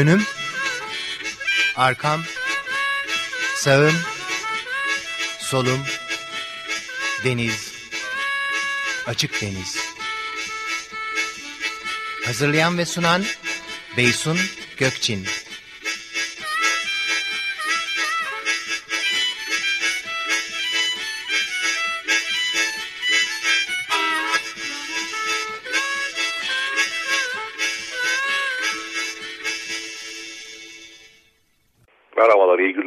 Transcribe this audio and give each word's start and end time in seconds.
Önüm, 0.00 0.22
arkam, 1.76 2.22
sağım, 3.56 3.94
solum, 5.38 5.80
deniz, 7.24 7.72
açık 9.06 9.42
deniz. 9.42 9.76
Hazırlayan 12.24 12.78
ve 12.78 12.86
sunan 12.86 13.24
Beysun 13.96 14.38
Gökçin. 14.76 15.26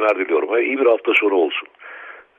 Günler 0.03 0.25
diliyorum. 0.25 0.57
İyi 0.57 0.79
bir 0.79 0.85
hafta 0.85 1.11
sonu 1.19 1.35
olsun. 1.35 1.67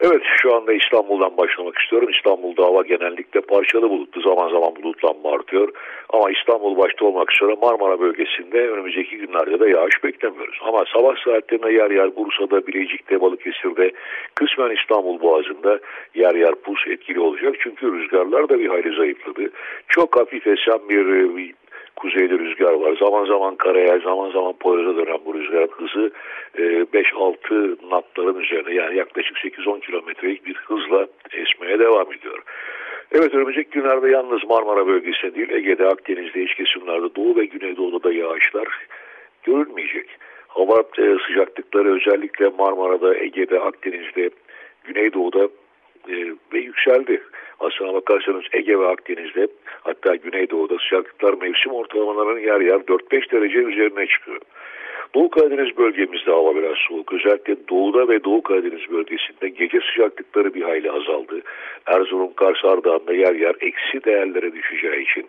Evet, 0.01 0.23
şu 0.43 0.55
anda 0.55 0.73
İstanbul'dan 0.73 1.37
başlamak 1.37 1.79
istiyorum. 1.79 2.09
İstanbul'da 2.11 2.65
hava 2.65 2.83
genellikle 2.83 3.41
parçalı 3.41 3.91
bulutlu, 3.91 4.21
zaman 4.21 4.49
zaman 4.49 4.77
bulutlanma 4.77 5.33
artıyor. 5.33 5.69
Ama 6.13 6.31
İstanbul 6.31 6.79
başta 6.79 7.05
olmak 7.05 7.33
üzere 7.33 7.57
Marmara 7.63 8.01
bölgesinde 8.01 8.69
önümüzdeki 8.69 9.17
günlerde 9.17 9.61
de 9.61 9.71
yağış 9.71 10.05
beklemiyoruz. 10.05 10.59
Ama 10.63 10.85
sabah 10.97 11.17
saatlerinde 11.25 11.73
yer 11.73 11.91
yer 11.91 12.17
Bursa'da, 12.17 12.67
Bilecik'te, 12.67 13.21
Balıkesir'de, 13.21 13.93
kısmen 14.35 14.71
İstanbul 14.71 15.21
Boğazı'nda 15.21 15.79
yer 16.15 16.35
yer 16.35 16.55
pus 16.55 16.87
etkili 16.87 17.21
olacak. 17.21 17.55
Çünkü 17.61 17.93
rüzgarlar 17.93 18.49
da 18.49 18.59
bir 18.59 18.69
hayli 18.69 18.97
zayıfladı. 18.97 19.51
Çok 19.89 20.21
hafif 20.21 20.47
esen 20.47 20.89
bir, 20.89 21.07
bir 21.95 22.11
kuzeyli 22.11 22.39
rüzgar 22.39 22.73
var. 22.73 22.97
Zaman 22.97 23.25
zaman 23.25 23.57
karaya, 23.57 23.99
zaman 23.99 24.31
zaman 24.31 24.53
Poyraz'a 24.53 24.97
dönen 24.97 25.19
bu 25.27 25.35
rüzgarın 25.35 25.69
hızı 25.69 26.11
5-6 26.57 27.73
e, 27.73 27.77
knotların 27.77 28.41
üzerine 28.41 28.75
yani 28.75 28.97
yaklaşık 28.97 29.37
8-10 29.37 29.81
kilometrelik 29.81 30.47
bir 30.47 30.55
hızla 30.55 31.07
esmeye 31.33 31.79
devam 31.79 32.13
ediyor. 32.13 32.43
Evet 33.13 33.35
önümüzdeki 33.35 33.71
günlerde 33.71 34.11
yalnız 34.11 34.45
Marmara 34.45 34.87
bölgesinde 34.87 35.35
değil 35.35 35.51
Ege'de, 35.51 35.87
Akdeniz'de, 35.87 36.43
iç 36.43 36.55
kesimlerde 36.55 37.15
Doğu 37.15 37.37
ve 37.37 37.45
Güneydoğu'da 37.45 38.03
da 38.03 38.13
yağışlar 38.13 38.69
görülmeyecek. 39.43 40.07
Hava 40.49 40.83
sıcaklıkları 41.27 41.95
özellikle 41.97 42.49
Marmara'da, 42.59 43.15
Ege'de, 43.17 43.61
Akdeniz'de, 43.61 44.31
Güneydoğu'da 44.85 45.49
e, 46.09 46.17
ve 46.53 46.59
yükseldi. 46.59 47.23
Aslına 47.61 47.95
bakarsanız 47.95 48.45
Ege 48.53 48.79
ve 48.79 48.87
Akdeniz'de 48.87 49.49
hatta 49.83 50.15
Güneydoğu'da 50.15 50.77
sıcaklıklar 50.79 51.35
mevsim 51.35 51.73
ortalamalarının 51.73 52.41
yer 52.41 52.61
yer 52.61 52.81
4-5 52.81 53.33
derece 53.33 53.59
üzerine 53.59 54.07
çıkıyor. 54.07 54.41
Doğu 55.15 55.31
Karadeniz 55.31 55.77
bölgemizde 55.77 56.31
hava 56.31 56.57
biraz 56.57 56.77
soğuk. 56.89 57.13
Özellikle 57.13 57.69
doğuda 57.69 58.09
ve 58.09 58.25
Doğu 58.25 58.43
Karadeniz 58.43 58.91
bölgesinde 58.91 59.49
gece 59.49 59.81
sıcaklıkları 59.81 60.55
bir 60.55 60.63
hayli 60.63 60.91
azaldı. 60.91 61.41
Erzurum, 61.87 62.35
Kars, 62.35 62.65
Ardahan'da 62.65 63.15
yer 63.15 63.35
yer 63.35 63.55
eksi 63.61 64.05
değerlere 64.05 64.53
düşeceği 64.53 65.03
için 65.03 65.27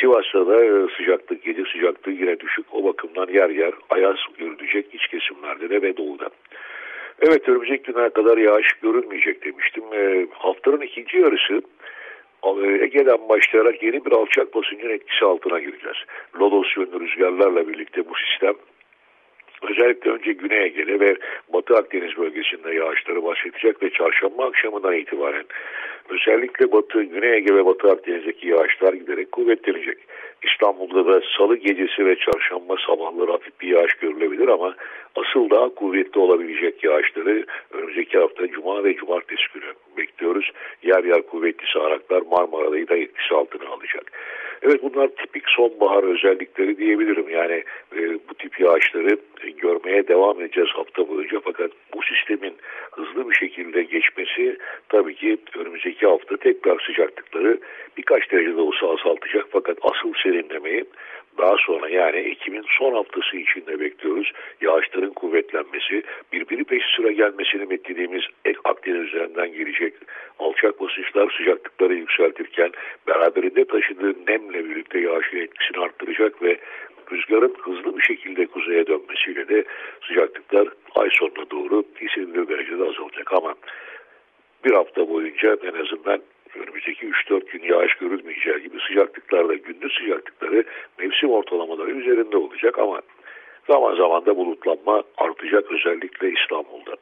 Sivas'ta 0.00 0.46
da 0.46 0.64
e, 0.64 0.86
sıcaklık, 0.96 1.42
gece 1.42 1.64
sıcaklığı 1.72 2.12
yine 2.12 2.40
düşük. 2.40 2.66
O 2.72 2.84
bakımdan 2.84 3.28
yer 3.32 3.50
yer 3.50 3.72
ayaz 3.90 4.16
görülecek 4.38 4.94
iç 4.94 5.06
kesimlerde 5.06 5.70
de 5.70 5.82
ve 5.82 5.96
doğuda. 5.96 6.28
Evet 7.20 7.48
önümüzdeki 7.48 7.82
günlere 7.82 8.10
kadar 8.10 8.38
yağış 8.38 8.66
görülmeyecek 8.82 9.44
demiştim. 9.44 9.84
E, 9.92 10.26
haftanın 10.30 10.80
ikinci 10.80 11.18
yarısı 11.18 11.62
e, 12.42 12.84
Ege'den 12.84 13.28
başlayarak 13.28 13.82
yeni 13.82 14.04
bir 14.04 14.12
alçak 14.12 14.54
basıncın 14.54 14.90
etkisi 14.90 15.24
altına 15.24 15.58
gireceğiz. 15.58 15.96
Lodos 16.40 16.76
yönlü 16.76 17.00
rüzgarlarla 17.00 17.68
birlikte 17.68 18.08
bu 18.08 18.14
sistem 18.14 18.54
özellikle 19.62 20.10
önce 20.10 20.32
Güney 20.32 20.64
Ege'de 20.64 21.00
ve 21.00 21.16
Batı 21.52 21.76
Akdeniz 21.76 22.16
bölgesinde 22.16 22.74
yağışları 22.74 23.24
başlatacak 23.24 23.82
ve 23.82 23.90
çarşamba 23.90 24.46
akşamından 24.46 24.94
itibaren 24.94 25.44
özellikle 26.08 26.72
Batı, 26.72 27.02
Güney 27.02 27.36
Ege 27.36 27.54
ve 27.54 27.66
Batı 27.66 27.88
Akdeniz'deki 27.88 28.48
yağışlar 28.48 28.92
giderek 28.92 29.32
kuvvetlenecek. 29.32 29.98
İstanbul'da 30.42 31.06
da 31.06 31.20
salı 31.38 31.56
gecesi 31.56 32.06
ve 32.06 32.16
çarşamba 32.16 32.76
sabahları 32.86 33.30
hafif 33.30 33.60
bir 33.60 33.68
yağış 33.68 33.94
görülebilir 33.94 34.48
ama 34.48 34.74
asıl 35.16 35.50
daha 35.50 35.68
kuvvetli 35.68 36.20
olabilecek 36.20 36.84
yağışları 36.84 37.46
önümüzdeki 37.72 38.18
hafta 38.18 38.48
Cuma 38.48 38.84
ve 38.84 38.94
Cumartesi 38.94 39.42
günü 39.54 39.72
bekliyoruz. 39.96 40.50
Yer 40.82 41.04
yer 41.04 41.22
kuvvetli 41.22 41.66
sağanaklar 41.72 42.22
Marmara'yı 42.30 42.88
da 42.88 42.96
etkisi 42.96 43.34
altına 43.34 43.68
alacak. 43.68 44.12
Evet 44.62 44.82
bunlar 44.82 45.08
tipik 45.08 45.48
sonbahar 45.48 46.02
özellikleri 46.02 46.78
diyebilirim. 46.78 47.28
Yani 47.28 47.64
e, 47.96 48.14
bu 48.28 48.34
tip 48.38 48.60
yağışları 48.60 49.18
e, 49.44 49.50
görmeye 49.50 49.97
devam 50.08 50.40
edeceğiz 50.40 50.70
hafta 50.72 51.08
boyunca. 51.08 51.40
Fakat 51.44 51.70
bu 51.94 52.00
sistemin 52.02 52.54
hızlı 52.92 53.30
bir 53.30 53.34
şekilde 53.34 53.82
geçmesi 53.82 54.58
tabii 54.88 55.14
ki 55.14 55.38
önümüzdeki 55.58 56.06
hafta 56.06 56.36
tekrar 56.36 56.80
sıcaklıkları 56.86 57.58
birkaç 57.96 58.30
derece 58.30 58.56
de 58.56 58.60
olsa 58.60 58.86
azaltacak. 58.86 59.46
Fakat 59.50 59.78
asıl 59.82 60.12
serinlemeyi 60.22 60.84
daha 61.38 61.56
sonra 61.66 61.88
yani 61.88 62.16
Ekim'in 62.16 62.64
son 62.78 62.94
haftası 62.94 63.36
içinde 63.36 63.80
bekliyoruz. 63.80 64.32
Yağışların 64.60 65.12
kuvvetlenmesi, 65.12 66.02
birbiri 66.32 66.64
peş 66.64 66.82
sıra 66.96 67.12
gelmesini 67.12 67.70
beklediğimiz 67.70 68.22
Akdeniz 68.64 69.08
üzerinden 69.08 69.52
gelecek 69.52 69.94
alçak 70.38 70.80
basınçlar 70.80 71.34
sıcaklıkları 71.38 71.94
yükseltirken 71.94 72.70
beraberinde 73.06 73.64
taşıdığı 73.64 74.14
nemle 74.26 74.64
birlikte 74.64 75.00
yağışın 75.00 75.36
etkisini 75.36 75.84
arttıracak 75.84 76.42
ve 76.42 76.58
rüzgarın 77.12 77.54
hızlı 77.62 77.96
bir 77.96 78.02
şekilde 78.02 78.46
kuzeye 78.46 78.86
dönmesiyle 78.86 79.48
de 79.48 79.64
sıcaklıklar 80.08 80.68
ay 80.94 81.08
sonuna 81.12 81.50
doğru 81.50 81.84
istediği 82.00 82.48
derecede 82.48 82.82
azalacak 82.82 83.32
ama 83.32 83.54
bir 84.64 84.72
hafta 84.72 85.08
boyunca 85.08 85.56
en 85.62 85.84
azından 85.84 86.20
önümüzdeki 86.54 87.06
3-4 87.06 87.50
gün 87.50 87.62
yağış 87.62 87.94
görülmeyeceği 87.94 88.62
gibi 88.62 88.78
sıcaklıklarda 88.88 89.54
gündüz 89.54 89.92
sıcaklıkları 89.92 90.64
mevsim 90.98 91.30
ortalamaları 91.30 91.90
üzerinde 91.90 92.36
olacak 92.36 92.78
ama 92.78 93.00
zaman 93.68 93.96
zaman 93.96 94.26
da 94.26 94.36
bulutlanma 94.36 95.02
artacak 95.16 95.72
özellikle 95.72 96.30
İstanbul'da. 96.30 96.96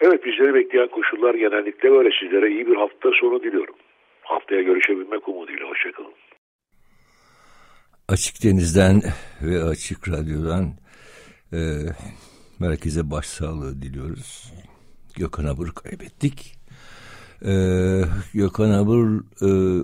Evet 0.00 0.24
bizleri 0.24 0.54
bekleyen 0.54 0.88
koşullar 0.88 1.34
genellikle 1.34 1.92
böyle 1.92 2.10
sizlere 2.20 2.50
iyi 2.50 2.66
bir 2.66 2.76
hafta 2.76 3.10
sonu 3.10 3.42
diliyorum. 3.42 3.74
Haftaya 4.22 4.62
görüşebilmek 4.62 5.28
umuduyla 5.28 5.68
hoşçakalın. 5.68 6.12
Açık 8.08 8.42
Deniz'den 8.42 9.02
ve 9.42 9.64
Açık 9.64 10.08
Radyo'dan 10.08 10.74
e, 11.52 11.82
merkeze 12.58 13.10
başsağlığı 13.10 13.82
diliyoruz. 13.82 14.52
Gökhan 15.14 15.44
Abur 15.44 15.72
kaybettik. 15.72 16.56
Ee, 17.44 18.02
Gökhan 18.34 18.70
Abur 18.70 19.24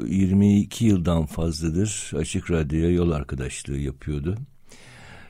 e, 0.09 0.15
22 0.15 0.84
yıldan 0.84 1.27
fazladır 1.27 2.10
Açık 2.16 2.50
Radyo'ya 2.50 2.91
yol 2.91 3.10
arkadaşlığı 3.10 3.78
yapıyordu. 3.78 4.39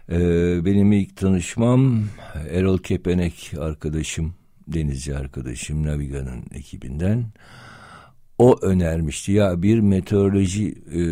Ee, 0.08 0.64
benim 0.64 0.92
ilk 0.92 1.16
tanışmam 1.16 2.04
Erol 2.50 2.78
Kepenek 2.78 3.52
arkadaşım, 3.58 4.34
denizci 4.68 5.16
arkadaşım 5.16 5.86
Naviga'nın 5.86 6.44
ekibinden. 6.54 7.24
O 8.42 8.58
önermişti 8.62 9.32
ya 9.32 9.62
bir 9.62 9.80
meteoroloji 9.80 10.74
e, 10.94 11.02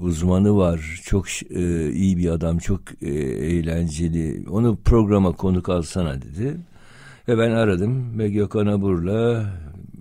uzmanı 0.00 0.56
var 0.56 1.00
çok 1.04 1.26
e, 1.50 1.92
iyi 1.92 2.16
bir 2.16 2.28
adam 2.28 2.58
çok 2.58 2.80
e, 3.02 3.08
eğlenceli 3.08 4.48
onu 4.48 4.76
programa 4.76 5.32
konuk 5.32 5.68
alsana 5.68 6.22
dedi. 6.22 6.56
Ve 7.28 7.38
ben 7.38 7.50
aradım 7.50 8.18
ve 8.18 8.30
Gökhan 8.30 8.66
Abur'la 8.66 9.52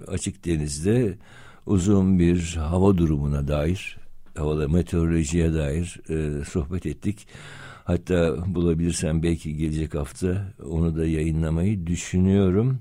açık 0.07 0.45
denizde 0.45 1.17
uzun 1.65 2.19
bir 2.19 2.55
hava 2.55 2.97
durumuna 2.97 3.47
dair, 3.47 3.97
havada 4.37 4.67
meteorolojiye 4.67 5.53
dair 5.53 5.99
e, 6.09 6.45
sohbet 6.45 6.85
ettik. 6.85 7.27
Hatta 7.83 8.35
bulabilirsem 8.47 9.23
belki 9.23 9.57
gelecek 9.57 9.95
hafta 9.95 10.53
onu 10.69 10.95
da 10.95 11.05
yayınlamayı 11.05 11.87
düşünüyorum. 11.87 12.79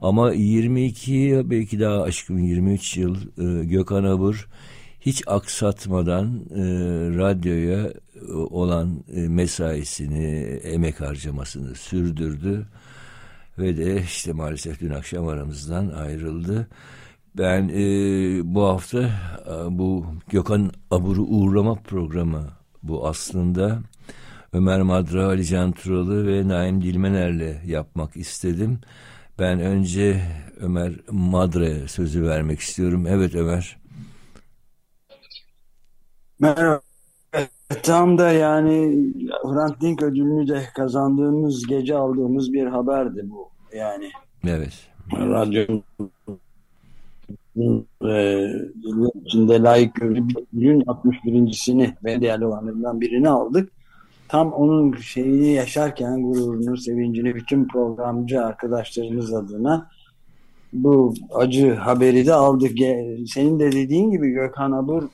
Ama 0.00 0.32
22 0.32 1.42
belki 1.44 1.80
daha 1.80 2.02
aşkın 2.02 2.38
23 2.38 2.96
yıl 2.96 3.16
e, 3.16 3.64
Gökhan 3.64 4.04
Abur 4.04 4.48
hiç 5.00 5.22
aksatmadan 5.26 6.40
e, 6.50 6.62
radyoya 7.18 7.92
e, 8.28 8.32
olan 8.32 9.04
e, 9.14 9.20
mesaisini, 9.20 10.34
emek 10.64 11.00
harcamasını 11.00 11.74
sürdürdü 11.74 12.66
ve 13.58 13.76
de 13.76 14.02
işte 14.02 14.32
maalesef 14.32 14.80
dün 14.80 14.90
akşam 14.90 15.28
aramızdan 15.28 15.88
ayrıldı. 15.88 16.68
Ben 17.38 17.68
e, 17.68 17.80
bu 18.54 18.64
hafta 18.64 19.02
e, 19.46 19.78
bu 19.78 20.06
Gökhan 20.28 20.72
Abur'u 20.90 21.22
uğurlama 21.22 21.74
programı 21.74 22.48
bu 22.82 23.08
aslında 23.08 23.78
Ömer 24.52 24.82
Madra, 24.82 25.26
Ali 25.26 25.46
Can 25.46 25.72
Turalı 25.72 26.26
ve 26.26 26.48
Naim 26.48 26.82
Dilmener'le 26.82 27.66
yapmak 27.66 28.16
istedim. 28.16 28.80
Ben 29.38 29.60
önce 29.60 30.20
Ömer 30.60 30.92
Madra'ya 31.10 31.88
sözü 31.88 32.26
vermek 32.26 32.60
istiyorum. 32.60 33.06
Evet 33.08 33.34
Ömer. 33.34 33.76
Merhaba 36.40 36.80
tam 37.82 38.18
da 38.18 38.30
yani 38.32 39.04
Hrant 39.44 39.80
Dink 39.80 40.02
ödülünü 40.02 40.48
de 40.48 40.62
kazandığımız 40.76 41.66
gece 41.66 41.96
aldığımız 41.96 42.52
bir 42.52 42.66
haberdi 42.66 43.30
bu. 43.30 43.48
Yani 43.76 44.10
Evet. 44.44 44.88
Radyonun 45.12 45.84
e, 48.04 48.46
içinde 49.24 49.62
layık 49.62 49.94
görülü 49.94 50.28
bir 50.28 50.74
61.sini 50.86 51.94
ve 52.04 52.20
değerli 52.20 52.46
olanlarından 52.46 53.00
birini 53.00 53.28
aldık. 53.28 53.72
Tam 54.28 54.52
onun 54.52 54.96
şeyini 54.96 55.52
yaşarken 55.52 56.22
gururunu, 56.22 56.76
sevincini 56.76 57.34
bütün 57.34 57.68
programcı 57.68 58.44
arkadaşlarımız 58.44 59.34
adına 59.34 59.90
bu 60.72 61.14
acı 61.34 61.74
haberi 61.74 62.26
de 62.26 62.34
aldık. 62.34 62.78
Senin 63.34 63.60
de 63.60 63.72
dediğin 63.72 64.10
gibi 64.10 64.30
Gökhan 64.30 64.72
Abur 64.72 65.02
e, 65.02 65.08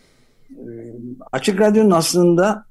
Açık 1.33 1.61
Radyo'nun 1.61 1.91
aslında 1.91 2.65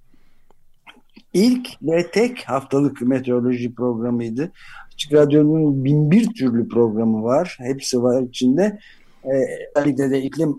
ilk 1.34 1.68
ve 1.82 2.12
tek 2.12 2.44
haftalık 2.44 3.02
meteoroloji 3.02 3.76
programıydı. 3.76 4.52
Açık 4.94 5.14
Radyo'nun 5.14 5.86
bin 5.86 6.12
bir 6.12 6.34
türlü 6.34 6.68
programı 6.68 7.24
var. 7.24 7.58
Hepsi 7.60 8.04
var 8.04 8.22
içinde. 8.22 8.80
Ee, 9.26 9.30
özellikle 9.76 10.12
de 10.12 10.22
iklim 10.22 10.56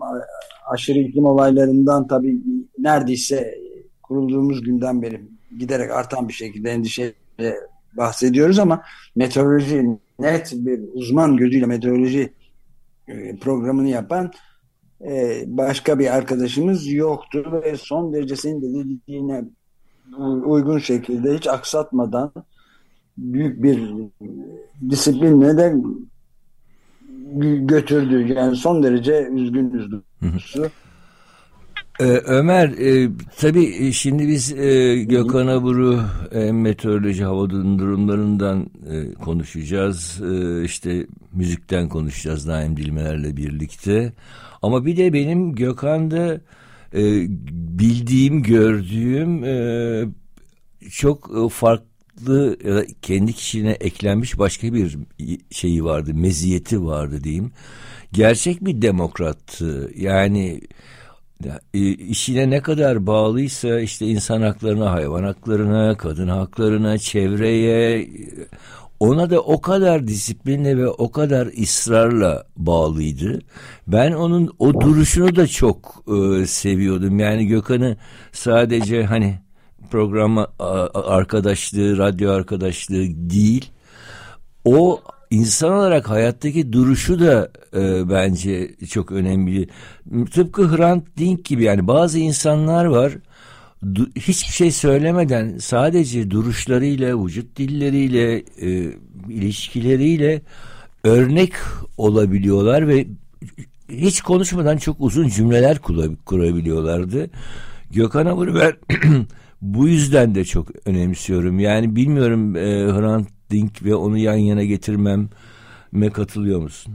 aşırı 0.71 0.99
iklim 0.99 1.25
olaylarından 1.25 2.07
tabii 2.07 2.41
neredeyse 2.79 3.57
kurulduğumuz 4.03 4.61
günden 4.61 5.01
beri 5.01 5.21
giderek 5.57 5.91
artan 5.91 6.27
bir 6.27 6.33
şekilde 6.33 6.71
endişeyle 6.71 7.55
bahsediyoruz 7.93 8.59
ama 8.59 8.83
meteoroloji 9.15 9.99
net 10.19 10.53
bir 10.55 10.79
uzman 10.93 11.37
gözüyle 11.37 11.65
meteoroloji 11.65 12.33
e, 13.07 13.35
programını 13.35 13.87
yapan 13.87 14.31
e, 15.01 15.43
başka 15.47 15.99
bir 15.99 16.15
arkadaşımız 16.15 16.87
yoktu 16.91 17.61
ve 17.63 17.77
son 17.77 18.13
derece 18.13 18.35
senin 18.35 18.61
de 18.61 18.67
dediğine 18.79 19.43
uygun 20.45 20.79
şekilde 20.79 21.35
hiç 21.35 21.47
aksatmadan 21.47 22.31
büyük 23.17 23.63
bir 23.63 23.89
disiplinle 24.89 25.57
de 25.57 25.75
götürdü. 27.65 28.33
Yani 28.33 28.55
son 28.55 28.83
derece 28.83 29.29
üzgünüz. 29.33 29.91
Ee, 31.99 32.03
Ömer, 32.03 32.69
e, 32.69 33.09
tabii 33.37 33.65
e, 33.65 33.91
şimdi 33.91 34.27
biz 34.27 34.51
e, 34.51 35.03
Gökhan 35.03 35.47
Abur'u 35.47 36.01
e, 36.31 36.51
meteoroloji 36.51 37.23
hava 37.23 37.49
durumlarından 37.49 38.69
e, 38.91 39.13
konuşacağız. 39.13 40.21
E, 40.21 40.63
işte 40.63 41.07
müzikten 41.33 41.89
konuşacağız 41.89 42.45
Naim 42.45 42.77
Dilmeler'le 42.77 43.37
birlikte. 43.37 44.13
Ama 44.61 44.85
bir 44.85 44.97
de 44.97 45.13
benim 45.13 45.55
Gökhan'da 45.55 46.41
e, 46.93 47.01
bildiğim, 47.79 48.43
gördüğüm 48.43 49.43
e, 49.43 50.05
çok 50.91 51.51
farklı 51.51 52.57
ya 52.65 52.85
kendi 53.01 53.33
kişiliğine 53.33 53.71
eklenmiş 53.71 54.39
başka 54.39 54.73
bir 54.73 54.97
şeyi 55.51 55.83
vardı, 55.83 56.13
meziyeti 56.13 56.85
vardı 56.85 57.23
diyeyim. 57.23 57.51
Gerçek 58.13 58.65
bir 58.65 58.81
demokrattı. 58.81 59.91
Yani 59.95 60.47
e, 60.47 60.94
işine 62.09 62.49
ne 62.49 62.61
kadar 62.61 63.07
bağlıysa 63.07 63.79
işte 63.79 64.07
insan 64.07 64.41
haklarına, 64.41 64.91
hayvan 64.91 65.23
haklarına, 65.23 65.97
kadın 65.97 66.27
haklarına, 66.27 66.97
çevreye 66.97 68.07
ona 68.99 69.29
da 69.29 69.39
o 69.39 69.61
kadar 69.61 70.07
disiplinle 70.07 70.77
ve 70.77 70.87
o 70.87 71.11
kadar 71.11 71.47
ısrarla 71.61 72.47
bağlıydı. 72.57 73.39
Ben 73.87 74.11
onun 74.11 74.55
o 74.59 74.81
duruşunu 74.81 75.35
da 75.35 75.47
çok 75.47 76.03
e, 76.07 76.45
seviyordum. 76.45 77.19
Yani 77.19 77.47
Gökhan'ı 77.47 77.97
sadece 78.31 79.03
hani 79.03 79.39
program 79.91 80.47
arkadaşlığı, 80.93 81.97
radyo 81.97 82.31
arkadaşlığı 82.31 83.05
değil. 83.29 83.71
O 84.65 85.01
insan 85.29 85.71
olarak 85.71 86.09
hayattaki 86.09 86.73
duruşu 86.73 87.19
da 87.19 87.51
e, 87.73 88.09
bence 88.09 88.71
çok 88.89 89.11
önemli. 89.11 89.67
Tıpkı 90.33 90.77
Hrant 90.77 91.17
Dink 91.17 91.45
gibi 91.45 91.63
yani 91.63 91.87
bazı 91.87 92.19
insanlar 92.19 92.85
var 92.85 93.13
hiçbir 94.15 94.53
şey 94.53 94.71
söylemeden 94.71 95.57
sadece 95.57 96.31
duruşlarıyla, 96.31 97.25
vücut 97.25 97.57
dilleriyle, 97.57 98.43
e, 98.61 98.91
ilişkileriyle 99.29 100.41
örnek 101.03 101.53
olabiliyorlar 101.97 102.87
ve 102.87 103.07
hiç 103.89 104.21
konuşmadan 104.21 104.77
çok 104.77 104.95
uzun 104.99 105.27
cümleler 105.27 105.79
kurabiliyorlardı. 106.25 107.29
Gökhan 107.91 108.25
Avur'u 108.25 108.55
ben 108.55 108.73
bu 109.61 109.87
yüzden 109.87 110.35
de 110.35 110.45
çok 110.45 110.67
önemsiyorum. 110.85 111.59
Yani 111.59 111.95
bilmiyorum 111.95 112.55
e, 112.55 112.61
Hrant 112.61 113.34
Dink 113.51 113.83
ve 113.83 113.95
onu 113.95 114.17
yan 114.17 114.35
yana 114.35 114.63
getirmem 114.63 115.29
me 115.91 116.09
katılıyor 116.09 116.61
musun? 116.61 116.93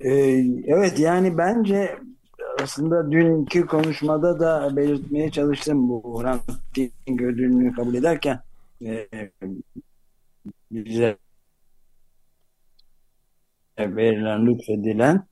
Ee, 0.00 0.44
evet 0.66 0.98
yani 0.98 1.38
bence 1.38 1.98
aslında 2.62 3.10
dünkü 3.10 3.66
konuşmada 3.66 4.40
da 4.40 4.76
belirtmeye 4.76 5.30
çalıştım 5.30 5.88
bu 5.88 6.22
Hrant 6.22 6.42
Dink 6.76 7.22
ödülünü 7.22 7.72
kabul 7.72 7.94
ederken 7.94 8.40
e, 8.84 9.08
bize 10.70 11.16
verilen, 13.78 14.46
lütfedilen 14.46 15.26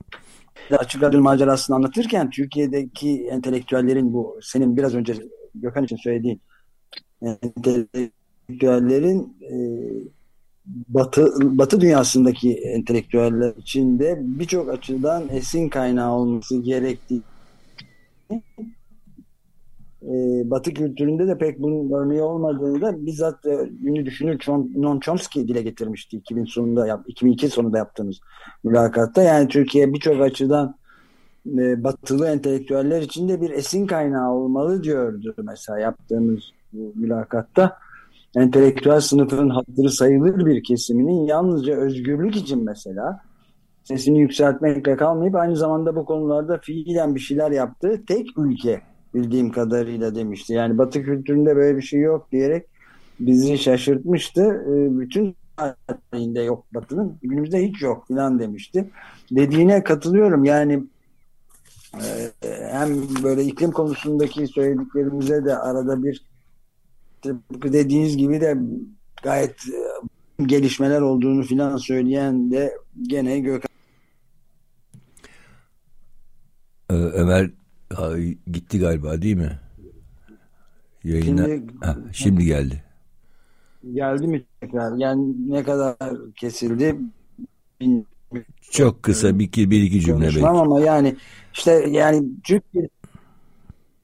açık 0.71 1.03
radyo 1.03 1.21
macerasını 1.21 1.75
anlatırken 1.75 2.29
Türkiye'deki 2.29 3.27
entelektüellerin 3.31 4.13
bu 4.13 4.39
senin 4.41 4.77
biraz 4.77 4.95
önce 4.95 5.15
Gökhan 5.55 5.83
için 5.83 5.97
söylediğin 5.97 6.41
entelektüellerin 7.21 8.18
e, 9.51 9.55
Batı, 10.65 11.31
Batı 11.41 11.81
dünyasındaki 11.81 12.53
entelektüeller 12.53 13.53
içinde 13.57 14.19
birçok 14.21 14.69
açıdan 14.69 15.23
esin 15.29 15.69
kaynağı 15.69 16.13
olması 16.13 16.61
gerektiği 16.61 17.21
e, 20.01 20.43
Batı 20.49 20.73
kültüründe 20.73 21.27
de 21.27 21.37
pek 21.37 21.59
bunun 21.59 21.91
örneği 21.91 22.21
olmadığını 22.21 22.81
da 22.81 23.05
bizzat 23.05 23.45
e, 23.45 23.69
ünlü 23.83 24.05
düşünür 24.05 24.39
Noam 24.75 24.99
Chomsky 24.99 25.47
dile 25.47 25.61
getirmişti 25.61 26.17
2000 26.17 26.45
sonunda 26.45 27.03
2002 27.07 27.49
sonunda 27.49 27.77
yaptığımız 27.77 28.19
mülakatta. 28.63 29.23
Yani 29.23 29.47
Türkiye 29.47 29.93
birçok 29.93 30.21
açıdan 30.21 30.75
e, 31.47 31.83
batılı 31.83 32.27
entelektüeller 32.27 33.01
içinde 33.01 33.41
bir 33.41 33.49
esin 33.49 33.87
kaynağı 33.87 34.31
olmalı 34.31 34.83
diyordu 34.83 35.33
mesela 35.37 35.79
yaptığımız 35.79 36.39
mülakatta 36.95 37.77
entelektüel 38.35 38.99
sınıfın 38.99 39.49
hatırı 39.49 39.89
sayılır 39.91 40.45
bir 40.45 40.63
kesiminin 40.63 41.25
yalnızca 41.25 41.75
özgürlük 41.75 42.35
için 42.35 42.63
mesela 42.63 43.21
sesini 43.83 44.19
yükseltmekle 44.19 44.95
kalmayıp 44.95 45.35
aynı 45.35 45.55
zamanda 45.55 45.95
bu 45.95 46.05
konularda 46.05 46.57
fiilen 46.57 47.15
bir 47.15 47.19
şeyler 47.19 47.51
yaptığı 47.51 48.05
tek 48.05 48.37
ülke 48.37 48.81
bildiğim 49.13 49.51
kadarıyla 49.51 50.15
demişti. 50.15 50.53
Yani 50.53 50.77
Batı 50.77 51.03
kültüründe 51.03 51.55
böyle 51.55 51.77
bir 51.77 51.81
şey 51.81 52.01
yok 52.01 52.31
diyerek 52.31 52.65
bizi 53.19 53.57
şaşırtmıştı. 53.57 54.41
Ee, 54.43 54.99
bütün 54.99 55.35
tarihinde 55.57 56.41
yok 56.41 56.65
Batı'nın 56.73 57.17
günümüzde 57.21 57.67
hiç 57.67 57.81
yok 57.81 58.07
filan 58.07 58.39
demişti. 58.39 58.89
Dediğine 59.31 59.83
katılıyorum 59.83 60.43
yani 60.43 60.83
e, 61.93 62.31
hem 62.71 62.89
böyle 63.23 63.43
iklim 63.43 63.71
konusundaki 63.71 64.47
söylediklerimize 64.47 65.45
de 65.45 65.57
arada 65.57 66.03
bir 66.03 66.28
tıpkı 67.21 67.73
dediğiniz 67.73 68.17
gibi 68.17 68.41
de 68.41 68.57
gayet 69.23 69.55
e, 70.39 70.43
gelişmeler 70.43 71.01
olduğunu 71.01 71.43
filan 71.43 71.77
söyleyen 71.77 72.51
de 72.51 72.77
gene 73.07 73.39
Gökhan. 73.39 73.69
Ee, 76.89 76.93
Ömer 76.93 77.49
gitti 78.51 78.79
galiba 78.79 79.21
değil 79.21 79.35
mi? 79.35 79.59
Yayına... 81.03 81.45
Şimdi, 81.45 81.73
ha, 81.81 81.97
şimdi 82.11 82.45
geldi. 82.45 82.83
Geldi 83.93 84.27
mi 84.27 84.43
tekrar? 84.61 84.97
Yani 84.97 85.35
ne 85.47 85.63
kadar 85.63 85.95
kesildi? 86.35 86.95
Çok 88.71 89.03
kısa 89.03 89.39
bir 89.39 89.43
iki, 89.43 89.71
bir 89.71 89.81
iki 89.81 90.01
cümle 90.01 90.25
belki. 90.25 90.47
ama 90.47 90.79
yani 90.79 91.15
işte 91.53 91.71
yani 91.89 92.23
Türkiye 92.43 92.89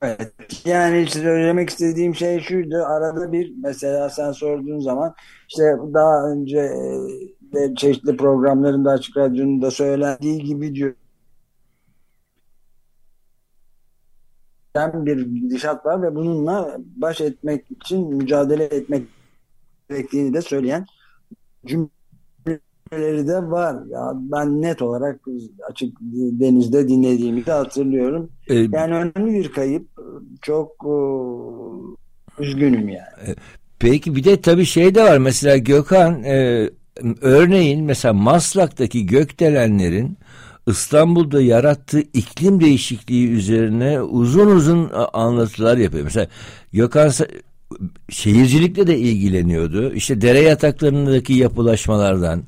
Evet. 0.06 0.34
Yani 0.66 1.08
söylemek 1.08 1.70
istediğim 1.70 2.16
şey 2.16 2.40
şuydu. 2.40 2.76
Arada 2.86 3.32
bir 3.32 3.54
mesela 3.64 4.10
sen 4.10 4.32
sorduğun 4.32 4.80
zaman 4.80 5.16
işte 5.50 5.64
daha 5.94 6.32
önce 6.32 6.70
de 7.54 7.76
çeşitli 7.76 8.18
programlarında 8.18 8.92
açık 8.92 9.18
radyonun 9.18 9.62
da 9.62 9.72
söylendiği 9.72 10.44
gibi 10.44 10.76
diyor. 10.76 10.96
bir 14.76 15.22
gidişat 15.22 15.86
var 15.86 16.02
ve 16.02 16.16
bununla 16.16 16.78
baş 16.96 17.22
etmek 17.22 17.72
için 17.72 18.14
mücadele 18.14 18.64
etmek 18.64 19.08
gerektiğini 19.90 20.34
de 20.34 20.42
söyleyen 20.42 20.86
cümleleri 22.92 23.28
de 23.28 23.52
var. 23.52 23.76
Ya 23.90 24.12
ben 24.16 24.62
net 24.62 24.82
olarak 24.82 25.20
açık 25.70 25.98
denizde 26.12 26.88
dinlediğimi 26.88 27.46
de 27.46 27.52
hatırlıyorum. 27.52 28.30
Ee, 28.50 28.56
yani 28.56 28.94
önemli 28.94 29.34
bir 29.34 29.52
kayıp 29.52 29.88
çok 30.42 30.72
e, 30.86 30.96
üzgünüm 32.44 32.90
yani. 32.90 33.28
E, 33.28 33.36
peki 33.80 34.16
bir 34.16 34.24
de 34.24 34.42
tabii 34.42 34.66
şey 34.66 34.96
de 34.96 35.04
var 35.04 35.18
mesela 35.18 35.58
Gökhan 35.58 36.24
e, 36.24 36.70
örneğin 37.22 37.86
mesela 37.86 38.14
Maslak'taki 38.14 39.06
gökdelenlerin 39.06 40.18
İstanbul'da 40.68 41.42
yarattığı 41.42 42.00
iklim 42.00 42.62
değişikliği 42.62 43.30
üzerine 43.32 44.02
uzun 44.02 44.48
uzun 44.48 44.92
anlatılar 45.14 45.78
yapıyor. 45.78 46.04
Mesela 46.04 46.28
Gökhan 46.74 47.12
şehircilikle 48.10 48.88
de 48.88 48.98
ilgileniyordu. 48.98 49.94
İşte 49.94 50.22
dere 50.22 50.40
yataklarındaki 50.40 51.34
yapılaşmalardan, 51.34 52.44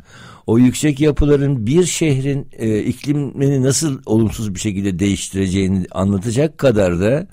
o 0.48 0.58
yüksek 0.58 1.00
yapıların 1.00 1.68
bir 1.68 1.86
şehrin 1.86 2.50
e, 2.52 2.80
iklimini 2.80 3.64
nasıl 3.64 4.02
olumsuz 4.06 4.56
bir 4.56 4.60
şekilde 4.60 5.00
değiştireceğini 5.00 5.86
anlatacak 5.92 6.58
kadar 6.58 7.00
da 7.00 7.28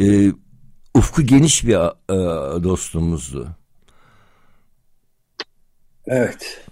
e, 0.00 0.32
ufku 0.94 1.22
geniş 1.22 1.66
bir 1.66 1.74
e, 1.74 2.16
dostumuzdu. 2.62 3.48
Evet. 6.06 6.64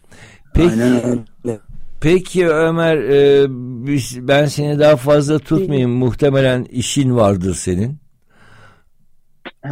Peki, 0.55 0.71
Aynen 0.71 1.05
öyle. 1.45 1.61
Peki 2.01 2.49
Ömer 2.49 2.97
e, 2.97 3.47
biz, 3.87 4.29
ben 4.29 4.47
seni 4.47 4.79
daha 4.79 4.97
fazla 4.97 5.39
tutmayayım. 5.39 5.91
Muhtemelen 5.91 6.65
işin 6.65 7.17
vardır 7.17 7.55
senin. 7.55 7.99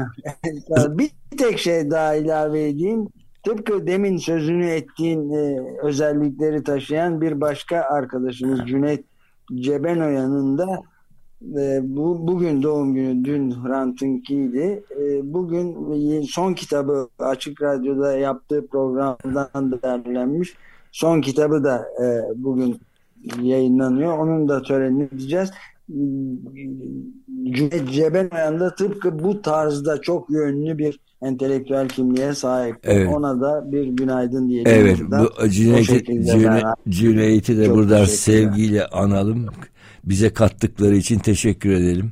bir 0.70 1.10
tek 1.38 1.58
şey 1.58 1.90
daha 1.90 2.14
ilave 2.14 2.68
edeyim. 2.68 3.08
Tıpkı 3.48 3.86
demin 3.86 4.16
sözünü 4.16 4.66
ettiğin 4.66 5.32
e, 5.32 5.60
özellikleri 5.82 6.64
taşıyan 6.64 7.20
bir 7.20 7.40
başka 7.40 7.80
arkadaşımız 7.80 8.60
Cüneyt 8.66 9.04
Cebenoyan'ın 9.54 10.58
da 10.58 10.82
e, 11.42 11.80
bu, 11.82 12.26
bugün 12.26 12.62
doğum 12.62 12.94
günü, 12.94 13.24
dün 13.24 13.50
Hrant'ınkiydi. 13.50 14.84
E, 15.00 15.32
bugün 15.32 16.22
son 16.22 16.54
kitabı 16.54 17.08
Açık 17.18 17.62
Radyo'da 17.62 18.18
yaptığı 18.18 18.66
programdan 18.66 19.72
derlenmiş. 19.82 20.54
Son 20.92 21.20
kitabı 21.20 21.64
da 21.64 21.88
e, 22.02 22.06
bugün 22.36 22.80
yayınlanıyor. 23.42 24.18
Onun 24.18 24.48
da 24.48 24.62
törenini 24.62 25.10
diyeceğiz. 25.10 25.50
Cüneyt 27.52 27.90
Cebenoyan 27.90 28.60
da 28.60 28.74
tıpkı 28.74 29.18
bu 29.18 29.42
tarzda 29.42 30.00
çok 30.00 30.30
yönlü 30.30 30.78
bir 30.78 31.00
entelektüel 31.22 31.88
kimliğe 31.88 32.34
sahip. 32.34 32.76
Evet. 32.82 33.08
Ona 33.08 33.40
da 33.40 33.72
bir 33.72 33.84
günaydın 33.84 34.48
diyelim. 34.48 34.72
Evet. 34.74 34.98
Bu 35.00 35.48
Cüneyt'i 35.48 36.04
Cüneyt, 36.04 36.64
Cüneyt'i 36.88 37.58
de 37.58 37.70
buradan 37.70 38.04
sevgiyle 38.04 38.86
analım. 38.86 39.46
Bize 40.04 40.32
kattıkları 40.32 40.96
için 40.96 41.18
teşekkür 41.18 41.70
edelim. 41.70 42.10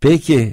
Peki 0.00 0.52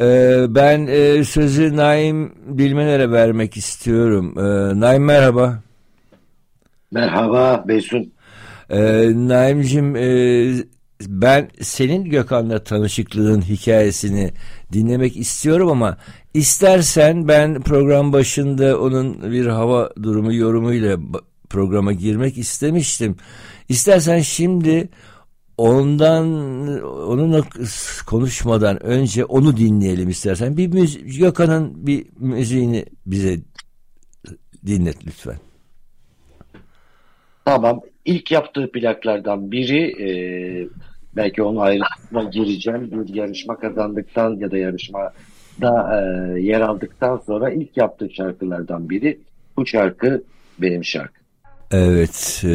e, 0.00 0.36
ben 0.48 0.86
e, 0.86 1.24
sözü 1.24 1.76
Naim 1.76 2.32
Bilmener'e 2.46 3.10
vermek 3.10 3.56
istiyorum. 3.56 4.34
E, 4.38 4.80
Naim 4.80 5.04
merhaba. 5.04 5.62
Merhaba 6.90 7.64
Beysun. 7.68 8.12
E, 8.70 9.10
Naim'cim 9.14 9.96
e, 9.96 10.54
ben 11.08 11.48
senin 11.60 12.04
Gökhan'la 12.04 12.64
tanışıklığın 12.64 13.40
hikayesini 13.40 14.32
dinlemek 14.72 15.16
istiyorum 15.16 15.68
ama 15.68 15.98
istersen 16.34 17.28
ben 17.28 17.60
program 17.60 18.12
başında 18.12 18.80
onun 18.80 19.32
bir 19.32 19.46
hava 19.46 19.90
durumu 20.02 20.34
yorumuyla 20.34 20.98
programa 21.50 21.92
girmek 21.92 22.38
istemiştim. 22.38 23.16
İstersen 23.68 24.20
şimdi 24.20 24.88
ondan 25.58 26.26
onunla 26.84 27.42
konuşmadan 28.06 28.82
önce 28.82 29.24
onu 29.24 29.56
dinleyelim 29.56 30.08
istersen. 30.08 30.56
Bir 30.56 30.66
müzik, 30.66 31.18
Gökhan'ın 31.18 31.86
bir 31.86 32.06
müziğini 32.18 32.86
bize 33.06 33.40
dinlet 34.66 35.06
lütfen. 35.06 35.36
Tamam. 37.44 37.80
İlk 38.04 38.30
yaptığı 38.30 38.72
plaklardan 38.72 39.52
biri 39.52 40.02
e, 40.02 40.08
belki 41.16 41.42
onu 41.42 41.60
ayrıntısına 41.60 42.22
gireceğim. 42.24 42.90
Bir 42.92 43.14
yarışma 43.14 43.56
kazandıktan 43.56 44.36
ya 44.36 44.50
da 44.50 44.58
yarışmada 44.58 45.12
e, 45.92 46.40
yer 46.40 46.60
aldıktan 46.60 47.22
sonra 47.26 47.50
ilk 47.50 47.76
yaptığı 47.76 48.10
şarkılardan 48.10 48.90
biri. 48.90 49.20
Bu 49.56 49.66
şarkı 49.66 50.22
benim 50.58 50.84
şarkı. 50.84 51.22
Evet, 51.70 52.42
e, 52.44 52.48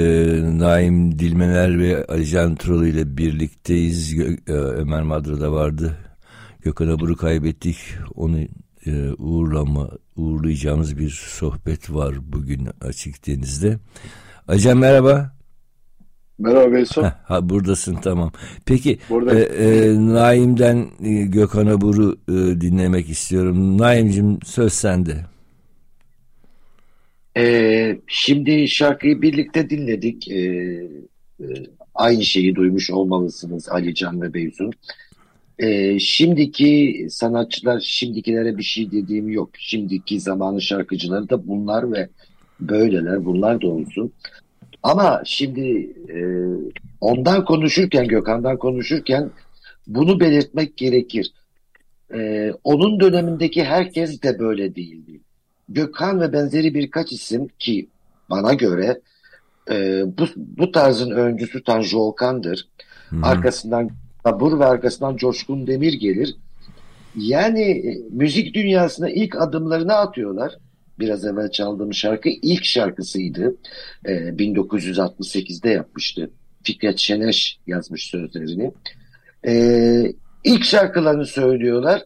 Naim 0.60 1.20
Dilmener 1.20 1.80
ve 1.80 2.06
Alican 2.06 2.56
Turulu 2.56 2.88
ile 2.88 3.18
birlikteyiz. 3.18 4.16
Gö 4.16 4.36
e, 4.48 4.52
Ömer 4.52 5.02
Madra'da 5.02 5.52
vardı. 5.52 5.98
Gökhan 6.62 6.88
Abur'u 6.88 7.16
kaybettik. 7.16 7.78
Onu 8.16 8.40
e, 8.86 9.12
uğurlama, 9.18 9.90
uğurlayacağımız 10.16 10.98
bir 10.98 11.10
sohbet 11.10 11.94
var 11.94 12.16
bugün 12.22 12.68
Açık 12.82 13.28
Deniz'de. 13.28 13.78
Alican 14.48 14.78
merhaba. 14.78 15.37
Merhaba 16.40 16.72
Beysun. 16.72 17.04
Ha, 17.04 17.50
buradasın 17.50 17.96
tamam. 17.96 18.32
Peki 18.66 19.00
e, 19.32 19.38
e, 19.38 19.96
Naim'den 19.96 20.88
e, 21.04 21.12
Gökhan 21.24 21.68
Abur'u 21.68 22.18
e, 22.28 22.62
dinlemek 22.62 23.10
istiyorum. 23.10 23.78
Naim'cim 23.78 24.40
söz 24.46 24.74
sende. 24.74 25.26
Ee, 27.38 27.98
şimdi 28.08 28.68
şarkıyı 28.68 29.22
birlikte 29.22 29.70
dinledik. 29.70 30.28
Ee, 30.32 30.38
e, 31.40 31.46
aynı 31.96 32.24
şeyi 32.24 32.56
duymuş 32.56 32.92
olmalısınız 32.92 33.70
Ali 33.70 33.96
Can 33.96 34.22
ve 34.22 34.34
Beysun. 34.34 34.72
Ee, 35.60 36.00
şimdiki 36.00 37.08
sanatçılar, 37.10 37.80
şimdikilere 37.80 38.58
bir 38.58 38.64
şey 38.64 38.92
dediğim 38.92 39.30
yok. 39.30 39.50
Şimdiki 39.58 40.20
zamanın 40.20 40.60
şarkıcıları 40.60 41.30
da 41.30 41.48
bunlar 41.48 41.92
ve 41.92 42.10
böyleler, 42.60 43.26
bunlar 43.26 43.62
da 43.62 43.68
olsun. 43.68 44.14
Ama 44.84 45.22
şimdi 45.26 45.90
e, 46.10 46.18
ondan 47.02 47.46
konuşurken, 47.46 48.08
Gökhan'dan 48.08 48.58
konuşurken 48.58 49.30
bunu 49.88 50.20
belirtmek 50.20 50.78
gerekir. 50.78 51.34
E, 52.14 52.52
onun 52.64 53.00
dönemindeki 53.00 53.64
herkes 53.64 54.22
de 54.22 54.40
böyle 54.40 54.76
değildi. 54.76 55.20
Gökhan 55.70 56.22
ve 56.22 56.34
benzeri 56.34 56.74
birkaç 56.74 57.12
isim 57.12 57.48
ki 57.60 57.88
bana 58.30 58.54
göre 58.54 59.02
e, 59.72 60.04
bu, 60.18 60.26
bu 60.36 60.72
tarzın 60.72 61.12
öncüsü 61.12 61.64
Tanju 61.64 62.00
Okan'dır. 62.00 62.68
Hmm. 63.10 63.24
Arkasından 63.24 63.90
Tabur 64.24 64.60
ve 64.60 64.66
arkasından 64.66 65.18
Coşkun 65.18 65.68
Demir 65.68 65.94
gelir. 65.94 66.36
Yani 67.16 67.62
e, 67.62 67.98
müzik 68.12 68.54
dünyasına 68.54 69.10
ilk 69.10 69.42
adımlarını 69.42 69.94
atıyorlar 69.94 70.58
biraz 71.00 71.26
evvel 71.26 71.52
çaldığım 71.52 71.94
şarkı 71.94 72.30
ilk 72.30 72.66
şarkısıydı. 72.66 73.56
E, 74.06 74.14
ee, 74.14 74.30
1968'de 74.30 75.70
yapmıştı. 75.70 76.30
Fikret 76.64 77.00
Şeneş 77.00 77.60
yazmış 77.68 78.06
sözlerini. 78.06 78.72
E, 79.48 79.54
ilk 80.44 80.66
şarkılarını 80.66 81.26
söylüyorlar 81.26 82.02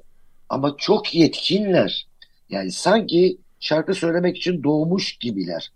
ama 0.50 0.76
çok 0.78 1.16
yetkinler. 1.16 2.08
Yani 2.50 2.72
sanki 2.72 3.38
şarkı 3.60 3.94
söylemek 3.94 4.38
için 4.38 4.64
doğmuş 4.64 5.18
gibiler. 5.18 5.72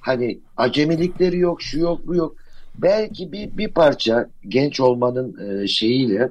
Hani 0.00 0.40
acemilikleri 0.56 1.38
yok, 1.38 1.62
şu 1.62 1.78
yok, 1.78 2.06
bu 2.06 2.14
yok. 2.14 2.36
Belki 2.78 3.32
bir, 3.32 3.56
bir 3.56 3.68
parça 3.68 4.30
genç 4.48 4.80
olmanın 4.80 5.62
e, 5.62 5.66
şeyiyle 5.68 6.30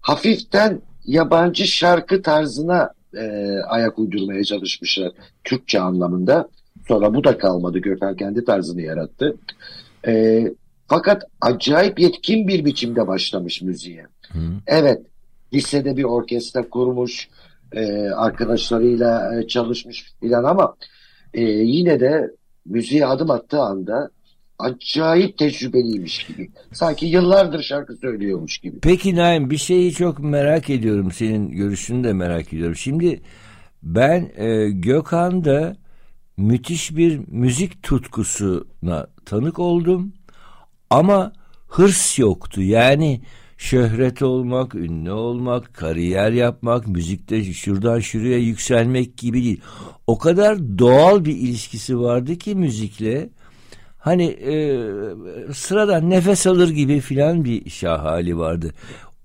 hafiften 0.00 0.82
yabancı 1.04 1.66
şarkı 1.66 2.22
tarzına 2.22 2.90
e, 3.16 3.56
ayak 3.68 3.98
uydurmaya 3.98 4.44
çalışmışlar 4.44 5.12
Türkçe 5.44 5.80
anlamında. 5.80 6.48
Sonra 6.88 7.14
bu 7.14 7.24
da 7.24 7.38
kalmadı. 7.38 7.78
Gökhan 7.78 8.16
kendi 8.16 8.44
tarzını 8.44 8.82
yarattı. 8.82 9.36
E, 10.06 10.44
fakat 10.88 11.22
acayip 11.40 12.00
yetkin 12.00 12.48
bir 12.48 12.64
biçimde 12.64 13.06
başlamış 13.06 13.62
müziğe. 13.62 14.06
Hı. 14.32 14.38
Evet, 14.66 15.02
lisede 15.52 15.96
bir 15.96 16.04
orkestra 16.04 16.68
kurmuş, 16.68 17.28
e, 17.72 18.08
arkadaşlarıyla 18.08 19.38
e, 19.38 19.46
çalışmış 19.46 20.12
filan 20.20 20.44
ama 20.44 20.76
e, 21.34 21.42
yine 21.42 22.00
de 22.00 22.30
müziğe 22.66 23.06
adım 23.06 23.30
attığı 23.30 23.60
anda 23.60 24.10
acayip 24.60 25.38
tecrübeliymiş 25.38 26.26
gibi. 26.26 26.50
Sanki 26.72 27.06
yıllardır 27.06 27.62
şarkı 27.62 27.96
söylüyormuş 27.96 28.58
gibi. 28.58 28.80
Peki 28.82 29.16
Naim 29.16 29.50
bir 29.50 29.58
şeyi 29.58 29.92
çok 29.92 30.18
merak 30.18 30.70
ediyorum. 30.70 31.12
Senin 31.12 31.50
görüşünü 31.50 32.04
de 32.04 32.12
merak 32.12 32.52
ediyorum. 32.52 32.76
Şimdi 32.76 33.20
ben 33.82 34.32
e, 34.36 34.70
Gökhan'da 34.70 35.76
müthiş 36.36 36.96
bir 36.96 37.20
müzik 37.28 37.82
tutkusuna 37.82 39.06
tanık 39.26 39.58
oldum. 39.58 40.12
Ama 40.90 41.32
hırs 41.68 42.18
yoktu. 42.18 42.62
Yani 42.62 43.20
şöhret 43.56 44.22
olmak, 44.22 44.74
ünlü 44.74 45.12
olmak, 45.12 45.74
kariyer 45.74 46.32
yapmak, 46.32 46.88
müzikte 46.88 47.44
şuradan 47.52 48.00
şuraya 48.00 48.38
yükselmek 48.38 49.16
gibi 49.16 49.44
değil. 49.44 49.60
O 50.06 50.18
kadar 50.18 50.78
doğal 50.78 51.24
bir 51.24 51.36
ilişkisi 51.36 52.00
vardı 52.00 52.36
ki 52.36 52.54
müzikle 52.54 53.30
hani 54.00 54.24
e, 54.24 54.54
sıradan 55.52 56.10
nefes 56.10 56.46
alır 56.46 56.70
gibi 56.70 57.00
filan 57.00 57.44
bir 57.44 57.70
şah 57.70 58.04
hali 58.04 58.38
vardı. 58.38 58.74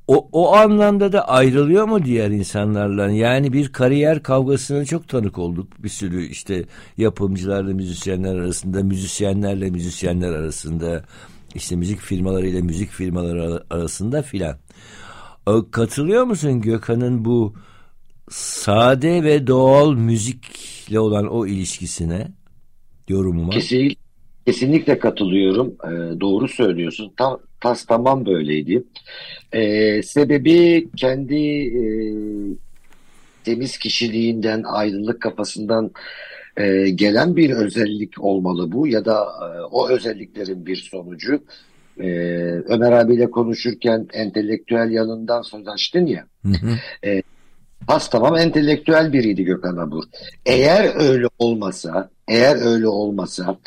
o, 0.08 0.30
o 0.32 0.54
anlamda 0.56 1.12
da 1.12 1.28
ayrılıyor 1.28 1.86
mu 1.86 2.06
diğer 2.06 2.30
insanlarla? 2.30 3.10
Yani 3.12 3.54
bir 3.54 3.72
kariyer 3.72 4.24
kavgasına 4.24 4.86
çok 4.86 5.08
tanık 5.10 5.38
olduk. 5.38 5.84
Bir 5.84 5.90
sürü 5.90 6.26
işte 6.26 6.64
yapımcılarla 6.98 7.74
müzisyenler 7.74 8.36
arasında, 8.36 8.84
müzisyenlerle 8.84 9.70
müzisyenler 9.70 10.32
arasında, 10.32 11.04
işte 11.56 11.76
müzik 11.76 12.00
firmalarıyla 12.00 12.62
müzik 12.62 12.90
firmaları 12.90 13.64
arasında 13.70 14.22
filan. 14.22 14.58
Katılıyor 15.72 16.24
musun 16.24 16.62
Gökhan'ın 16.62 17.26
bu 17.26 17.54
sade 18.30 19.24
ve 19.24 19.48
doğal 19.48 19.94
müzikle 19.94 21.00
olan 21.00 21.28
o 21.28 21.48
ilişkisine 21.48 22.32
yorumuma? 23.10 23.54
Kesinlikle, 23.54 24.05
kesinlikle 24.46 25.00
katılıyorum. 25.00 25.76
Ee, 25.84 26.20
doğru 26.20 26.48
söylüyorsun. 26.48 27.12
Tam, 27.18 27.40
tas 27.62 27.86
tamam 27.86 28.26
böyleydi. 28.26 28.84
Ee, 29.52 30.02
sebebi 30.04 30.88
kendi 30.98 31.38
e, 31.78 31.84
temiz 33.44 33.78
kişiliğinden, 33.78 34.64
aydınlık 34.64 35.22
kafasından 35.22 35.92
e, 36.58 36.90
gelen 36.90 37.36
bir 37.36 37.50
özellik 37.50 38.24
olmalı 38.24 38.72
bu 38.72 38.88
ya 38.88 39.06
da 39.06 39.24
e, 39.24 39.62
o 39.62 39.90
özelliklerin 39.90 40.66
bir 40.66 40.76
sonucu. 40.76 41.44
E, 42.00 42.08
Ömer 42.68 42.92
abiyle 42.92 43.32
konuşurken 43.32 44.08
entelektüel 44.14 44.92
yanından 44.92 45.42
söz 45.42 45.68
açtın 45.68 46.06
ya. 46.06 46.26
Hı 46.46 46.50
hı. 46.52 47.08
E, 47.10 47.22
Has 47.88 48.10
tamam 48.10 48.38
entelektüel 48.38 49.14
biriydi 49.14 49.44
Gökhan 49.44 49.78
Abur. 49.78 50.04
Eğer 50.46 50.92
öyle 50.96 51.28
olmasa, 51.40 52.10
eğer 52.28 52.56
öyle 52.66 52.88
olmasa 52.88 53.58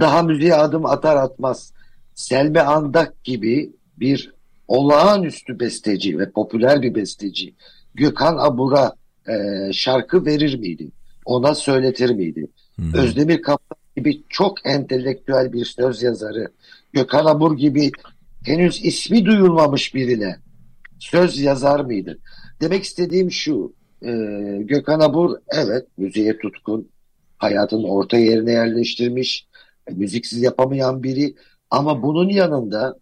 daha 0.00 0.22
müziğe 0.22 0.54
adım 0.54 0.86
atar 0.86 1.16
atmaz 1.16 1.72
Selmi 2.14 2.60
Andak 2.60 3.24
gibi 3.24 3.72
bir 3.96 4.32
olağanüstü 4.68 5.60
besteci 5.60 6.18
ve 6.18 6.30
popüler 6.30 6.82
bir 6.82 6.94
besteci 6.94 7.54
Gökhan 7.94 8.36
Abur'a 8.38 8.92
e, 9.28 9.32
şarkı 9.72 10.26
verir 10.26 10.58
miydi? 10.58 10.88
Ona 11.24 11.54
söyletir 11.54 12.10
miydi? 12.10 12.46
Hmm. 12.76 12.94
Özdemir 12.94 13.42
Kaptan 13.42 13.78
gibi 13.96 14.22
çok 14.28 14.66
entelektüel 14.66 15.52
bir 15.52 15.64
söz 15.64 16.02
yazarı 16.02 16.48
Gökhan 16.92 17.26
Abur 17.26 17.56
gibi 17.56 17.90
henüz 18.44 18.84
ismi 18.84 19.24
duyulmamış 19.24 19.94
birine 19.94 20.36
söz 20.98 21.40
yazar 21.40 21.80
mıydı? 21.80 22.18
Demek 22.60 22.84
istediğim 22.84 23.30
şu, 23.30 23.72
e, 24.02 24.10
Gökhan 24.60 25.00
Abur 25.00 25.36
evet 25.48 25.86
müziğe 25.98 26.38
tutkun, 26.38 26.88
hayatın 27.38 27.82
orta 27.84 28.18
yerine 28.18 28.52
yerleştirmiş, 28.52 29.46
e, 29.88 29.92
müziksiz 29.92 30.42
yapamayan 30.42 31.02
biri 31.02 31.34
ama 31.70 32.02
bunun 32.02 32.28
yanında 32.28 32.96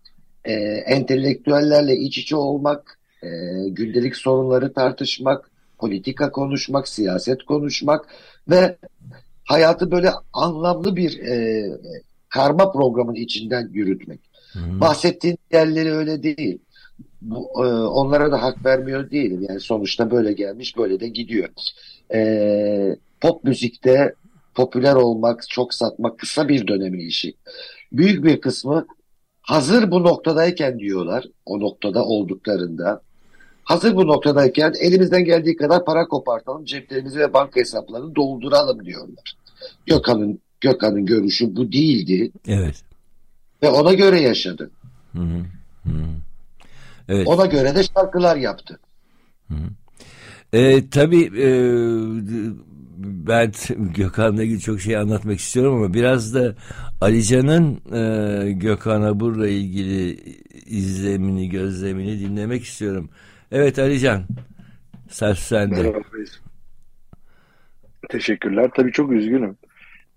e, 0.45 0.53
entelektüellerle 0.87 1.97
iç 1.97 2.19
içe 2.19 2.37
olmak, 2.37 2.99
e, 3.23 3.29
gündelik 3.69 4.17
sorunları 4.17 4.73
tartışmak, 4.73 5.51
politika 5.79 6.31
konuşmak, 6.31 6.89
siyaset 6.89 7.43
konuşmak 7.43 8.07
ve 8.49 8.77
hayatı 9.45 9.91
böyle 9.91 10.11
anlamlı 10.33 10.97
bir 10.97 11.19
e, 11.19 11.67
karma 12.29 12.73
programın 12.73 13.15
içinden 13.15 13.69
yürütmek. 13.73 14.21
Hı-hı. 14.53 14.81
Bahsettiğin 14.81 15.39
yerleri 15.53 15.93
öyle 15.93 16.23
değil. 16.23 16.59
Bu, 17.23 17.65
e, 17.65 17.69
onlara 17.73 18.33
da 18.33 18.43
hak 18.43 18.65
vermiyor 18.65 19.11
değilim. 19.11 19.47
Yani 19.49 19.61
sonuçta 19.61 20.11
böyle 20.11 20.33
gelmiş, 20.33 20.77
böyle 20.77 21.01
de 21.01 21.09
gidiyor. 21.09 21.49
E, 22.15 22.97
pop 23.21 23.45
müzikte 23.45 24.15
popüler 24.61 24.95
olmak, 24.95 25.49
çok 25.49 25.75
satmak 25.75 26.19
kısa 26.19 26.49
bir 26.49 26.67
dönemin 26.67 27.09
işi. 27.09 27.35
Büyük 27.93 28.25
bir 28.25 28.41
kısmı 28.41 28.87
hazır 29.41 29.91
bu 29.91 30.03
noktadayken 30.03 30.79
diyorlar, 30.79 31.25
o 31.47 31.61
noktada 31.61 32.05
olduklarında. 32.05 33.03
Hazır 33.65 33.97
bu 33.97 34.07
noktadayken 34.07 34.73
elimizden 34.81 35.25
geldiği 35.25 35.57
kadar 35.57 35.85
para 35.85 36.09
kopartalım, 36.09 36.65
ceplerimizi 36.65 37.19
ve 37.19 37.33
banka 37.33 37.61
hesaplarını 37.61 38.15
dolduralım 38.15 38.85
diyorlar. 38.85 39.37
Gökhan'ın 39.87 40.41
Gökhan'ın 40.61 41.07
görüşü 41.07 41.57
bu 41.57 41.73
değildi. 41.73 42.33
Evet. 42.47 42.83
Ve 43.63 43.69
ona 43.69 43.95
göre 43.95 44.21
yaşadı. 44.21 44.71
Hı 45.13 45.23
hı. 45.23 45.45
Hı. 45.85 45.93
Evet. 47.09 47.27
Ona 47.27 47.47
göre 47.47 47.75
de 47.75 47.83
şarkılar 47.83 48.37
yaptı. 48.37 48.79
Hı 49.49 49.55
hı. 49.55 49.69
E, 50.53 50.91
tabii 50.91 51.25
e, 51.25 51.49
ben 53.05 53.53
Gökhan'la 53.97 54.43
ilgili 54.43 54.61
çok 54.61 54.81
şey 54.81 54.97
anlatmak 54.97 55.39
istiyorum 55.39 55.75
ama 55.75 55.95
biraz 55.95 56.35
da 56.35 56.55
Alican'ın 57.01 57.81
e, 57.93 58.53
Gökhan 58.53 59.03
Abur'la 59.03 59.49
ilgili 59.49 60.19
izlemini, 60.67 61.49
gözlemini 61.49 62.21
dinlemek 62.21 62.65
istiyorum. 62.65 63.11
Evet 63.53 63.79
Alican, 63.79 64.23
söz 65.09 65.39
sende. 65.39 65.93
Teşekkürler. 68.09 68.71
Tabii 68.77 68.93
çok 68.93 69.13
üzgünüm. 69.13 69.57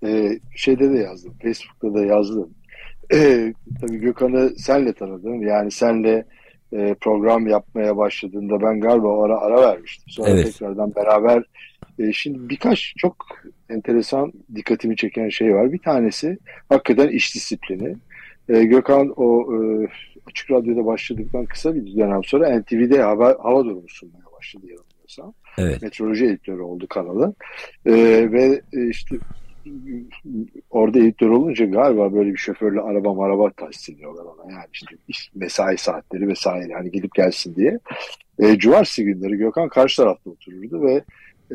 Ee, 0.06 0.40
şeyde 0.56 0.94
de 0.94 0.98
yazdım, 0.98 1.34
Facebook'ta 1.44 1.94
da 1.94 2.06
yazdım. 2.06 2.50
Ee, 3.14 3.54
tabii 3.82 3.98
Gökhan'ı 3.98 4.50
senle 4.58 4.94
tanıdım. 4.94 5.42
Yani 5.42 5.72
senle 5.72 6.26
e, 6.76 6.96
program 7.02 7.48
yapmaya 7.48 7.98
başladığında 7.98 8.62
ben 8.62 8.80
galiba 8.80 9.08
o 9.08 9.24
ara 9.24 9.38
ara 9.38 9.62
vermiştim. 9.62 10.06
Sonra 10.10 10.30
evet. 10.30 10.46
tekrardan 10.46 10.96
beraber 10.96 11.44
e, 12.00 12.14
şimdi 12.14 12.50
birkaç 12.50 12.94
çok 12.98 13.16
enteresan 13.70 14.34
dikkatimi 14.56 14.96
çeken 14.96 15.30
şey 15.30 15.56
var. 15.56 15.72
Bir 15.72 15.80
tanesi 15.80 16.38
hakikaten 16.70 17.08
iş 17.08 17.36
disiplini. 17.36 17.96
E, 18.50 18.64
Gökhan 18.64 19.14
o 19.16 19.56
e, 19.56 19.88
Açık 20.28 20.52
Radyo'da 20.52 20.86
başladıktan 20.86 21.46
kısa 21.46 21.76
bir 21.76 21.98
dönem 21.98 22.24
sonra 22.24 22.60
NTV'de 22.60 23.02
hava, 23.02 23.38
hava 23.44 23.66
durumu 23.66 23.88
sunmaya 23.88 24.26
başladı 24.38 24.66
yanılmıyorsam. 24.68 25.34
Evet. 25.58 25.82
Meteoroloji 25.82 26.26
editörü 26.26 26.62
oldu 26.62 26.88
kanalın. 26.88 27.36
E, 27.86 27.92
ve 28.32 28.62
e, 28.74 28.90
işte 28.90 29.16
orada 30.70 31.00
editör 31.00 31.30
olunca 31.30 31.66
galiba 31.66 32.14
böyle 32.14 32.32
bir 32.32 32.38
şoförle 32.38 32.82
araba 32.82 33.26
araba 33.26 33.50
tahsis 33.50 33.90
ediyorlar 33.90 34.24
ona. 34.24 34.52
Yani 34.52 34.66
işte 34.72 34.96
mesai 35.36 35.78
saatleri 35.78 36.28
vesaire 36.28 36.74
hani 36.74 36.92
gidip 36.92 37.16
gelsin 37.16 37.56
diye. 37.56 37.80
E, 38.40 38.58
cumartesi 38.58 39.04
günleri 39.04 39.38
Gökhan 39.38 39.70
karşı 39.70 39.98
tarafta 39.98 40.30
otururdu 40.30 40.82
ve 40.82 41.04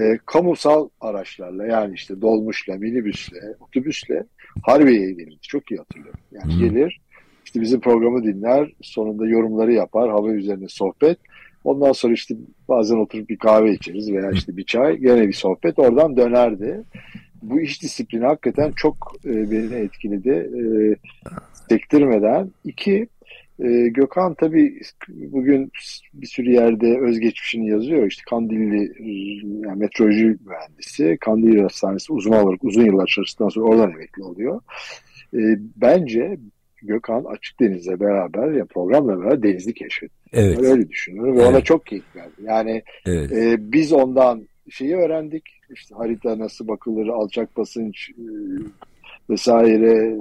e, 0.01 0.19
kamusal 0.27 0.89
araçlarla 1.01 1.67
yani 1.67 1.95
işte 1.95 2.21
dolmuşla, 2.21 2.75
minibüsle, 2.75 3.41
otobüsle 3.61 4.25
Harbiye'ye 4.63 5.13
gelirdi. 5.13 5.39
Çok 5.43 5.71
iyi 5.71 5.79
hatırlıyorum. 5.79 6.21
Yani 6.33 6.53
hmm. 6.53 6.61
gelir 6.61 7.01
işte 7.49 7.61
bizim 7.61 7.81
programı 7.81 8.25
dinler, 8.25 8.73
sonunda 8.83 9.27
yorumları 9.27 9.73
yapar, 9.73 10.11
hava 10.11 10.33
üzerine 10.33 10.69
sohbet. 10.69 11.19
Ondan 11.65 11.93
sonra 11.93 12.13
işte 12.13 12.35
bazen 12.69 12.97
oturup 12.97 13.29
bir 13.29 13.37
kahve 13.37 13.73
içeriz 13.73 14.13
veya 14.13 14.31
işte 14.31 14.57
bir 14.57 14.65
çay, 14.65 14.97
gene 14.97 15.29
bir 15.29 15.33
sohbet 15.33 15.79
oradan 15.79 16.17
dönerdi 16.17 16.83
bu 17.43 17.61
iş 17.61 17.83
disiplini 17.83 18.25
hakikaten 18.25 18.73
çok 18.77 19.13
e, 19.25 19.51
beni 19.51 19.75
etkiledi. 19.75 20.31
E, 20.31 20.63
sektirmeden. 21.69 22.51
İki, 22.65 23.09
e, 23.59 23.89
Gökhan 23.89 24.35
tabii 24.35 24.81
bugün 25.09 25.71
bir 26.15 26.27
sürü 26.27 26.53
yerde 26.53 26.99
özgeçmişini 26.99 27.69
yazıyor. 27.69 28.07
İşte 28.07 28.23
Kandilli 28.31 28.93
yani 29.67 29.79
metroloji 29.79 30.37
mühendisi. 30.47 31.19
Kandilli 31.21 31.63
Hastanesi 31.63 32.13
uzun 32.13 32.33
olarak 32.33 32.65
uzun 32.65 32.85
yıllar 32.85 33.07
çalıştıktan 33.07 33.49
sonra 33.49 33.67
oradan 33.67 33.91
emekli 33.91 34.23
oluyor. 34.23 34.61
E, 35.35 35.41
bence 35.77 36.39
Gökhan 36.83 37.25
Açık 37.25 37.61
Deniz'le 37.61 38.01
beraber 38.01 38.53
ya 38.53 38.65
programla 38.65 39.21
beraber 39.21 39.43
denizi 39.43 39.75
keşfetti. 39.75 40.15
Evet. 40.33 40.59
Ben 40.59 40.65
öyle 40.65 40.89
düşünüyorum 40.89 41.37
ve 41.37 41.41
evet. 41.41 41.51
ona 41.51 41.61
çok 41.61 41.87
keyif 41.87 42.17
verdi. 42.17 42.43
Yani 42.43 42.83
evet. 43.07 43.33
e, 43.33 43.57
biz 43.73 43.93
ondan 43.93 44.49
şeyi 44.71 44.97
öğrendik. 44.97 45.45
İşte 45.75 45.95
harita 45.95 46.39
nasıl 46.39 46.69
bakılır, 46.69 47.09
alçak 47.09 47.57
basınç 47.57 48.11
e, 48.11 48.25
vesaire, 49.31 50.17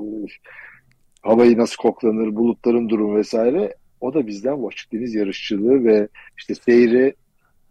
havayı 1.22 1.58
nasıl 1.58 1.76
koklanır, 1.76 2.36
bulutların 2.36 2.90
durumu 2.90 3.18
vesaire. 3.18 3.76
O 4.02 4.14
da 4.14 4.28
bizden 4.28 4.62
bu 4.62 4.68
açık 4.68 4.94
deniz 4.94 5.16
yarışçılığı 5.16 5.86
ve 5.86 6.08
işte 6.38 6.56
seyri 6.56 7.16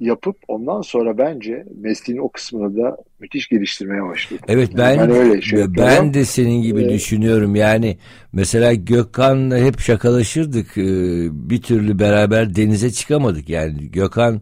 yapıp 0.01 0.37
ondan 0.49 0.81
sonra 0.81 1.19
bence 1.19 1.65
mesleğin 1.81 2.21
o 2.21 2.29
kısmını 2.29 2.77
da 2.77 2.97
müthiş 3.21 3.49
geliştirmeye 3.49 4.03
başladı. 4.03 4.41
Evet 4.49 4.71
ben 4.77 4.95
yani 4.95 5.11
ben, 5.11 5.17
öyle 5.17 5.41
şey 5.41 5.65
ben 5.79 6.15
de 6.15 6.25
senin 6.25 6.63
gibi 6.63 6.83
ee, 6.83 6.89
düşünüyorum. 6.89 7.55
Yani 7.57 7.99
mesela 8.33 8.75
Gökhan'la 8.75 9.59
hep 9.59 9.81
şakalaşırdık. 9.81 10.79
Ee, 10.79 11.29
bir 11.31 11.63
türlü 11.63 11.99
beraber 11.99 12.57
denize 12.57 12.91
çıkamadık. 12.91 13.49
Yani 13.49 13.91
Gökhan 13.91 14.41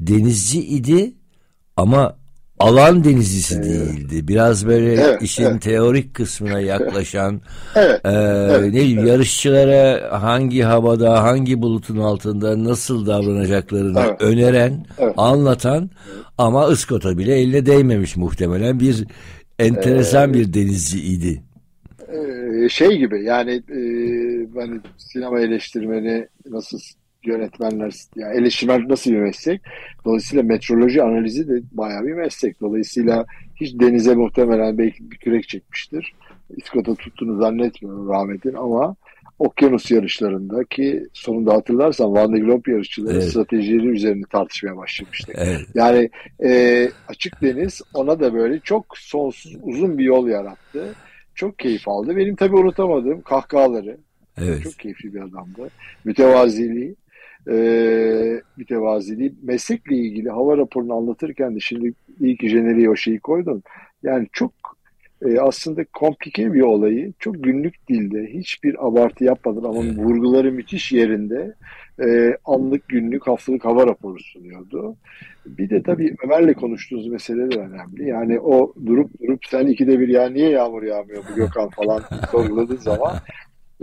denizci 0.00 0.60
idi 0.60 1.12
ama 1.78 2.16
alan 2.58 3.04
denizcisi 3.04 3.54
evet. 3.54 3.64
değildi. 3.64 4.28
Biraz 4.28 4.66
böyle 4.66 4.92
evet, 4.92 5.22
işin 5.22 5.44
evet. 5.44 5.62
teorik 5.62 6.14
kısmına 6.14 6.60
yaklaşan 6.60 7.40
evet, 7.74 8.00
e, 8.04 8.10
evet, 8.10 8.60
ne 8.60 8.72
bileyim 8.72 8.98
evet. 8.98 9.08
yarışçılara 9.08 10.08
hangi 10.22 10.62
havada 10.62 11.22
hangi 11.22 11.62
bulutun 11.62 11.96
altında 11.96 12.64
nasıl 12.64 13.06
davranacaklarını 13.06 14.00
evet. 14.00 14.22
öneren, 14.22 14.86
evet. 14.98 15.14
anlatan 15.16 15.90
evet. 16.14 16.24
ama 16.38 16.66
ıskota 16.66 17.18
bile 17.18 17.34
eline 17.34 17.66
değmemiş 17.66 18.16
muhtemelen 18.16 18.80
bir 18.80 19.04
enteresan 19.58 20.30
ee, 20.30 20.34
bir 20.34 20.54
denizci 20.54 21.00
idi. 21.00 21.42
Şey 22.70 22.98
gibi 22.98 23.24
yani 23.24 23.52
e, 23.52 23.80
hani 24.54 24.80
sinema 24.96 25.40
eleştirmeni 25.40 26.28
nasıl 26.50 26.78
yönetmenler, 27.28 27.94
yani 28.16 28.36
eleştirmen 28.36 28.88
nasıl 28.88 29.10
bir 29.10 29.18
meslek? 29.18 29.60
Dolayısıyla 30.04 30.42
metroloji 30.42 31.02
analizi 31.02 31.48
de 31.48 31.62
bayağı 31.72 32.06
bir 32.06 32.12
meslek. 32.12 32.60
Dolayısıyla 32.60 33.26
hiç 33.56 33.80
denize 33.80 34.14
muhtemelen 34.14 34.78
belki 34.78 35.10
bir 35.10 35.16
kürek 35.16 35.48
çekmiştir. 35.48 36.14
İskota 36.56 36.94
tuttuğunu 36.94 37.40
zannetmiyorum 37.40 38.08
rahmetin 38.08 38.54
ama 38.54 38.96
okyanus 39.38 39.90
yarışlarında 39.90 40.64
ki 40.64 41.06
sonunda 41.12 41.54
hatırlarsan 41.54 42.12
Van 42.14 42.32
de 42.32 42.38
Globe 42.38 42.72
yarışçıları 42.72 43.14
evet. 43.14 43.28
stratejileri 43.28 43.86
üzerine 43.86 44.24
tartışmaya 44.30 44.76
başlamıştık. 44.76 45.36
Evet. 45.38 45.66
Yani 45.74 46.10
e, 46.44 46.88
açık 47.08 47.42
deniz 47.42 47.82
ona 47.94 48.20
da 48.20 48.34
böyle 48.34 48.60
çok 48.60 48.98
sonsuz 48.98 49.56
uzun 49.62 49.98
bir 49.98 50.04
yol 50.04 50.28
yarattı. 50.28 50.94
Çok 51.34 51.58
keyif 51.58 51.88
aldı. 51.88 52.16
Benim 52.16 52.36
tabii 52.36 52.56
unutamadığım 52.56 53.20
kahkahaları. 53.20 53.96
Evet. 54.38 54.62
Çok 54.62 54.78
keyifli 54.78 55.14
bir 55.14 55.20
adamdı. 55.20 55.68
Mütevaziliği. 56.04 56.94
E, 57.48 58.42
mütevaziliği. 58.56 59.34
Meslekle 59.42 59.96
ilgili 59.96 60.30
hava 60.30 60.56
raporunu 60.56 60.94
anlatırken 60.94 61.54
de 61.54 61.60
şimdi 61.60 61.92
iyi 62.20 62.36
ki 62.36 62.48
jeneriğe 62.48 62.90
o 62.90 62.96
şeyi 62.96 63.20
koydun. 63.20 63.62
Yani 64.02 64.26
çok 64.32 64.52
e, 65.26 65.40
aslında 65.40 65.84
komplike 65.84 66.52
bir 66.52 66.60
olayı 66.60 67.12
çok 67.18 67.44
günlük 67.44 67.88
dilde 67.88 68.26
hiçbir 68.26 68.86
abartı 68.86 69.24
yapmadan 69.24 69.64
ama 69.64 69.84
evet. 69.84 69.98
vurguları 69.98 70.52
müthiş 70.52 70.92
yerinde 70.92 71.54
e, 72.04 72.36
anlık 72.44 72.88
günlük 72.88 73.26
haftalık 73.26 73.64
hava 73.64 73.86
raporu 73.86 74.20
sunuyordu. 74.20 74.96
Bir 75.46 75.70
de 75.70 75.82
tabii 75.82 76.16
Ömer'le 76.24 76.54
konuştuğumuz 76.54 77.08
mesele 77.08 77.50
de 77.50 77.58
önemli. 77.58 78.08
Yani 78.08 78.40
o 78.40 78.74
durup 78.86 79.20
durup 79.22 79.46
sen 79.46 79.66
ikide 79.66 80.00
bir 80.00 80.08
ya 80.08 80.28
niye 80.28 80.50
yağmur 80.50 80.82
yağmıyor 80.82 81.24
bu 81.30 81.34
Gökhan 81.34 81.68
falan 81.68 82.02
sorguladığı 82.30 82.78
zaman 82.78 83.16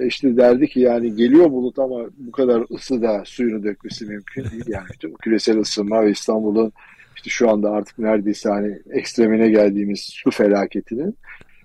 işte 0.03 0.37
derdi 0.37 0.67
ki 0.67 0.79
yani 0.79 1.15
geliyor 1.15 1.51
bulut 1.51 1.79
ama 1.79 1.99
bu 2.17 2.31
kadar 2.31 2.63
ısı 2.75 3.01
da 3.01 3.23
suyunu 3.25 3.63
dökmesi 3.63 4.05
mümkün 4.05 4.43
değil. 4.43 4.63
Yani 4.67 4.85
işte 4.91 5.07
küresel 5.21 5.59
ısınma 5.59 6.05
ve 6.05 6.11
İstanbul'un 6.11 6.71
işte 7.15 7.29
şu 7.29 7.49
anda 7.49 7.71
artık 7.71 7.99
neredeyse 7.99 8.49
hani 8.49 8.79
ekstremine 8.91 9.49
geldiğimiz 9.49 9.99
su 9.99 10.31
felaketinin 10.31 11.15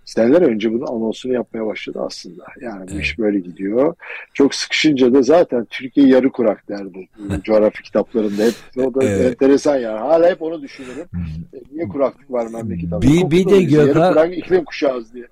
seneler 0.04 0.42
önce 0.42 0.72
bunun 0.72 0.86
anonsunu 0.86 1.32
yapmaya 1.32 1.66
başladı 1.66 1.98
aslında. 2.06 2.44
Yani 2.60 2.88
bu 2.88 2.92
evet. 2.92 3.04
iş 3.04 3.18
böyle 3.18 3.38
gidiyor. 3.40 3.94
Çok 4.34 4.54
sıkışınca 4.54 5.14
da 5.14 5.22
zaten 5.22 5.66
Türkiye 5.70 6.08
yarı 6.08 6.30
kurak 6.30 6.68
derdi. 6.68 7.08
coğrafi 7.44 7.82
kitaplarında 7.82 8.42
hep 8.42 8.54
o 8.76 8.94
da 8.94 9.04
evet. 9.04 9.26
enteresan 9.26 9.76
yani. 9.76 9.98
Hala 9.98 10.30
hep 10.30 10.42
onu 10.42 10.62
düşünürüm. 10.62 11.06
E, 11.54 11.58
niye 11.72 11.88
kuraklık 11.88 12.30
var 12.30 12.46
memlekette? 12.46 13.00
Bir, 13.02 13.30
bir 13.30 13.48
de 13.50 13.62
Gökhan... 13.62 14.32
İklim 14.32 14.64
kuşağız 14.64 15.14
diye 15.14 15.26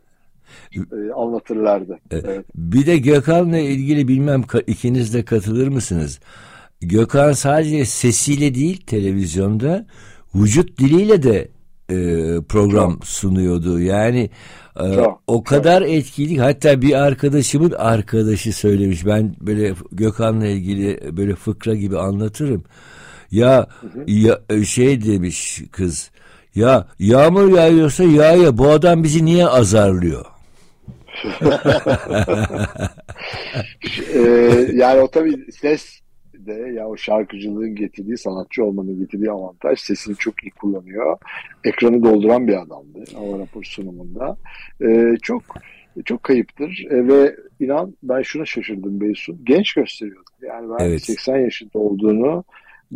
e, 0.74 1.12
anlatırlardı. 1.16 1.98
Evet. 2.10 2.46
Bir 2.54 2.86
de 2.86 2.98
Gökhan'la 2.98 3.58
ilgili 3.58 4.08
bilmem 4.08 4.44
ikiniz 4.66 5.14
de 5.14 5.24
katılır 5.24 5.68
mısınız? 5.68 6.20
Gökhan 6.80 7.32
sadece 7.32 7.84
sesiyle 7.84 8.54
değil 8.54 8.86
televizyonda 8.86 9.86
vücut 10.34 10.78
diliyle 10.78 11.22
de 11.22 11.48
e, 11.90 11.96
program 12.48 12.92
çok. 12.92 13.06
sunuyordu. 13.06 13.80
Yani 13.80 14.30
e, 14.80 14.94
çok, 14.94 15.22
o 15.26 15.44
kadar 15.44 15.80
çok. 15.80 15.90
etkili. 15.90 16.40
Hatta 16.40 16.82
bir 16.82 16.92
arkadaşımın 16.92 17.70
arkadaşı 17.70 18.52
söylemiş. 18.52 19.06
Ben 19.06 19.34
böyle 19.40 19.74
Gökhan'la 19.92 20.46
ilgili 20.46 21.16
böyle 21.16 21.34
fıkra 21.34 21.74
gibi 21.74 21.98
anlatırım. 21.98 22.64
Ya, 23.30 23.66
hı 23.80 23.86
hı. 23.86 24.10
ya 24.10 24.40
e, 24.50 24.64
şey 24.64 25.04
demiş 25.04 25.62
kız. 25.72 26.10
Ya 26.54 26.86
yağmur 26.98 27.56
yağıyorsa 27.56 28.04
yağıyor. 28.04 28.58
Bu 28.58 28.70
adam 28.70 29.04
bizi 29.04 29.24
niye 29.24 29.46
azarlıyor? 29.46 30.37
Ee, 34.14 34.68
yani 34.72 35.00
o 35.00 35.10
tabii 35.10 35.52
ses 35.52 36.00
de 36.34 36.52
ya 36.52 36.88
o 36.88 36.96
şarkıcılığın 36.96 37.74
getirdiği, 37.74 38.18
sanatçı 38.18 38.64
olmanın 38.64 38.98
getirdiği 38.98 39.30
avantaj 39.30 39.80
sesini 39.80 40.16
çok 40.16 40.44
iyi 40.44 40.50
kullanıyor. 40.50 41.18
Ekranı 41.64 42.02
dolduran 42.04 42.48
bir 42.48 42.62
adamdı 42.62 43.04
hava 43.14 43.38
rapor 43.38 43.64
sunumunda. 43.64 44.36
Ee, 44.82 45.16
çok 45.22 45.42
çok 46.04 46.22
kayıptır 46.22 46.86
e, 46.90 47.08
ve 47.08 47.36
inan 47.60 47.94
ben 48.02 48.22
şuna 48.22 48.44
şaşırdım 48.44 49.00
Beysun. 49.00 49.40
Genç 49.44 49.74
gösteriyordu. 49.74 50.30
Yani 50.42 50.70
ben 50.78 50.84
evet. 50.84 51.02
80 51.02 51.36
yaşında 51.36 51.78
olduğunu 51.78 52.44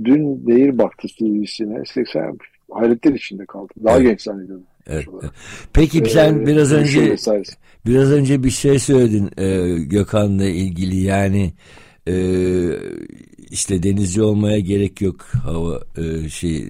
dün 0.05 0.47
Değir 0.47 0.79
baktı 0.79 1.09
TV'sine 1.19 1.85
80 1.85 2.39
hayretler 2.71 3.13
içinde 3.13 3.47
kaldım. 3.47 3.77
Daha 3.85 3.97
evet. 3.97 4.07
genç 4.07 4.23
zannediyordum. 4.23 4.67
Evet. 4.87 5.07
Peki 5.73 5.99
ee, 5.99 6.09
sen 6.09 6.47
biraz 6.47 6.73
önce 6.73 7.17
biraz 7.87 8.11
önce 8.11 8.43
bir 8.43 8.51
şey 8.51 8.79
söyledin 8.79 9.31
e, 9.37 9.79
Gökhan'la 9.85 10.45
ilgili 10.45 10.97
yani 11.01 11.53
e, 12.09 12.15
işte 13.51 13.83
denizci 13.83 14.23
olmaya 14.23 14.59
gerek 14.59 15.01
yok 15.01 15.21
hava 15.45 15.81
e, 15.97 16.29
şey 16.29 16.69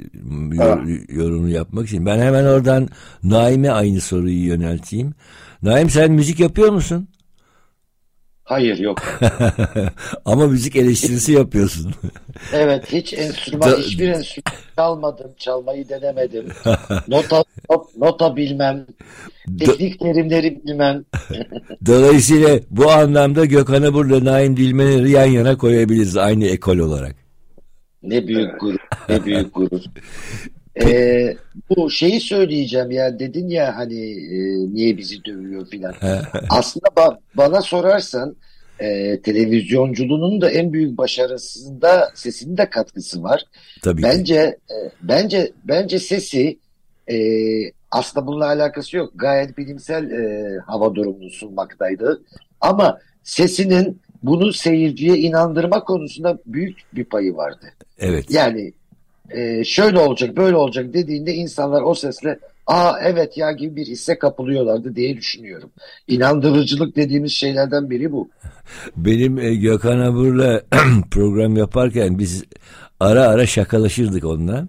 yor, 0.52 1.08
yorumu 1.08 1.48
yapmak 1.48 1.86
için. 1.86 2.06
Ben 2.06 2.18
hemen 2.18 2.44
oradan 2.44 2.88
Naim'e 3.22 3.70
aynı 3.70 4.00
soruyu 4.00 4.46
yönelteyim. 4.46 5.14
Naim 5.62 5.90
sen 5.90 6.12
müzik 6.12 6.40
yapıyor 6.40 6.72
musun? 6.72 7.08
Hayır 8.44 8.78
yok. 8.78 8.98
Ama 10.24 10.46
müzik 10.46 10.76
eleştirisi 10.76 11.32
yapıyorsun. 11.32 11.94
evet 12.52 12.92
hiç 12.92 13.12
enstrüman 13.12 13.76
hiçbir 13.76 14.08
enstrüman 14.08 14.52
çalmadım. 14.76 15.30
Çalmayı 15.38 15.88
denemedim. 15.88 16.48
Nota 17.08 17.44
not, 17.70 17.96
nota 17.96 18.36
bilmem. 18.36 18.86
Teknik 19.58 20.00
terimleri 20.00 20.64
bilmem. 20.64 21.04
Dolayısıyla 21.86 22.60
bu 22.70 22.90
anlamda 22.90 23.44
Gökhan'ı 23.44 23.94
burada 23.94 24.24
Naim 24.24 24.56
Dilmen'i 24.56 25.10
yan 25.10 25.26
yana 25.26 25.56
koyabiliriz 25.56 26.16
aynı 26.16 26.44
ekol 26.44 26.78
olarak. 26.78 27.16
Ne 28.02 28.28
büyük 28.28 28.60
gurur. 28.60 28.78
Ne 29.08 29.24
büyük 29.24 29.54
gurur. 29.54 29.82
Ee, 30.80 31.36
bu 31.70 31.90
şeyi 31.90 32.20
söyleyeceğim 32.20 32.90
ya 32.90 33.18
dedin 33.18 33.48
ya 33.48 33.76
hani 33.76 34.10
e, 34.10 34.38
niye 34.74 34.96
bizi 34.96 35.24
dövüyor 35.24 35.66
filan. 35.66 35.94
Aslında 36.50 36.86
ba 36.96 37.18
bana 37.34 37.60
sorarsan 37.60 38.36
e, 38.80 39.20
televizyonculuğunun 39.20 40.40
da 40.40 40.50
en 40.50 40.72
büyük 40.72 40.98
başarısında 40.98 42.10
sesinin 42.14 42.56
de 42.56 42.70
katkısı 42.70 43.22
var. 43.22 43.44
Tabii 43.82 44.02
bence 44.02 44.36
e, 44.70 44.76
bence 45.02 45.52
bence 45.64 45.98
sesi 45.98 46.58
e, 47.10 47.16
aslında 47.90 48.26
bununla 48.26 48.46
alakası 48.46 48.96
yok. 48.96 49.12
Gayet 49.14 49.58
bilimsel 49.58 50.10
e, 50.10 50.58
hava 50.66 50.94
durumunu 50.94 51.30
sunmaktaydı. 51.30 52.22
Ama 52.60 52.98
sesinin 53.22 54.00
bunu 54.22 54.52
seyirciye 54.52 55.16
inandırma 55.16 55.84
konusunda 55.84 56.38
büyük 56.46 56.78
bir 56.92 57.04
payı 57.04 57.36
vardı. 57.36 57.66
Evet. 57.98 58.30
Yani 58.30 58.72
e, 59.34 59.64
şöyle 59.64 59.98
olacak 59.98 60.36
böyle 60.36 60.56
olacak 60.56 60.94
dediğinde 60.94 61.34
insanlar 61.34 61.82
o 61.82 61.94
sesle 61.94 62.38
aa 62.66 62.92
evet 63.02 63.36
ya 63.36 63.52
gibi 63.52 63.76
bir 63.76 63.86
hisse 63.86 64.18
kapılıyorlardı 64.18 64.96
diye 64.96 65.16
düşünüyorum. 65.16 65.70
İnandırıcılık 66.08 66.96
dediğimiz 66.96 67.32
şeylerden 67.32 67.90
biri 67.90 68.12
bu. 68.12 68.28
Benim 68.96 69.38
e, 69.38 69.54
Gökhan 69.54 69.98
Abur'la 69.98 70.62
program 71.10 71.56
yaparken 71.56 72.18
biz 72.18 72.44
ara 73.00 73.22
ara 73.22 73.46
şakalaşırdık 73.46 74.24
onunla. 74.24 74.68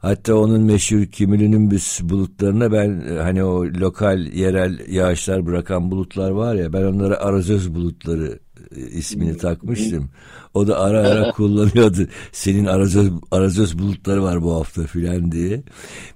Hatta 0.00 0.34
onun 0.34 0.62
meşhur 0.62 1.06
kimilinimbüs 1.06 2.00
bulutlarına 2.02 2.72
ben 2.72 3.04
e, 3.10 3.14
hani 3.14 3.44
o 3.44 3.64
lokal 3.64 4.26
yerel 4.26 4.78
yağışlar 4.88 5.46
bırakan 5.46 5.90
bulutlar 5.90 6.30
var 6.30 6.54
ya 6.54 6.72
ben 6.72 6.82
onlara 6.82 7.16
arazöz 7.16 7.74
bulutları 7.74 8.38
ismini 8.76 9.36
takmıştım. 9.36 10.10
O 10.54 10.66
da 10.66 10.80
ara 10.80 10.98
ara 10.98 11.30
kullanıyordu. 11.36 12.06
Senin 12.32 12.66
arazöz, 12.66 13.10
arazöz 13.30 13.78
bulutları 13.78 14.22
var 14.22 14.42
bu 14.42 14.54
hafta 14.54 14.82
filan 14.82 15.32
diye. 15.32 15.62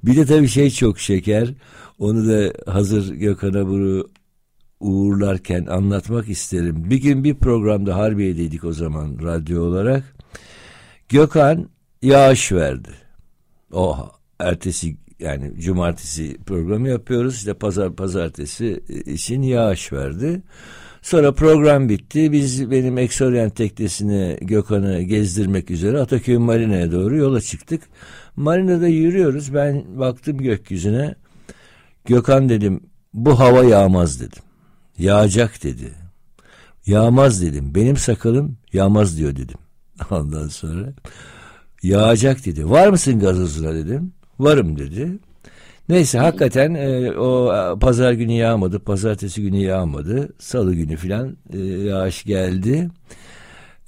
Bir 0.04 0.16
de 0.16 0.26
tabii 0.26 0.48
şey 0.48 0.70
çok 0.70 0.98
şeker. 0.98 1.54
Onu 1.98 2.28
da 2.28 2.52
hazır 2.72 3.14
Gökhan 3.14 3.54
Abur'u 3.54 4.10
uğurlarken 4.80 5.66
anlatmak 5.66 6.28
isterim. 6.28 6.90
Bir 6.90 6.96
gün 6.96 7.24
bir 7.24 7.34
programda 7.34 7.96
Harbiye'deydik 7.96 8.64
o 8.64 8.72
zaman 8.72 9.18
radyo 9.22 9.62
olarak. 9.62 10.16
Gökhan 11.08 11.68
yağış 12.02 12.52
verdi. 12.52 12.90
O 13.72 13.96
ertesi 14.38 14.96
yani 15.20 15.60
cumartesi 15.60 16.36
programı 16.46 16.88
yapıyoruz. 16.88 17.36
İşte 17.36 17.54
pazar 17.54 17.92
pazartesi 17.96 18.82
için 19.06 19.42
yağış 19.42 19.92
verdi. 19.92 20.42
Sonra 21.06 21.32
program 21.32 21.88
bitti. 21.88 22.32
Biz 22.32 22.70
benim 22.70 22.98
Exorient 22.98 23.56
teknesini 23.56 24.38
Gökhan'ı 24.40 25.02
gezdirmek 25.02 25.70
üzere 25.70 26.00
Ataköy 26.00 26.38
Marina'ya 26.38 26.92
doğru 26.92 27.16
yola 27.16 27.40
çıktık. 27.40 27.82
Marina'da 28.36 28.88
yürüyoruz. 28.88 29.54
Ben 29.54 29.98
baktım 29.98 30.38
gökyüzüne. 30.38 31.14
Gökhan 32.04 32.48
dedim 32.48 32.80
bu 33.14 33.38
hava 33.38 33.64
yağmaz 33.64 34.20
dedim. 34.20 34.42
Yağacak 34.98 35.62
dedi. 35.62 35.92
Yağmaz 36.86 37.42
dedim. 37.42 37.74
Benim 37.74 37.96
sakalım 37.96 38.58
yağmaz 38.72 39.18
diyor 39.18 39.36
dedim. 39.36 39.58
Ondan 40.10 40.48
sonra 40.48 40.92
yağacak 41.82 42.46
dedi. 42.46 42.70
Var 42.70 42.88
mısın 42.88 43.20
gazozuna 43.20 43.74
dedim. 43.74 44.12
Varım 44.38 44.78
dedi. 44.78 45.18
Neyse 45.88 46.18
hakikaten 46.18 46.74
e, 46.74 47.12
o 47.12 47.52
pazar 47.78 48.12
günü 48.12 48.32
yağmadı, 48.32 48.78
pazartesi 48.78 49.42
günü 49.42 49.58
yağmadı, 49.58 50.32
salı 50.38 50.74
günü 50.74 50.96
filan 50.96 51.36
e, 51.52 51.58
yağış 51.58 52.24
geldi. 52.24 52.88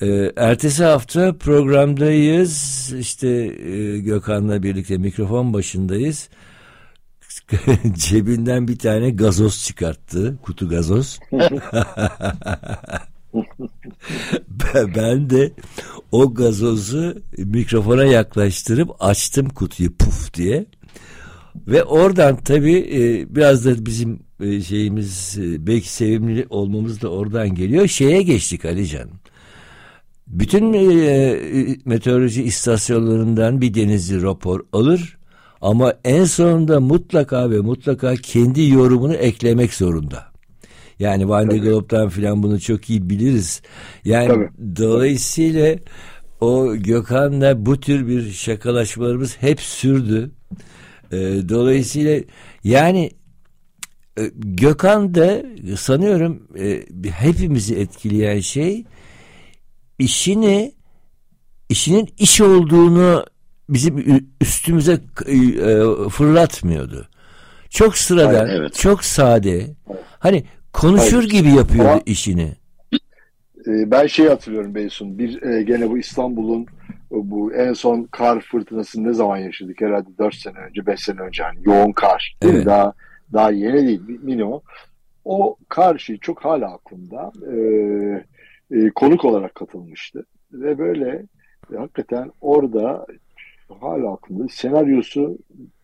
Ee, 0.03 0.33
ertesi 0.37 0.85
hafta 0.85 1.39
programdayız. 1.39 2.95
İşte 2.99 3.29
e, 3.29 3.99
Gökhan'la 3.99 4.63
birlikte 4.63 4.99
mikrofon 4.99 5.53
başındayız. 5.53 6.29
Cebinden 7.95 8.69
bir 8.69 8.79
tane 8.79 9.11
gazoz 9.11 9.65
çıkarttı. 9.65 10.39
Kutu 10.43 10.69
gazoz. 10.69 11.19
ben 14.97 15.31
de 15.31 15.53
o 16.13 16.35
gazozu 16.35 17.15
mikrofona 17.39 18.05
yaklaştırıp 18.05 18.91
açtım 19.01 19.49
kutuyu 19.49 19.97
puf 19.97 20.35
diye. 20.35 20.67
Ve 21.67 21.85
oradan 21.85 22.37
tabii 22.37 22.79
e, 22.93 23.35
biraz 23.37 23.65
da 23.65 23.87
bizim 23.87 24.21
e, 24.41 24.61
şeyimiz 24.61 25.39
e, 25.39 25.67
belki 25.67 25.93
sevimli 25.93 26.47
olmamız 26.51 27.03
da 27.03 27.09
oradan 27.09 27.55
geliyor. 27.55 27.87
Şeye 27.87 28.23
geçtik 28.23 28.65
Alican. 28.65 29.09
Bütün 30.27 30.65
meteoroloji 31.85 32.43
istasyonlarından 32.43 33.61
bir 33.61 33.75
denizli 33.75 34.23
rapor 34.23 34.61
alır 34.73 35.19
ama 35.61 35.95
en 36.05 36.25
sonunda 36.25 36.81
mutlaka 36.81 37.51
ve 37.51 37.61
mutlaka 37.61 38.17
kendi 38.17 38.69
yorumunu 38.69 39.15
eklemek 39.15 39.75
zorunda. 39.75 40.29
Yani 40.99 41.29
Van 41.29 41.51
de 41.51 41.59
Globe'dan 41.59 42.09
filan 42.09 42.43
bunu 42.43 42.61
çok 42.61 42.91
iyi 42.91 43.11
biliriz. 43.11 43.63
Yani 44.05 44.29
Tabii. 44.29 44.77
dolayısıyla 44.77 45.77
o 46.41 46.77
Gökhan'la 46.77 47.67
bu 47.67 47.81
tür 47.81 48.07
bir 48.07 48.31
şakalaşmalarımız 48.33 49.37
hep 49.41 49.61
sürdü. 49.61 50.31
E, 51.13 51.17
dolayısıyla 51.49 52.21
yani 52.65 53.11
e, 54.19 54.23
Gökhan 54.35 55.15
da 55.15 55.43
sanıyorum 55.77 56.43
e, 56.59 56.83
hepimizi 57.11 57.75
etkileyen 57.77 58.41
şey 58.41 58.85
işini 59.99 60.73
işinin 61.69 62.09
iş 62.19 62.41
olduğunu 62.41 63.27
bizim 63.69 64.25
üstümüze 64.41 64.93
e, 64.93 66.09
fırlatmıyordu. 66.09 67.09
Çok 67.71 67.99
sıradan, 67.99 68.45
Aynen, 68.45 68.57
evet. 68.57 68.75
çok 68.75 69.05
sade. 69.05 69.77
Hani 70.19 70.45
konuşur 70.73 71.17
Hayır. 71.17 71.31
gibi 71.31 71.49
yapıyordu 71.49 71.91
Ama, 71.91 72.01
işini. 72.07 72.57
E, 73.67 73.91
ben 73.91 74.07
şey 74.07 74.29
hatırlıyorum 74.29 74.75
Beysun. 74.75 75.19
Bir 75.19 75.43
e, 75.43 75.63
gene 75.63 75.91
bu 75.91 75.99
İstanbul'un 75.99 76.67
bu 77.11 77.55
en 77.55 77.73
son 77.73 78.09
kar 78.11 78.41
fırtınasını 78.41 79.09
ne 79.09 79.13
zaman 79.13 79.37
yaşadık? 79.37 79.81
Herhalde 79.81 80.09
4 80.19 80.35
sene 80.35 80.59
önce, 80.59 80.87
5 80.87 81.01
sene 81.01 81.21
önce 81.21 81.43
hani 81.43 81.59
yoğun 81.63 81.93
kar. 81.93 82.37
Evet. 82.43 82.67
Daha 82.67 82.93
daha 83.33 83.51
yeni 83.51 83.87
değil 83.87 84.21
minimum. 84.23 84.61
O 85.25 85.57
kar 85.69 85.99
şeyi 85.99 86.21
çok 86.21 86.45
hala 86.45 86.75
aklımda. 86.75 87.33
Ee, 87.53 88.25
e, 88.71 88.91
konuk 88.91 89.25
olarak 89.25 89.55
katılmıştı. 89.55 90.27
Ve 90.53 90.79
böyle 90.79 91.23
e, 91.75 91.77
hakikaten 91.77 92.33
orada 92.41 93.07
hala 93.81 94.13
aklımda 94.13 94.49
senaryosu 94.49 95.39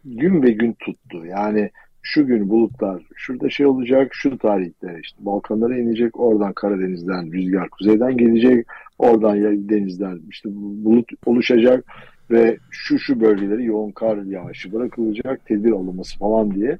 gün 0.04 0.42
ve 0.42 0.50
gün 0.50 0.72
tuttu. 0.72 1.26
Yani 1.26 1.70
şu 2.06 2.26
gün 2.26 2.50
bulutlar 2.50 3.02
şurada 3.16 3.50
şey 3.50 3.66
olacak 3.66 4.08
şu 4.14 4.38
tarihte 4.38 4.98
işte 5.02 5.16
Balkanlara 5.20 5.78
inecek 5.78 6.20
oradan 6.20 6.52
Karadeniz'den 6.52 7.32
rüzgar 7.32 7.68
kuzeyden 7.68 8.16
gelecek 8.16 8.66
oradan 8.98 9.68
denizden 9.68 10.20
işte 10.30 10.48
bulut 10.54 11.10
oluşacak 11.26 11.84
ve 12.30 12.58
şu 12.70 12.98
şu 12.98 13.20
bölgeleri 13.20 13.64
yoğun 13.64 13.90
kar 13.90 14.22
yağışı 14.22 14.72
bırakılacak 14.72 15.46
tedbir 15.46 15.72
alınması 15.72 16.18
falan 16.18 16.54
diye 16.54 16.78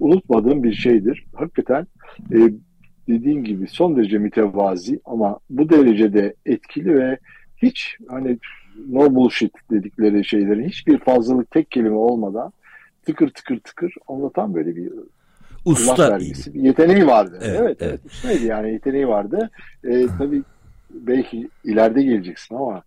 unutmadığım 0.00 0.62
bir 0.62 0.72
şeydir. 0.72 1.24
Hakikaten 1.34 1.86
e, 2.32 2.38
dediğin 3.08 3.44
gibi 3.44 3.66
son 3.68 3.96
derece 3.96 4.18
mütevazi 4.18 5.00
ama 5.04 5.38
bu 5.50 5.68
derecede 5.68 6.34
etkili 6.46 6.94
ve 6.94 7.18
hiç 7.56 7.96
hani 8.08 8.38
no 8.88 9.14
bullshit 9.14 9.52
dedikleri 9.70 10.24
şeylerin 10.24 10.68
hiçbir 10.68 10.98
fazlalık 10.98 11.50
tek 11.50 11.70
kelime 11.70 11.96
olmadan 11.96 12.52
tıkır 13.06 13.28
tıkır 13.28 13.60
tıkır 13.60 13.94
anlatan 14.08 14.54
böyle 14.54 14.76
bir 14.76 14.92
usta 15.64 16.12
vergisi, 16.12 16.54
bir 16.54 16.60
yeteneği 16.60 17.06
vardı. 17.06 17.38
Evet, 17.42 17.60
evet, 17.60 17.76
evet. 17.80 18.00
ustaydı 18.06 18.44
yani 18.44 18.72
yeteneği 18.72 19.08
vardı. 19.08 19.50
Ee, 19.84 20.06
tabii 20.18 20.42
belki 20.90 21.48
ileride 21.64 22.02
geleceksin 22.02 22.54
ama 22.54 22.82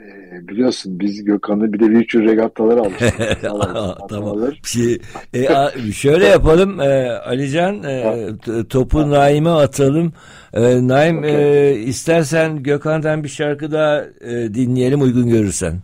e, 0.00 0.04
biliyorsun 0.48 1.00
biz 1.00 1.24
Gökhan'ı 1.24 1.72
bir 1.72 1.80
de 1.80 1.90
virtual 1.90 2.22
regattaları 2.22 2.80
almıştık. 2.80 3.40
tamam. 4.08 4.52
Şey, 4.64 4.98
e, 5.34 5.48
a, 5.48 5.70
şöyle 5.92 6.26
yapalım 6.26 6.80
e, 6.80 7.10
Alican 7.10 7.82
e, 7.82 8.30
topu 8.68 9.10
Naim'e 9.10 9.50
atalım. 9.50 10.12
E, 10.52 10.88
Naim 10.88 11.18
okay. 11.18 11.70
e, 11.70 11.76
istersen 11.76 12.62
Gökhan'dan 12.62 13.24
bir 13.24 13.28
şarkı 13.28 13.72
daha 13.72 14.04
e, 14.20 14.54
dinleyelim 14.54 15.02
uygun 15.02 15.28
görürsen. 15.28 15.78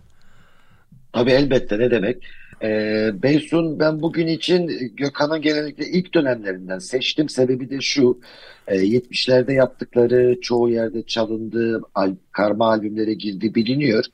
Tabii 1.13 1.31
elbette 1.31 1.79
ne 1.79 1.91
demek. 1.91 2.17
E, 2.63 3.11
Beysun 3.23 3.79
ben 3.81 4.03
bugün 4.03 4.27
için 4.27 4.93
Gökhan'ın 4.97 5.43
genellikle 5.43 5.87
ilk 5.87 6.15
dönemlerinden 6.15 6.79
seçtim. 6.79 7.29
Sebebi 7.29 7.71
de 7.71 7.81
şu. 7.81 8.21
E, 8.67 8.77
70'lerde 8.77 9.53
yaptıkları 9.53 10.41
çoğu 10.41 10.71
yerde 10.71 11.03
çalındı, 11.03 11.83
al, 11.95 12.15
karma 12.33 12.69
albümlere 12.69 13.15
girdi 13.15 13.55
biliniyor. 13.55 14.05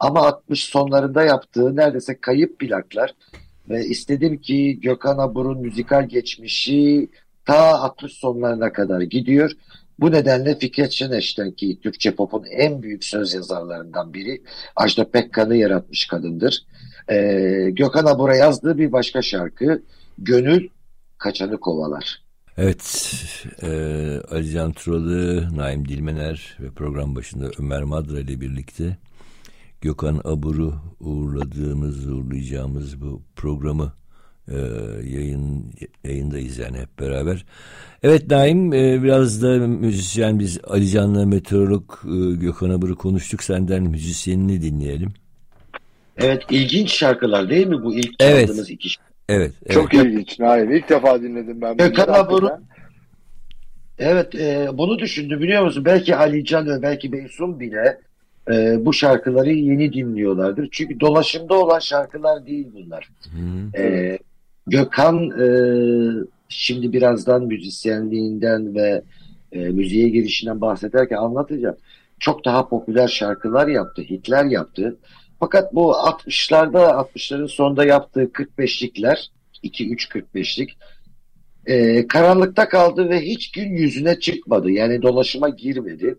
Ama 0.00 0.26
60 0.26 0.64
sonlarında 0.64 1.22
yaptığı 1.22 1.76
neredeyse 1.76 2.20
kayıp 2.20 2.58
plaklar 2.58 3.14
ve 3.68 3.86
istedim 3.86 4.40
ki 4.40 4.80
Gökhan 4.80 5.18
Abur'un 5.18 5.60
müzikal 5.60 6.08
geçmişi 6.08 7.08
ta 7.44 7.80
60 7.80 8.12
sonlarına 8.12 8.72
kadar 8.72 9.00
gidiyor. 9.00 9.50
Bu 9.98 10.12
nedenle 10.12 10.58
Fikret 10.58 10.92
Şeneş'ten 10.92 11.50
ki 11.50 11.78
Türkçe 11.82 12.14
pop'un 12.14 12.44
en 12.44 12.82
büyük 12.82 13.04
söz 13.04 13.34
yazarlarından 13.34 14.14
biri 14.14 14.42
Ajda 14.76 15.10
Pekkan'ı 15.10 15.56
yaratmış 15.56 16.06
kadındır. 16.06 16.66
Ee, 17.10 17.70
Gökhan 17.70 18.04
Abur'a 18.04 18.36
yazdığı 18.36 18.78
bir 18.78 18.92
başka 18.92 19.22
şarkı 19.22 19.82
Gönül 20.18 20.68
Kaçanı 21.18 21.60
Kovalar. 21.60 22.22
Evet, 22.58 23.12
e, 23.62 23.68
Ali 24.30 24.50
Can 24.50 24.72
Turalı, 24.72 25.48
Naim 25.56 25.88
Dilmener 25.88 26.56
ve 26.60 26.70
program 26.70 27.16
başında 27.16 27.50
Ömer 27.58 27.82
Madra 27.82 28.20
ile 28.20 28.40
birlikte 28.40 28.96
Gökhan 29.80 30.20
Abur'u 30.24 30.74
uğurladığımız, 31.00 32.08
uğurlayacağımız 32.08 33.00
bu 33.00 33.22
programı 33.36 33.92
e, 34.48 34.56
yayın 35.04 35.72
yayındayız 36.04 36.58
yani 36.58 36.78
hep 36.78 36.98
beraber. 36.98 37.44
Evet 38.02 38.30
Naim 38.30 38.72
e, 38.72 39.02
biraz 39.02 39.42
da 39.42 39.58
müzisyen 39.58 40.38
biz 40.38 40.58
Ali 40.64 40.88
Can'la 40.88 41.26
meteorolog 41.26 41.92
e, 42.04 42.36
Gökhan 42.36 42.70
Abur'u 42.70 42.96
konuştuk. 42.96 43.42
Senden 43.42 43.82
müzisyenini 43.82 44.62
dinleyelim. 44.62 45.12
Evet 46.18 46.42
ilginç 46.50 46.90
şarkılar 46.90 47.50
değil 47.50 47.66
mi 47.66 47.82
bu 47.82 47.94
ilk 47.94 48.18
çaldığınız 48.18 48.58
evet. 48.58 48.70
iki 48.70 48.90
şarkı? 48.90 49.12
Evet, 49.28 49.52
evet. 49.62 49.72
Çok 49.72 49.94
ilginç 49.94 50.38
Naim. 50.38 50.72
İlk 50.72 50.88
defa 50.88 51.22
dinledim 51.22 51.60
ben. 51.60 51.76
Gökhan 51.76 52.08
Abur'u 52.08 52.50
Evet 53.98 54.34
e, 54.34 54.68
bunu 54.72 54.98
düşündü 54.98 55.40
biliyor 55.40 55.64
musun? 55.64 55.84
Belki 55.84 56.16
Ali 56.16 56.44
Can 56.44 56.66
ve 56.66 56.82
belki 56.82 57.12
Beysun 57.12 57.60
bile 57.60 58.00
e, 58.50 58.84
bu 58.84 58.92
şarkıları 58.92 59.52
yeni 59.52 59.92
dinliyorlardır. 59.92 60.68
Çünkü 60.72 61.00
dolaşımda 61.00 61.54
olan 61.54 61.78
şarkılar 61.78 62.46
değil 62.46 62.66
bunlar. 62.74 63.08
E, 63.78 64.18
Gökhan 64.66 65.30
e, 65.40 65.46
şimdi 66.48 66.92
birazdan 66.92 67.44
müzisyenliğinden 67.44 68.74
ve 68.74 69.02
e, 69.52 69.58
müziğe 69.58 70.08
girişinden 70.08 70.60
bahsederken 70.60 71.16
anlatacağım. 71.16 71.76
Çok 72.20 72.44
daha 72.44 72.68
popüler 72.68 73.08
şarkılar 73.08 73.68
yaptı, 73.68 74.02
hitler 74.02 74.44
yaptı. 74.44 74.96
Fakat 75.40 75.74
bu 75.74 75.92
60'larda 75.92 77.08
60'ların 77.14 77.48
sonunda 77.48 77.84
yaptığı 77.84 78.24
45'likler 78.24 79.28
2-3 79.64 80.08
45'lik 80.08 80.78
e, 81.66 82.06
karanlıkta 82.06 82.68
kaldı 82.68 83.08
ve 83.08 83.20
hiç 83.20 83.50
gün 83.50 83.72
yüzüne 83.72 84.20
çıkmadı. 84.20 84.70
Yani 84.70 85.02
dolaşıma 85.02 85.48
girmedi. 85.48 86.18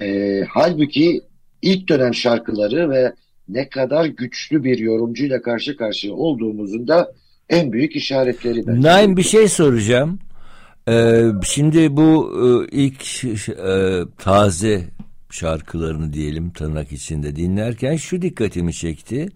E, 0.00 0.40
halbuki 0.48 1.20
ilk 1.62 1.88
dönem 1.88 2.14
şarkıları 2.14 2.90
ve 2.90 3.12
ne 3.48 3.68
kadar 3.68 4.04
güçlü 4.04 4.64
bir 4.64 4.78
yorumcuyla 4.78 5.42
karşı 5.42 5.76
karşıya 5.76 6.14
olduğumuzun 6.14 6.88
da 6.88 7.12
en 7.48 7.72
büyük 7.72 7.96
işaretleri. 7.96 8.66
Bence. 8.66 8.88
Naim 8.88 9.16
bir 9.16 9.22
şey 9.22 9.48
soracağım. 9.48 10.18
Ee, 10.88 11.22
şimdi 11.44 11.96
bu 11.96 12.32
e, 12.42 12.76
ilk 12.76 13.24
e, 13.48 14.02
taze 14.18 14.82
şarkılarını 15.36 16.12
diyelim 16.12 16.50
tırnak 16.50 16.92
içinde 16.92 17.36
dinlerken 17.36 17.96
şu 17.96 18.22
dikkatimi 18.22 18.74
çekti. 18.74 19.28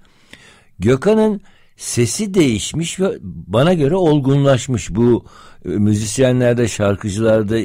Gökhan'ın 0.78 1.40
sesi 1.76 2.34
değişmiş 2.34 3.00
ve 3.00 3.18
bana 3.22 3.74
göre 3.74 3.94
olgunlaşmış. 3.94 4.94
Bu 4.94 5.24
e, 5.64 5.68
müzisyenlerde, 5.68 6.68
şarkıcılarda 6.68 7.58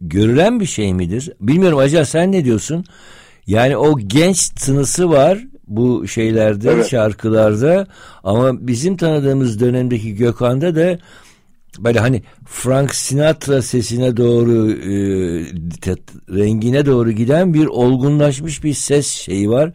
görülen 0.00 0.60
bir 0.60 0.66
şey 0.66 0.94
midir? 0.94 1.32
Bilmiyorum 1.40 1.78
Acar 1.78 2.04
sen 2.04 2.32
ne 2.32 2.44
diyorsun? 2.44 2.84
Yani 3.46 3.76
o 3.76 3.98
genç 3.98 4.48
tınısı 4.48 5.10
var 5.10 5.38
bu 5.66 6.08
şeylerde, 6.08 6.70
evet. 6.70 6.88
şarkılarda 6.90 7.86
ama 8.24 8.66
bizim 8.66 8.96
tanıdığımız 8.96 9.60
dönemdeki 9.60 10.14
Gökhan'da 10.14 10.76
da 10.76 10.98
böyle 11.78 11.98
hani 11.98 12.22
Frank 12.46 12.94
Sinatra 12.94 13.62
sesine 13.62 14.16
doğru 14.16 14.70
e, 14.70 14.92
rengine 16.28 16.86
doğru 16.86 17.12
giden 17.12 17.54
bir 17.54 17.66
olgunlaşmış 17.66 18.64
bir 18.64 18.74
ses 18.74 19.06
şeyi 19.06 19.50
var. 19.50 19.72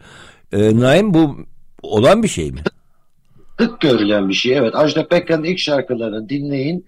E, 0.52 0.80
Naim 0.80 1.14
bu 1.14 1.36
olan 1.82 2.22
bir 2.22 2.28
şey 2.28 2.52
mi? 2.52 2.60
Sık 3.60 3.80
görülen 3.80 4.28
bir 4.28 4.34
şey 4.34 4.56
evet. 4.56 4.74
Ajda 4.74 5.08
Pekkan'ın 5.08 5.44
ilk 5.44 5.58
şarkılarını 5.58 6.28
dinleyin. 6.28 6.86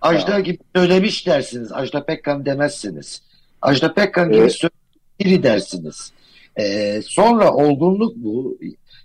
Ajda 0.00 0.40
gibi 0.40 0.58
söylemiş 0.76 1.26
dersiniz. 1.26 1.72
Ajda 1.72 2.04
Pekkan 2.04 2.46
demezsiniz. 2.46 3.22
Ajda 3.62 3.94
Pekkan 3.94 4.28
gibi 4.28 4.38
evet. 4.38 4.60
biri 5.20 5.42
dersiniz. 5.42 6.12
Ee, 6.58 7.00
sonra 7.04 7.52
olgunluk 7.52 8.16
bu 8.16 8.58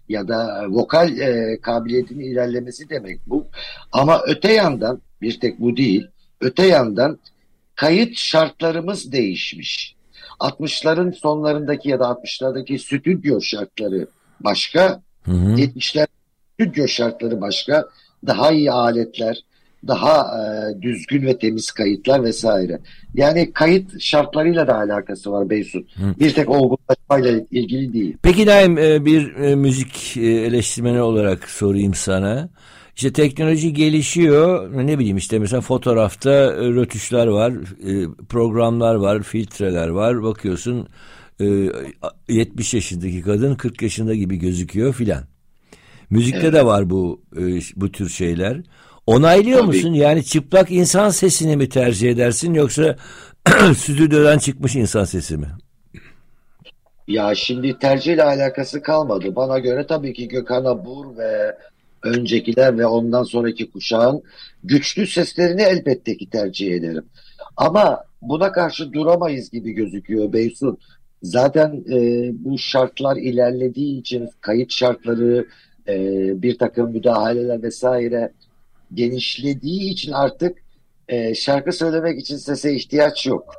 ya 0.10 0.28
da 0.28 0.66
vokal 0.70 1.18
e, 1.18 1.58
kabiliyetinin 1.62 2.24
ilerlemesi 2.24 2.90
demek 2.90 3.20
bu. 3.28 3.48
Ama 3.92 4.22
öte 4.28 4.54
yandan 4.54 5.02
bir 5.22 5.40
tek 5.40 5.60
bu 5.60 5.78
değil. 5.78 6.08
Öte 6.42 6.66
yandan 6.68 7.20
kayıt 7.76 8.18
şartlarımız 8.18 9.12
değişmiş. 9.12 9.96
60'ların 10.40 11.14
sonlarındaki 11.14 11.90
ya 11.90 12.00
da 12.00 12.04
60'lardaki 12.04 12.80
stüdyo 12.80 13.42
şartları 13.42 14.08
başka, 14.40 15.02
hı 15.24 15.32
hı. 15.32 15.56
70'ler 15.56 16.08
stüdyo 16.54 16.88
şartları 16.88 17.42
başka, 17.42 17.86
daha 18.28 18.52
iyi 18.52 18.72
aletler, 18.72 19.44
daha 19.88 20.22
e, 20.22 20.82
düzgün 20.82 21.26
ve 21.26 21.38
temiz 21.38 21.72
kayıtlar 21.72 22.24
vesaire. 22.24 22.80
Yani 23.14 23.54
kayıt 23.54 24.02
şartlarıyla 24.02 24.68
da 24.68 24.76
alakası 24.76 25.32
var 25.32 25.50
Beysun. 25.50 25.88
Hı. 25.96 26.20
Bir 26.20 26.34
tek 26.34 26.50
olgunlaşmayla 26.50 27.46
ilgili 27.52 27.94
değil. 27.94 28.18
Peki 28.22 28.46
Naim 28.46 28.78
e, 28.78 29.06
bir 29.06 29.36
e, 29.36 29.56
müzik 29.56 30.18
e, 30.18 30.22
eleştirmeni 30.22 31.02
olarak 31.02 31.50
sorayım 31.50 31.94
sana. 31.94 32.50
İşte 33.00 33.14
teknoloji 33.14 33.74
gelişiyor. 33.74 34.72
Ne 34.86 35.00
bileyim 35.00 35.18
işte 35.18 35.40
mesela 35.40 35.62
fotoğrafta 35.62 36.52
rötuşlar 36.54 37.28
var, 37.28 37.54
programlar 38.30 38.96
var, 38.96 39.24
filtreler 39.24 39.88
var. 39.88 40.24
Bakıyorsun 40.24 40.88
70 42.30 42.74
yaşındaki 42.74 43.22
kadın 43.22 43.56
40 43.56 43.82
yaşında 43.82 44.16
gibi 44.16 44.38
gözüküyor 44.38 44.94
filan. 44.94 45.24
Müzikte 46.10 46.40
evet. 46.40 46.54
de 46.54 46.66
var 46.66 46.90
bu 46.90 47.22
bu 47.76 47.92
tür 47.92 48.10
şeyler. 48.10 48.62
Onaylıyor 49.08 49.60
Tabii. 49.60 49.68
musun? 49.68 49.94
Yani 49.94 50.24
çıplak 50.24 50.72
insan 50.72 51.10
sesini 51.10 51.58
mi 51.58 51.70
tercih 51.70 52.12
edersin 52.12 52.54
yoksa 52.54 52.96
stüdyodan 53.76 54.38
çıkmış 54.38 54.76
insan 54.76 55.04
sesi 55.04 55.38
mi? 55.38 55.48
Ya 57.08 57.36
şimdi 57.36 57.80
tercihle 57.80 58.24
alakası 58.24 58.82
kalmadı. 58.82 59.36
Bana 59.36 59.60
göre 59.60 59.88
tabii 59.88 60.14
ki 60.14 60.28
Gökhan 60.28 60.66
Abur 60.66 61.18
ve 61.18 61.56
öncekiler 62.04 62.78
ve 62.78 62.86
ondan 62.86 63.24
sonraki 63.24 63.72
kuşağın 63.72 64.24
güçlü 64.64 65.08
seslerini 65.08 65.62
elbette 65.62 66.18
ki 66.18 66.30
tercih 66.30 66.74
ederim. 66.74 67.06
Ama 67.58 68.04
buna 68.22 68.52
karşı 68.52 68.94
duramayız 68.94 69.50
gibi 69.50 69.72
gözüküyor 69.72 70.34
Beysun. 70.34 70.78
Zaten 71.24 71.84
e, 71.92 72.30
bu 72.34 72.58
şartlar 72.58 73.18
ilerlediği 73.18 74.00
için 74.00 74.30
kayıt 74.42 74.72
şartları, 74.72 75.48
e, 75.88 75.98
bir 76.42 76.58
takım 76.58 76.92
müdahaleler 76.92 77.64
vesaire 77.64 78.32
genişlediği 78.94 79.92
için 79.92 80.12
artık 80.12 80.58
e, 81.08 81.36
şarkı 81.36 81.74
söylemek 81.74 82.20
için 82.20 82.38
sese 82.38 82.76
ihtiyaç 82.76 83.28
yok. 83.28 83.56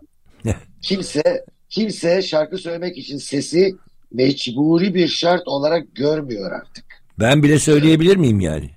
kimse 0.83 1.44
kimse 1.68 2.22
şarkı 2.22 2.59
söylemek 2.59 2.98
için 2.98 3.18
sesi 3.18 3.76
mecburi 4.12 4.94
bir 4.94 5.09
şart 5.09 5.48
olarak 5.48 5.94
görmüyor 5.94 6.53
artık. 6.53 6.85
Ben 7.20 7.42
bile 7.42 7.59
söyleyebilir 7.59 8.16
miyim 8.16 8.40
yani? 8.40 8.70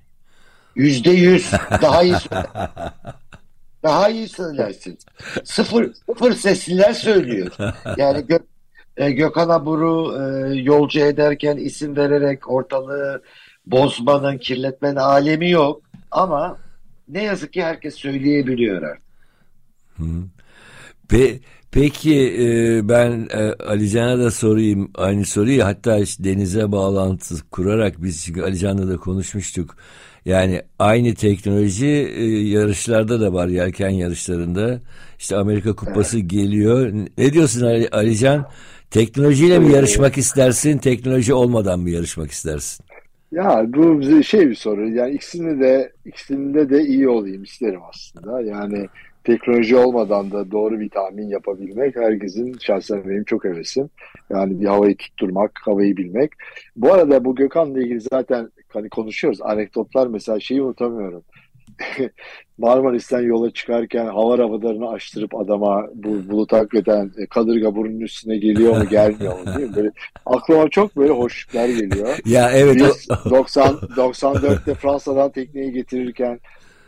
Yüzde 0.74 1.10
yüz 1.10 1.52
daha 1.82 2.02
iyi 2.02 2.14
daha 3.82 4.08
iyi 4.08 4.28
söylersin. 4.28 4.98
Sıfır, 5.44 5.92
sıfır 5.94 6.32
sesliler 6.32 6.92
söylüyor. 6.92 7.50
Yani 7.96 8.26
Gö 8.26 8.38
e, 8.96 9.10
Gökhan 9.10 9.48
Abur'u 9.48 10.18
e, 10.18 10.54
yolcu 10.54 11.00
ederken 11.00 11.56
isim 11.56 11.96
vererek 11.96 12.50
ortalığı 12.50 13.22
bozmanın, 13.66 14.38
kirletmenin 14.38 14.96
alemi 14.96 15.50
yok. 15.50 15.82
Ama 16.10 16.58
ne 17.08 17.22
yazık 17.22 17.52
ki 17.52 17.64
herkes 17.64 17.94
söyleyebiliyor 17.94 18.82
artık. 18.82 19.04
Pe 21.08 21.38
peki 21.74 22.34
e, 22.38 22.88
ben 22.88 23.28
e, 23.34 23.52
Ali 23.64 23.88
Can'a 23.90 24.18
da 24.18 24.30
sorayım 24.30 24.90
aynı 24.94 25.24
soruyu 25.24 25.64
hatta 25.64 25.98
işte 25.98 26.24
denize 26.24 26.72
bağlantı 26.72 27.34
kurarak 27.50 28.02
biz 28.02 28.24
çünkü 28.24 28.42
Ali 28.42 28.58
Can'la 28.58 28.88
da 28.88 28.96
konuşmuştuk. 28.96 29.76
Yani 30.24 30.62
aynı 30.78 31.14
teknoloji 31.14 31.86
e, 31.86 32.24
yarışlarda 32.48 33.20
da 33.20 33.32
var 33.32 33.48
yelken 33.48 33.90
yarışlarında. 33.90 34.80
İşte 35.18 35.36
Amerika 35.36 35.76
Kupası 35.76 36.18
evet. 36.18 36.30
geliyor. 36.30 36.92
Ne 37.18 37.32
diyorsun 37.32 37.66
Ali, 37.66 37.88
Ali 37.88 38.16
Can? 38.16 38.48
Teknolojiyle 38.90 39.58
mi 39.58 39.72
yarışmak 39.72 40.18
istersin, 40.18 40.78
teknoloji 40.78 41.34
olmadan 41.34 41.80
mı 41.80 41.90
yarışmak 41.90 42.30
istersin? 42.30 42.84
Ya 43.32 43.66
bu 43.68 44.22
şey 44.22 44.50
bir 44.50 44.54
soru. 44.54 44.88
Yani 44.88 45.14
ikisini 45.14 45.60
de 45.60 45.92
ikisinde 46.04 46.70
de 46.70 46.82
iyi 46.82 47.08
olayım 47.08 47.42
isterim 47.42 47.80
aslında. 47.90 48.40
Yani 48.40 48.88
teknoloji 49.24 49.76
olmadan 49.76 50.30
da 50.30 50.50
doğru 50.50 50.80
bir 50.80 50.90
tahmin 50.90 51.28
yapabilmek 51.28 51.96
herkesin 51.96 52.58
şahsen 52.60 53.08
benim 53.08 53.24
çok 53.24 53.44
hevesim. 53.44 53.90
Yani 54.30 54.60
bir 54.60 54.66
havayı 54.66 54.96
tutturmak, 54.96 55.60
havayı 55.62 55.96
bilmek. 55.96 56.32
Bu 56.76 56.92
arada 56.92 57.24
bu 57.24 57.34
Gökhan'la 57.34 57.80
ilgili 57.80 58.00
zaten 58.00 58.50
hani 58.68 58.88
konuşuyoruz. 58.88 59.42
Anekdotlar 59.42 60.06
mesela 60.06 60.40
şeyi 60.40 60.62
unutamıyorum. 60.62 61.24
Marmaris'ten 62.58 63.20
yola 63.20 63.50
çıkarken 63.50 64.06
hava 64.06 64.38
radarını 64.38 64.88
açtırıp 64.88 65.34
adama 65.34 65.86
bu 65.94 66.30
bulut 66.30 66.52
hakikaten 66.52 67.12
e, 67.18 67.26
kadırga 67.26 67.74
burnun 67.74 68.00
üstüne 68.00 68.36
geliyor 68.36 68.76
mu 68.76 68.88
gelmiyor 68.88 69.38
mu 69.38 69.46
değil 69.46 69.70
mi? 69.70 69.76
Böyle, 69.76 69.90
aklıma 70.26 70.68
çok 70.68 70.96
böyle 70.96 71.12
hoşluklar 71.12 71.68
geliyor. 71.68 72.18
Ya 72.26 72.50
evet. 72.52 72.76
Biz 72.76 73.08
90 73.30 73.74
94'te 73.74 74.74
Fransa'dan 74.74 75.32
tekneyi 75.32 75.72
getirirken 75.72 76.40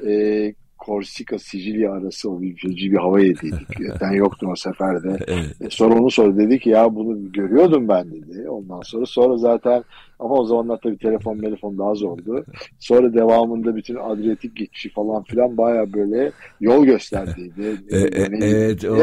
e, 0.07 0.55
Korsika 0.87 1.39
Sicilya 1.39 1.93
arası 1.93 2.31
o 2.31 2.41
feci 2.41 2.93
bir 2.93 2.97
hava 2.97 3.21
yediydik. 3.21 3.69
Sen 3.99 4.13
yoktun 4.13 4.51
o 4.51 4.57
seferde. 4.57 5.17
Evet. 5.27 5.57
E, 5.61 5.71
sonra 5.71 5.95
onu 5.95 6.11
sonra 6.11 6.37
dedi 6.37 6.59
ki 6.59 6.71
ya 6.71 6.95
bunu 6.95 7.33
görüyordum 7.33 7.89
ben 7.89 8.11
dedi. 8.11 8.51
Ondan 8.51 8.81
sonra 8.83 9.07
sonra 9.07 9.37
zaten 9.37 9.85
ama 10.19 10.35
o 10.35 10.45
zamanlar 10.45 10.81
tabii 10.83 10.99
telefon 10.99 11.39
telefon 11.39 11.79
daha 11.79 11.95
zordu. 11.95 12.45
Sonra 12.79 13.15
devamında 13.15 13.77
bütün 13.77 13.95
Adriyatik 13.95 14.57
geçişi 14.57 14.91
falan 14.91 15.23
filan 15.23 15.57
baya 15.57 15.93
böyle 15.93 16.33
yol 16.61 16.85
gösterdiydi. 16.85 17.57
E, 17.91 17.99
e, 17.99 18.29
evet 18.41 18.85
o. 18.85 18.99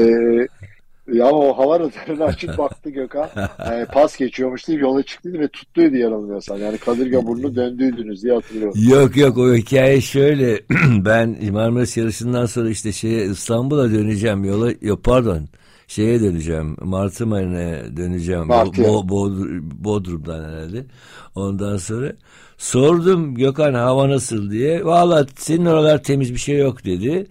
E, 0.00 0.04
ya 1.12 1.30
o 1.30 1.58
hava 1.58 1.80
radarını 1.80 2.24
açıp 2.24 2.58
baktı 2.58 2.90
Gökhan. 2.90 3.28
Yani 3.58 3.86
pas 3.86 4.16
geçiyormuş 4.16 4.68
deyip 4.68 4.82
yola 4.82 5.02
çıktıydı 5.02 5.38
ve 5.38 5.48
tuttuydu 5.48 5.96
yanılmıyorsam. 5.96 6.60
Yani 6.62 6.78
Kadırga 6.78 7.26
burnu 7.26 7.54
döndüydünüz 7.56 8.22
diye 8.22 8.34
hatırlıyorum. 8.34 8.74
Yok 8.88 9.16
yok 9.16 9.38
o 9.38 9.54
hikaye 9.54 10.00
şöyle. 10.00 10.60
ben 11.04 11.36
Marmaris 11.52 11.96
yarışından 11.96 12.46
sonra 12.46 12.70
işte 12.70 12.92
şeye 12.92 13.24
İstanbul'a 13.24 13.90
döneceğim 13.90 14.44
yola. 14.44 14.72
Yok 14.80 15.04
pardon 15.04 15.48
şeye 15.86 16.20
döneceğim. 16.20 16.76
Martı 16.80 17.26
Marine'ye 17.26 17.96
döneceğim. 17.96 18.46
Martı. 18.46 18.84
Bo, 18.84 19.08
Bo, 19.08 19.30
Bodrum'dan 19.62 20.44
herhalde. 20.44 20.84
Ondan 21.34 21.76
sonra 21.76 22.12
sordum 22.58 23.34
Gökhan 23.34 23.74
hava 23.74 24.08
nasıl 24.08 24.50
diye. 24.50 24.84
Valla 24.84 25.26
senin 25.36 25.64
oralar 25.64 26.02
temiz 26.02 26.32
bir 26.32 26.38
şey 26.38 26.58
yok 26.58 26.84
dedi. 26.84 27.26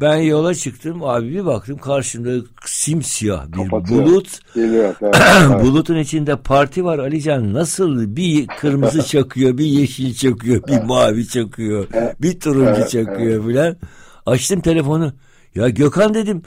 Ben 0.00 0.16
yola 0.16 0.54
çıktım 0.54 1.04
abi 1.04 1.34
bir 1.34 1.46
baktım 1.46 1.78
karşımda 1.78 2.46
simsiyah 2.64 3.46
bir 3.46 3.52
Kapatıyor. 3.52 4.06
bulut. 4.06 4.38
Geliyor, 4.54 4.94
evet, 5.02 5.14
Bulutun 5.62 5.96
içinde 5.96 6.36
parti 6.36 6.84
var 6.84 6.98
Alican 6.98 7.54
nasıl 7.54 8.16
bir 8.16 8.46
kırmızı 8.46 9.02
çakıyor 9.06 9.58
bir 9.58 9.64
yeşil 9.64 10.14
çakıyor 10.14 10.62
bir 10.66 10.82
mavi 10.82 11.28
çakıyor 11.28 11.86
bir 12.22 12.40
turuncu 12.40 12.88
çakıyor 12.88 13.46
filan. 13.46 13.76
Açtım 14.26 14.60
telefonu 14.60 15.12
ya 15.54 15.68
Gökhan 15.68 16.14
dedim 16.14 16.42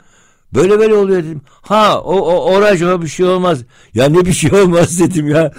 Böyle 0.54 0.78
böyle 0.78 0.94
oluyor 0.94 1.24
dedim. 1.24 1.40
Ha 1.46 2.00
o, 2.00 2.14
o 2.14 2.54
oraj 2.54 2.82
o 2.82 3.02
bir 3.02 3.08
şey 3.08 3.26
olmaz. 3.26 3.62
Ya 3.94 4.08
ne 4.08 4.26
bir 4.26 4.32
şey 4.32 4.60
olmaz 4.60 5.00
dedim 5.00 5.28
ya. 5.28 5.52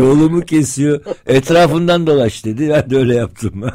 Yolumu 0.00 0.40
kesiyor. 0.40 1.00
Etrafından 1.26 2.06
dolaş 2.06 2.44
dedi. 2.44 2.68
Ben 2.68 2.90
de 2.90 2.96
öyle 2.96 3.14
yaptım. 3.14 3.62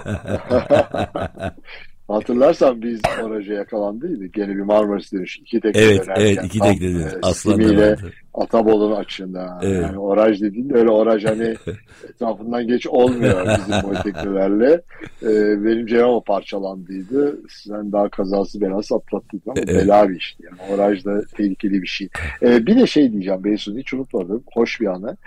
Hatırlarsan 2.08 2.82
biz 2.82 3.02
oracı 3.24 3.54
yakalandıydık. 3.54 4.34
Gene 4.34 4.56
bir 4.56 4.62
Marmaris 4.62 5.14
dönüş. 5.14 5.38
iki 5.38 5.60
tekne 5.60 5.82
Evet, 5.82 6.06
dönerken, 6.06 6.26
evet 6.26 6.46
iki 6.46 6.60
tekne 6.60 6.94
dönüş. 6.94 7.14
E, 7.14 7.20
Aslan 7.22 7.60
ile 7.60 7.96
Atabolu'nun 8.34 8.96
açığında. 8.96 9.60
Evet. 9.64 9.82
Yani 9.82 10.00
oraj 10.00 10.42
dediğin 10.42 10.74
öyle 10.74 10.90
oraj 10.90 11.26
hani 11.26 11.56
etrafından 12.10 12.68
geç 12.68 12.88
olmuyor 12.88 13.58
bizim 13.58 13.90
o 13.90 14.04
teknelerle. 14.04 14.82
Ee, 15.24 15.66
benim 15.66 15.88
cevabı 15.88 16.24
parçalandıydı. 16.24 17.40
Sen 17.50 17.92
daha 17.92 18.10
kazası 18.10 18.62
belası 18.62 18.96
atlattık 18.96 19.42
ama 19.46 19.56
evet. 19.58 19.76
bela 19.76 20.10
bir 20.10 20.16
işti. 20.16 20.44
Yani 20.44 20.74
oraj 20.74 21.06
da 21.06 21.22
tehlikeli 21.38 21.82
bir 21.82 21.88
şey. 21.88 22.10
Ee, 22.42 22.66
bir 22.66 22.76
de 22.80 22.88
şey 22.88 23.12
diyeceğim 23.12 23.44
Beysun 23.44 23.78
hiç 23.78 23.94
unutmadım. 23.94 24.44
Hoş 24.54 24.82
bir 24.82 24.88
anı. 24.88 25.18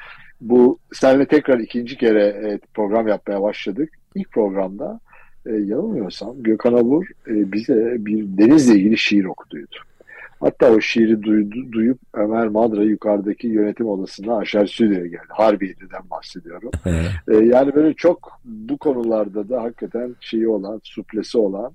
Bu 0.40 0.78
seninle 0.92 1.26
tekrar 1.26 1.58
ikinci 1.58 1.96
kere 1.96 2.58
program 2.74 3.08
yapmaya 3.08 3.42
başladık. 3.42 3.92
İlk 4.14 4.32
programda 4.32 5.00
e, 5.48 5.52
yanılmıyorsam 5.52 6.42
Gökhan 6.42 6.74
Abur 6.74 7.06
e, 7.26 7.52
bize 7.52 7.96
bir 7.98 8.38
denizle 8.38 8.74
ilgili 8.74 8.98
şiir 8.98 9.24
okuduydu. 9.24 9.76
Hatta 10.40 10.70
o 10.72 10.80
şiiri 10.80 11.22
duydu, 11.22 11.72
duyup 11.72 11.98
Ömer 12.14 12.48
Madra 12.48 12.82
yukarıdaki 12.82 13.46
yönetim 13.46 13.86
odasına 13.86 14.36
aşağı 14.36 14.68
stüdyoya 14.68 15.06
geldi. 15.06 15.28
Harbiye'den 15.28 16.10
bahsediyorum. 16.10 16.70
ee, 17.28 17.34
yani 17.34 17.74
böyle 17.74 17.94
çok 17.94 18.40
bu 18.44 18.78
konularda 18.78 19.48
da 19.48 19.62
hakikaten 19.62 20.14
şeyi 20.20 20.48
olan, 20.48 20.80
suplesi 20.84 21.38
olan 21.38 21.72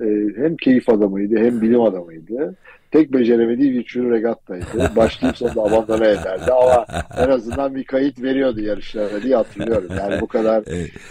e, 0.00 0.06
hem 0.36 0.56
keyif 0.56 0.88
adamıydı 0.88 1.36
hem 1.36 1.62
bilim 1.62 1.80
adamıydı. 1.80 2.54
Tek 2.90 3.12
beceremediği 3.12 3.72
bir 3.72 3.84
çürü 3.84 4.10
regattaydı. 4.10 4.96
Başlayıp 4.96 5.36
sonunda 5.36 5.62
abandona 5.62 6.06
ederdi 6.06 6.52
ama 6.52 6.86
en 7.16 7.28
azından 7.28 7.74
bir 7.74 7.84
kayıt 7.84 8.22
veriyordu 8.22 8.60
yarışlara 8.60 9.22
diye 9.22 9.36
hatırlıyorum. 9.36 9.90
Yani 9.98 10.20
bu 10.20 10.26
kadar 10.26 10.62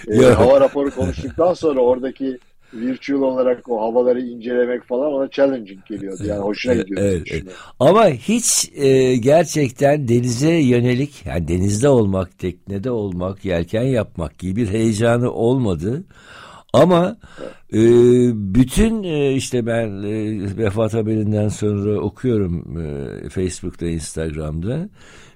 e, 0.24 0.34
hava 0.34 0.62
raporu 0.62 0.92
konuştuktan 0.92 1.54
sonra 1.54 1.80
oradaki 1.80 2.40
virtual 2.76 3.22
olarak 3.22 3.70
o 3.70 3.82
havaları 3.82 4.22
incelemek 4.22 4.84
falan 4.84 5.14
ona 5.14 5.30
challenging 5.30 5.86
geliyordu. 5.86 6.24
Yani 6.26 6.40
hoşuna 6.40 6.74
gidiyordu. 6.74 7.06
Evet, 7.06 7.28
evet. 7.32 7.44
Ama 7.80 8.08
hiç 8.08 8.72
e, 8.76 9.16
gerçekten 9.16 10.08
denize 10.08 10.54
yönelik 10.54 11.26
yani 11.26 11.48
denizde 11.48 11.90
olmak, 11.90 12.40
teknede 12.40 12.92
olmak, 12.92 13.46
yelken 13.46 13.84
yapmak 13.84 14.40
gibi 14.40 14.62
bir 14.62 14.70
heyecanı 14.70 15.32
olmadı. 15.32 16.04
Ama 16.76 17.18
e, 17.74 17.80
bütün 18.54 19.04
e, 19.04 19.34
işte 19.34 19.66
ben 19.66 19.88
e, 20.04 20.58
vefat 20.58 20.94
haberinden 20.94 21.50
sonra 21.50 22.00
okuyorum 22.00 22.78
e, 22.82 23.30
Facebook'ta, 23.30 23.86
Instagram'da. 23.86 24.90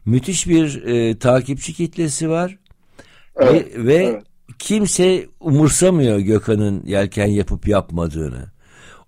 Müthiş 0.05 0.47
bir 0.47 0.83
e, 0.83 1.19
takipçi 1.19 1.73
kitlesi 1.73 2.29
var. 2.29 2.57
Evet, 3.37 3.77
ve, 3.77 3.87
ve 3.87 3.95
evet 3.95 4.23
kimse 4.59 5.27
umursamıyor 5.39 6.19
Gökhan'ın 6.19 6.83
yelken 6.85 7.27
yapıp 7.27 7.67
yapmadığını. 7.67 8.51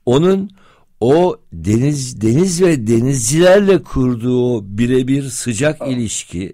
Onun 0.05 0.49
o 0.99 1.37
deniz 1.53 2.21
deniz 2.21 2.61
ve 2.61 2.87
denizcilerle 2.87 3.83
kurduğu 3.83 4.77
birebir 4.77 5.23
sıcak 5.23 5.87
ilişki 5.87 6.53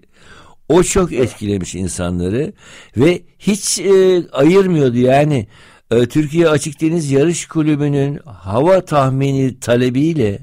o 0.70 0.84
çok 0.84 1.14
etkilemiş 1.14 1.76
insanları 1.76 2.54
ve 2.98 3.24
hiç 3.40 3.80
e, 3.80 4.24
ayırmıyordu 4.32 4.98
yani 4.98 5.48
e, 5.92 6.06
Türkiye 6.06 6.50
Açık 6.50 6.82
Deniz 6.82 7.12
Yarış 7.12 7.48
Kulübü'nün 7.48 8.20
hava 8.26 8.82
tahmini 8.82 9.60
talebiyle 9.60 10.40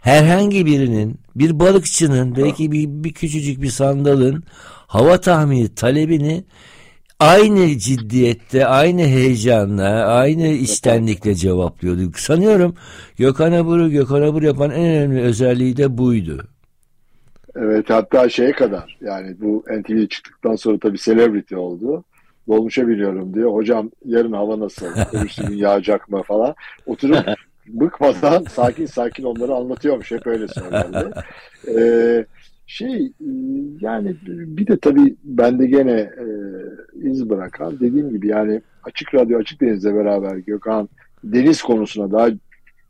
herhangi 0.00 0.66
birinin 0.66 1.18
bir 1.36 1.60
balıkçının 1.60 2.36
belki 2.36 2.72
bir, 2.72 2.88
bir 2.88 3.12
küçücük 3.12 3.62
bir 3.62 3.70
sandalın 3.70 4.42
hava 4.86 5.20
tahmini 5.20 5.74
talebini 5.74 6.44
aynı 7.20 7.78
ciddiyette, 7.78 8.66
aynı 8.66 9.00
heyecanla, 9.02 10.06
aynı 10.06 10.46
içtenlikle 10.46 11.34
cevaplıyorduk. 11.34 12.18
Sanıyorum 12.18 12.74
Gökhan 13.18 13.52
Abur'u 13.52 13.90
Gökhan 13.90 14.22
Abur 14.22 14.42
yapan 14.42 14.70
en 14.70 14.84
önemli 14.84 15.20
özelliği 15.20 15.76
de 15.76 15.98
buydu. 15.98 16.48
Evet 17.56 17.90
hatta 17.90 18.28
şeye 18.28 18.52
kadar 18.52 18.98
yani 19.00 19.36
bu 19.40 19.64
NTV 19.80 20.06
çıktıktan 20.06 20.56
sonra 20.56 20.78
tabii 20.78 20.98
celebrity 20.98 21.56
oldu. 21.56 22.04
Dolmuşa 22.48 22.88
biliyorum 22.88 23.34
diyor. 23.34 23.52
Hocam 23.52 23.90
yarın 24.04 24.32
hava 24.32 24.60
nasıl? 24.60 24.86
Öbürsü 25.12 25.46
gün 25.46 25.56
yağacak 25.56 26.08
mı 26.08 26.22
falan. 26.22 26.54
Oturup 26.86 27.24
bıkmadan 27.66 28.42
sakin 28.48 28.86
sakin 28.86 29.24
onları 29.24 29.54
anlatıyormuş. 29.54 30.10
Hep 30.10 30.26
öyle 30.26 30.48
söylerdi. 30.48 31.10
Ee, 31.78 32.26
şey 32.66 33.12
yani 33.80 34.16
bir 34.26 34.66
de 34.66 34.78
tabii 34.78 35.16
bende 35.24 35.66
gene 35.66 35.92
e, 36.00 36.26
iz 36.94 37.30
bırakan 37.30 37.80
dediğim 37.80 38.10
gibi 38.10 38.28
yani 38.28 38.62
Açık 38.82 39.14
Radyo 39.14 39.38
Açık 39.38 39.60
Deniz'le 39.60 39.84
beraber 39.84 40.36
Gökhan 40.36 40.88
deniz 41.24 41.62
konusuna 41.62 42.12
daha 42.12 42.28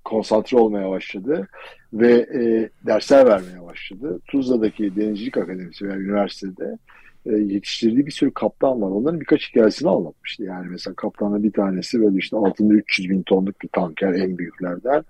konsantre 0.04 0.58
olmaya 0.58 0.90
başladı 0.90 1.48
ve 1.92 2.12
e, 2.12 2.70
dersler 2.86 3.26
vermeye 3.26 3.64
başladı. 3.64 4.20
Tuzla'daki 4.28 4.96
Denizcilik 4.96 5.36
Akademisi 5.36 5.88
veya 5.88 5.96
üniversitede 5.96 6.78
e, 7.26 7.32
yetiştirdiği 7.36 8.06
bir 8.06 8.10
sürü 8.10 8.34
kaptan 8.34 8.82
var. 8.82 8.90
Onların 8.90 9.20
birkaç 9.20 9.50
hikayesini 9.50 9.90
anlatmıştı. 9.90 10.44
Yani 10.44 10.66
mesela 10.70 10.94
kaptanla 10.94 11.42
bir 11.42 11.52
tanesi 11.52 12.00
böyle 12.00 12.18
işte 12.18 12.36
altında 12.36 12.74
300 12.74 13.10
bin 13.10 13.22
tonluk 13.22 13.62
bir 13.62 13.68
tanker 13.68 14.12
en 14.12 14.38
büyüklerden. 14.38 15.04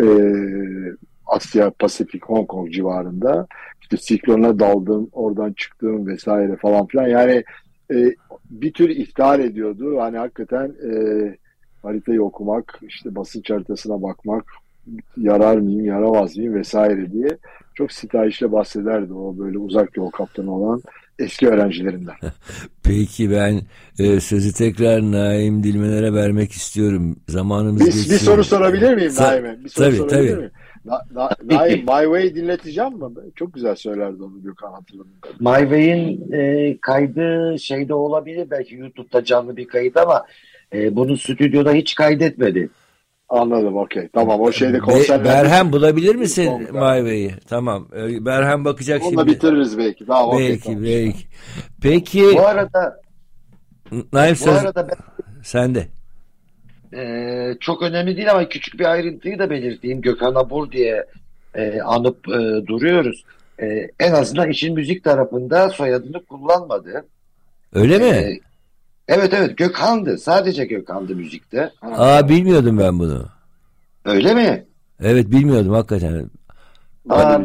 E, 0.00 0.04
Asya, 1.26 1.70
Pasifik, 1.70 2.24
Hong 2.24 2.48
Kong 2.48 2.70
civarında 2.70 3.46
işte 3.80 3.96
siklona 3.96 4.58
daldım, 4.58 5.08
oradan 5.12 5.52
çıktım 5.52 6.06
vesaire 6.06 6.56
falan 6.56 6.86
filan. 6.86 7.08
Yani 7.08 7.44
e, 7.90 8.14
bir 8.50 8.72
tür 8.72 8.88
iftihar 8.88 9.38
ediyordu. 9.38 10.00
Hani 10.00 10.18
hakikaten 10.18 10.74
e, 10.92 10.92
haritayı 11.82 12.22
okumak, 12.22 12.78
işte 12.82 13.14
basınç 13.14 13.50
haritasına 13.50 14.02
bakmak, 14.02 14.44
yarar 15.16 15.56
mıyım, 15.56 15.84
yaramaz 15.84 16.36
mıyım 16.36 16.54
vesaire 16.54 17.12
diye 17.12 17.38
çok 17.74 17.92
sitayişle 17.92 18.52
bahsederdi 18.52 19.12
o 19.12 19.38
böyle 19.38 19.58
uzak 19.58 19.96
yol 19.96 20.10
kaptanı 20.10 20.54
olan 20.54 20.82
eski 21.18 21.48
öğrencilerinden. 21.48 22.14
Peki 22.82 23.30
ben 23.30 23.60
e, 23.98 24.20
sözü 24.20 24.52
tekrar 24.52 25.02
Naim 25.02 25.62
Dilmener'e 25.62 26.12
vermek 26.14 26.52
istiyorum. 26.52 27.16
Zamanımız 27.28 27.80
bir, 27.80 27.86
geçiyor. 27.86 28.06
Bir 28.10 28.18
soru 28.18 28.44
sorabilir 28.44 28.94
miyim 28.94 29.12
Naim'e? 29.18 29.64
Bir 29.64 29.68
soru 29.68 29.84
tabii, 29.84 29.96
sorabilir 29.96 30.28
tabii. 30.28 30.36
miyim? 30.36 30.50
Na, 30.84 31.02
na, 31.14 31.30
Naim 31.44 31.78
My 31.78 32.04
Way 32.04 32.34
dinleteceğim 32.34 32.92
mi? 32.92 33.04
Çok 33.34 33.54
güzel 33.54 33.74
söylerdi 33.74 34.22
onu 34.22 34.42
Gökhan 34.42 34.72
hatırladım. 34.72 35.12
My 35.40 35.60
Way'in 35.60 36.32
e, 36.32 36.76
kaydı 36.80 37.56
şeyde 37.60 37.94
olabilir 37.94 38.50
belki 38.50 38.74
YouTube'da 38.74 39.24
canlı 39.24 39.56
bir 39.56 39.68
kayıt 39.68 39.96
ama 39.96 40.26
e, 40.72 40.96
bunu 40.96 41.16
stüdyoda 41.16 41.72
hiç 41.72 41.94
kaydetmedi. 41.94 42.68
Anladım 43.28 43.76
okey. 43.76 44.08
Tamam 44.14 44.40
o 44.40 44.52
şeyde 44.52 44.78
konser. 44.78 45.24
Berhem 45.24 45.72
bulabilir 45.72 46.14
misin 46.14 46.58
My 46.60 46.98
Way'i? 46.98 47.34
Tamam. 47.48 47.88
E, 47.96 48.24
Berhem 48.24 48.64
bakacak 48.64 49.02
Onunla 49.02 49.10
şimdi. 49.10 49.20
Onunla 49.20 49.34
bitiririz 49.34 49.78
belki. 49.78 50.06
Tamam, 50.06 50.38
belki 50.38 50.70
okay, 50.70 50.82
belki. 50.82 51.26
Peki. 51.82 52.30
Bu 52.34 52.46
arada 52.46 53.00
Naim 54.12 54.32
bu 54.32 54.36
söz... 54.36 54.56
arada 54.56 54.88
ben... 54.88 54.96
Sen 55.42 55.74
de. 55.74 55.88
Ee, 56.94 57.54
çok 57.60 57.82
önemli 57.82 58.16
değil 58.16 58.30
ama 58.30 58.48
küçük 58.48 58.80
bir 58.80 58.84
ayrıntıyı 58.84 59.38
da 59.38 59.50
belirteyim. 59.50 60.00
Gökhan 60.00 60.34
Abur 60.34 60.72
diye 60.72 61.06
e, 61.54 61.80
anıp 61.80 62.28
e, 62.28 62.66
duruyoruz. 62.66 63.24
E, 63.62 63.66
en 64.00 64.12
azından 64.12 64.50
işin 64.50 64.74
müzik 64.74 65.04
tarafında 65.04 65.70
soyadını 65.70 66.24
kullanmadı. 66.24 67.04
Öyle 67.74 67.98
mi? 67.98 68.38
Evet 69.08 69.34
evet 69.34 69.58
Gökhan'dı. 69.58 70.18
Sadece 70.18 70.64
Gökhan'dı 70.64 71.16
müzikte. 71.16 71.70
Aa 71.82 72.28
bilmiyordum 72.28 72.78
ben 72.78 72.98
bunu. 72.98 73.26
Öyle 74.04 74.34
mi? 74.34 74.64
Evet 75.00 75.30
bilmiyordum 75.30 75.72
hakikaten. 75.72 76.30
Aa, 77.08 77.38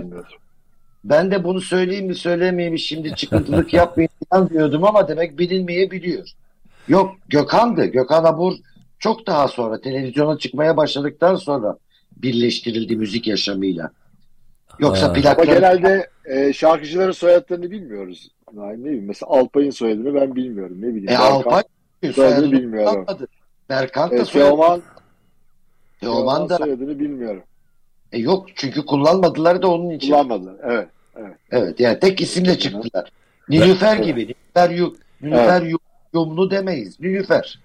ben 1.03 1.31
de 1.31 1.43
bunu 1.43 1.61
söyleyeyim 1.61 2.07
mi 2.07 2.15
söylemeyeyim 2.15 2.73
mi 2.73 2.79
şimdi 2.79 3.15
çıkıntılık 3.15 3.73
yapmayın 3.79 4.09
diyordum 4.49 4.83
ama 4.83 5.07
demek 5.07 5.39
bilinmeyebiliyor. 5.39 6.27
Yok 6.87 7.15
Gökhan'dı. 7.29 7.85
Gökhan 7.85 8.23
Abur 8.23 8.53
çok 8.99 9.27
daha 9.27 9.47
sonra 9.47 9.81
televizyona 9.81 10.37
çıkmaya 10.37 10.77
başladıktan 10.77 11.35
sonra 11.35 11.77
birleştirildi 12.17 12.95
müzik 12.95 13.27
yaşamıyla. 13.27 13.91
Yoksa 14.79 15.13
plaklar... 15.13 15.43
Ama 15.43 15.53
genelde 15.53 16.09
e, 16.25 16.53
şarkıcıların 16.53 17.11
soyadlarını 17.11 17.71
bilmiyoruz. 17.71 18.29
Yani 18.57 18.81
ne 18.81 18.85
bileyim, 18.85 19.05
mesela 19.05 19.29
Alpay'ın 19.29 19.69
soyadını 19.69 20.13
ben 20.13 20.35
bilmiyorum. 20.35 20.81
Ne 20.81 20.87
bileyim. 20.87 21.09
E, 21.09 21.17
Alpay 21.17 21.63
soyadını 22.15 22.51
bilmiyorum. 22.51 23.05
Berkant 23.69 24.11
da 24.11 24.15
e, 24.15 24.25
soyadını... 24.25 24.81
Teoman 25.99 26.49
da 26.49 26.57
soyadını 26.57 26.99
bilmiyorum. 26.99 27.43
E, 28.11 28.19
yok 28.19 28.47
çünkü 28.55 28.85
kullanmadılar 28.85 29.61
da 29.61 29.67
onun 29.67 29.89
için. 29.89 30.07
Kullanmadılar 30.11 30.55
evet. 30.63 30.87
Evet, 31.15 31.37
evet 31.51 31.79
yani 31.79 31.99
tek 31.99 32.21
isimle 32.21 32.59
çıktılar. 32.59 33.11
Nilüfer 33.49 33.97
gibi. 33.97 34.21
Nilüfer, 34.21 34.69
yu, 34.69 34.95
Nilüfer 35.21 35.61
evet. 35.61 35.73
yumlu 36.13 36.51
demeyiz. 36.51 36.99
Nilüfer. 36.99 37.59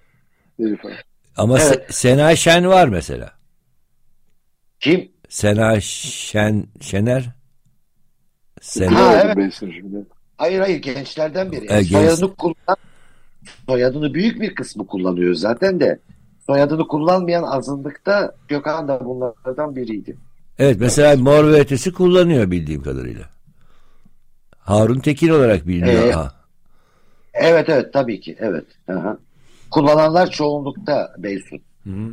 Nilüfer. 0.59 1.05
Ama 1.36 1.59
evet. 1.59 1.95
Sena 1.95 2.36
Şen 2.36 2.68
var 2.68 2.89
mesela. 2.89 3.32
Kim? 4.80 5.12
Sena 5.28 5.80
Şen 5.80 6.66
Şener. 6.80 7.24
Sena. 8.61 8.99
Ha, 8.99 9.22
evet. 9.24 9.62
Hayır 10.39 10.61
hayır 10.61 10.82
gençlerden 10.82 11.53
biri. 11.53 11.66
Yani 11.70 11.80
e, 11.80 11.84
soyadını 11.84 12.26
genç... 12.26 12.36
kullan 12.39 12.76
soyadını 13.66 14.14
büyük 14.14 14.41
bir 14.41 14.55
kısmı 14.55 14.86
kullanıyor 14.86 15.34
zaten 15.34 15.80
de 15.80 15.99
soyadını 16.47 16.89
kullanmayan 16.89 17.43
azınlıkta 17.43 18.32
Gökhan 18.49 18.89
da 18.89 19.05
bunlardan 19.05 19.76
biriydi. 19.76 20.16
Evet 20.59 20.76
mesela 20.80 21.09
evet. 21.09 21.20
Mor 21.20 21.45
ve 21.45 21.61
Ötesi 21.61 21.93
kullanıyor 21.93 22.51
bildiğim 22.51 22.82
kadarıyla. 22.82 23.24
Harun 24.59 24.99
Tekin 24.99 25.28
olarak 25.28 25.68
biliniyor. 25.68 26.09
Ee, 26.09 26.28
evet 27.34 27.68
evet 27.68 27.93
tabii 27.93 28.20
ki 28.20 28.36
evet. 28.41 28.64
Aha 28.89 29.18
kullananlar 29.70 30.30
çoğunlukta 30.30 31.14
Beysun. 31.18 31.61
Hı 31.84 31.91
hı. 31.91 32.11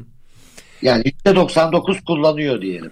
Yani 0.82 1.04
%99 1.26 2.06
kullanıyor 2.06 2.62
diyelim. 2.62 2.92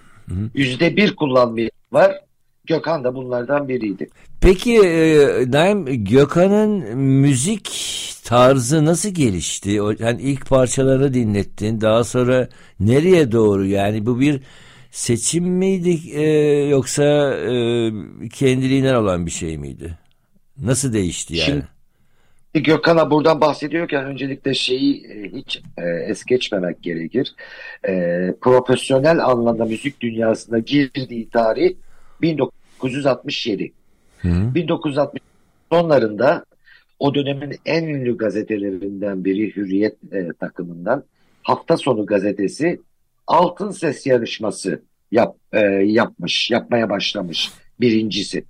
Yüzde 0.54 0.96
bir 0.96 1.16
kullanmayan 1.16 1.70
var. 1.92 2.20
Gökhan 2.66 3.04
da 3.04 3.14
bunlardan 3.14 3.68
biriydi. 3.68 4.08
Peki 4.40 4.78
e, 4.78 5.50
Naim 5.50 6.04
Gökhan'ın 6.04 6.98
müzik 6.98 7.70
tarzı 8.24 8.84
nasıl 8.84 9.08
gelişti? 9.08 9.82
O, 9.82 9.92
yani 9.98 10.22
ilk 10.22 10.46
parçaları 10.46 11.14
dinlettin. 11.14 11.80
Daha 11.80 12.04
sonra 12.04 12.48
nereye 12.80 13.32
doğru? 13.32 13.66
Yani 13.66 14.06
bu 14.06 14.20
bir 14.20 14.40
seçim 14.90 15.44
miydi 15.44 16.00
e, 16.14 16.22
yoksa 16.68 17.34
e, 17.34 17.90
kendiliğinden 18.32 18.94
olan 18.94 19.26
bir 19.26 19.30
şey 19.30 19.58
miydi? 19.58 19.98
Nasıl 20.62 20.92
değişti 20.92 21.36
yani? 21.36 21.48
Şimdi 21.48 21.64
Gökhan'a 22.54 23.10
buradan 23.10 23.40
bahsediyorken 23.40 24.04
öncelikle 24.04 24.54
şeyi 24.54 25.06
e, 25.06 25.32
hiç 25.32 25.62
e, 25.78 25.82
es 26.10 26.24
geçmemek 26.24 26.82
gerekir. 26.82 27.34
E, 27.88 27.92
profesyonel 28.40 29.24
anlamda 29.24 29.64
müzik 29.64 30.00
dünyasına 30.00 30.58
girdiği 30.58 31.28
tarih 31.28 31.74
1967. 32.22 33.72
Hı. 34.18 34.54
1960 34.54 35.22
sonlarında 35.72 36.44
o 36.98 37.14
dönemin 37.14 37.58
en 37.66 37.84
ünlü 37.84 38.16
gazetelerinden 38.16 39.24
biri 39.24 39.56
Hürriyet 39.56 39.96
e, 40.12 40.32
takımından 40.40 41.04
hafta 41.42 41.76
sonu 41.76 42.06
gazetesi 42.06 42.80
Altın 43.26 43.70
Ses 43.70 44.06
yarışması 44.06 44.82
yap, 45.12 45.36
e, 45.52 45.60
yapmış, 45.84 46.50
yapmaya 46.50 46.90
başlamış 46.90 47.50
birincisi. 47.80 48.44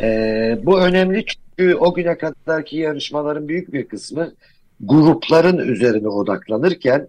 E, 0.00 0.58
bu 0.62 0.80
önemli 0.80 1.24
çünkü 1.26 1.74
o 1.74 1.94
güne 1.94 2.18
kadarki 2.18 2.76
yarışmaların 2.76 3.48
büyük 3.48 3.72
bir 3.72 3.88
kısmı 3.88 4.32
grupların 4.80 5.58
üzerine 5.58 6.08
odaklanırken 6.08 7.08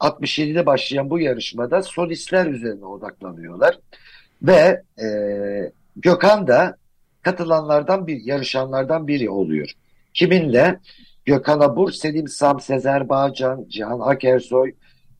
67'de 0.00 0.66
başlayan 0.66 1.10
bu 1.10 1.20
yarışmada 1.20 1.82
solistler 1.82 2.46
üzerine 2.46 2.84
odaklanıyorlar. 2.84 3.78
Ve 4.42 4.82
e, 5.02 5.06
Gökhan 5.96 6.46
da 6.46 6.76
katılanlardan 7.22 8.06
bir, 8.06 8.20
yarışanlardan 8.24 9.08
biri 9.08 9.30
oluyor. 9.30 9.72
Kiminle? 10.14 10.78
Gökhan 11.24 11.60
Abur, 11.60 11.92
Selim 11.92 12.28
Sam, 12.28 12.60
Sezer 12.60 13.08
Bağcan, 13.08 13.66
Cihan 13.68 14.00
Akersoy, 14.00 14.72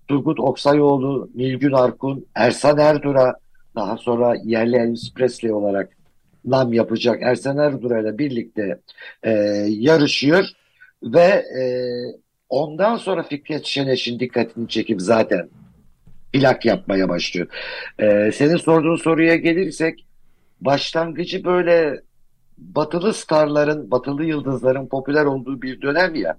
Turgut 0.08 0.40
Oksayoğlu, 0.40 1.30
Nilgün 1.34 1.72
Arkun, 1.72 2.26
Ersan 2.34 2.78
Erdura, 2.78 3.34
daha 3.74 3.96
sonra 3.96 4.34
yerli 4.44 4.76
Elvis 4.76 5.14
Presley 5.14 5.52
olarak 5.52 5.96
nam 6.44 6.72
yapacak 6.72 7.22
Ersan 7.22 7.58
Erdura 7.58 8.00
ile 8.00 8.18
birlikte 8.18 8.80
e, 9.22 9.30
yarışıyor 9.68 10.44
ve 11.02 11.44
e, 11.60 11.62
ondan 12.48 12.96
sonra 12.96 13.22
Fikret 13.22 13.66
Şeneş'in 13.66 14.20
dikkatini 14.20 14.68
çekip 14.68 15.00
zaten 15.00 15.48
plak 16.32 16.64
yapmaya 16.64 17.08
başlıyor. 17.08 17.46
E, 17.98 18.32
senin 18.32 18.56
sorduğun 18.56 18.96
soruya 18.96 19.36
gelirsek 19.36 20.06
başlangıcı 20.60 21.44
böyle 21.44 22.00
batılı 22.58 23.14
starların, 23.14 23.90
batılı 23.90 24.24
yıldızların 24.24 24.88
popüler 24.88 25.24
olduğu 25.24 25.62
bir 25.62 25.82
dönem 25.82 26.14
ya. 26.14 26.38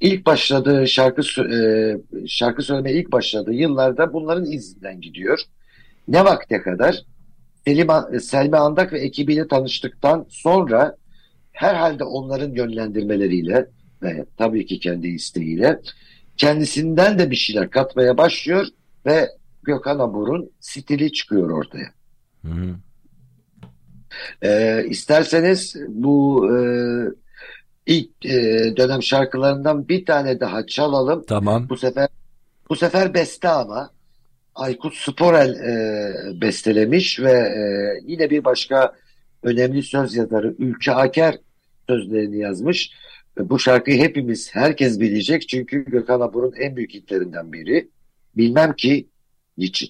İlk 0.00 0.26
başladığı 0.26 0.88
şarkı 0.88 1.22
e, 1.54 1.56
şarkı 2.26 2.62
söylemeye 2.62 2.96
ilk 2.96 3.12
başladığı 3.12 3.52
yıllarda 3.52 4.12
bunların 4.12 4.44
izinden 4.44 5.00
gidiyor. 5.00 5.40
Ne 6.08 6.24
vakte 6.24 6.62
kadar? 6.62 7.02
Selim, 7.64 7.88
Selmi 8.20 8.56
Andak 8.56 8.92
ve 8.92 9.00
ekibiyle 9.00 9.48
tanıştıktan 9.48 10.26
sonra 10.28 10.96
herhalde 11.52 12.04
onların 12.04 12.50
yönlendirmeleriyle 12.50 13.66
ve 14.02 14.24
tabii 14.38 14.66
ki 14.66 14.80
kendi 14.80 15.08
isteğiyle 15.08 15.80
kendisinden 16.36 17.18
de 17.18 17.30
bir 17.30 17.36
şeyler 17.36 17.70
katmaya 17.70 18.18
başlıyor 18.18 18.66
ve 19.06 19.30
Gökhan 19.62 19.98
Abur'un 19.98 20.50
stili 20.60 21.12
çıkıyor 21.12 21.50
ortaya. 21.50 21.88
Hı 22.42 22.48
hı. 22.48 22.76
Ee, 24.42 24.84
isterseniz 24.88 25.76
bu 25.88 26.48
e, 26.52 26.56
ilk 27.86 28.26
e, 28.26 28.32
dönem 28.76 29.02
şarkılarından 29.02 29.88
bir 29.88 30.06
tane 30.06 30.40
daha 30.40 30.66
çalalım. 30.66 31.24
Tamam. 31.28 31.68
Bu 31.68 31.76
sefer 31.76 32.08
bu 32.68 32.76
sefer 32.76 33.14
beste 33.14 33.48
ama 33.48 33.90
Aykut 34.54 34.94
Sporel 34.94 35.54
e, 35.54 36.40
bestelemiş 36.40 37.20
ve 37.20 37.32
e, 37.32 37.62
yine 38.06 38.30
bir 38.30 38.44
başka 38.44 38.92
önemli 39.42 39.82
söz 39.82 40.16
yazarı 40.16 40.54
Ülke 40.58 40.92
Aker 40.92 41.38
sözlerini 41.88 42.38
yazmış. 42.38 42.92
Bu 43.38 43.58
şarkıyı 43.58 43.98
hepimiz, 43.98 44.54
herkes 44.54 45.00
bilecek 45.00 45.48
çünkü 45.48 45.84
Gökhan 45.84 46.20
Abur'un 46.20 46.52
en 46.52 46.76
büyük 46.76 46.94
hitlerinden 46.94 47.52
biri. 47.52 47.88
Bilmem 48.36 48.72
ki 48.76 49.08
niçin. 49.58 49.88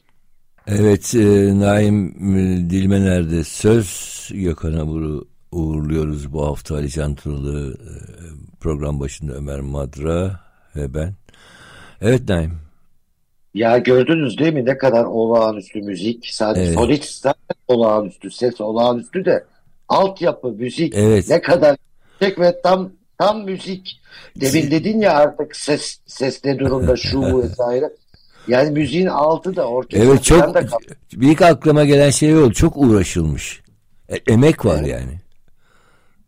Evet, 0.66 1.14
e, 1.14 1.58
Naim 1.60 2.06
e, 2.36 2.70
Dilmener'de 2.70 3.44
söz 3.44 4.12
Gökhan 4.34 4.72
Abur'u 4.72 5.28
uğurluyoruz 5.52 6.32
bu 6.32 6.46
hafta 6.46 6.74
Ali 6.74 6.90
Can 6.90 7.14
Turalı, 7.14 7.72
e, 7.74 7.94
program 8.60 9.00
başında 9.00 9.32
Ömer 9.32 9.60
Madra 9.60 10.40
ve 10.76 10.94
ben. 10.94 11.14
Evet 12.00 12.28
Naim. 12.28 12.52
Ya 13.54 13.78
gördünüz 13.78 14.38
değil 14.38 14.52
mi 14.52 14.64
ne 14.64 14.78
kadar 14.78 15.04
olağanüstü 15.04 15.80
müzik. 15.80 16.26
Sadece 16.26 16.64
evet. 16.64 16.74
solist 16.74 17.22
zaten 17.22 17.56
olağanüstü, 17.68 18.30
ses 18.30 18.60
olağanüstü 18.60 19.24
de 19.24 19.44
altyapı, 19.88 20.48
müzik 20.48 20.94
evet. 20.96 21.28
ne 21.28 21.42
kadar 21.42 21.76
tek 22.20 22.40
ve 22.40 22.60
tam 22.62 22.92
tam 23.18 23.44
müzik. 23.44 24.00
Demin 24.36 24.70
dedin 24.70 25.00
ya 25.00 25.12
artık 25.12 25.56
ses 25.56 25.98
ses 26.06 26.44
ne 26.44 26.58
durumda 26.58 26.96
şu 26.96 27.38
vesaire. 27.42 27.90
Yani 28.48 28.70
müziğin 28.70 29.06
altı 29.06 29.56
da 29.56 29.68
ortaya. 29.68 30.04
Evet 30.04 30.24
çok 30.24 30.54
da 30.54 30.64
büyük 31.12 31.42
aklıma 31.42 31.84
gelen 31.84 32.10
şey 32.10 32.36
oldu. 32.36 32.52
Çok 32.52 32.76
uğraşılmış. 32.76 33.62
E, 34.08 34.32
emek 34.32 34.64
var 34.64 34.78
evet. 34.80 34.90
yani. 34.90 35.12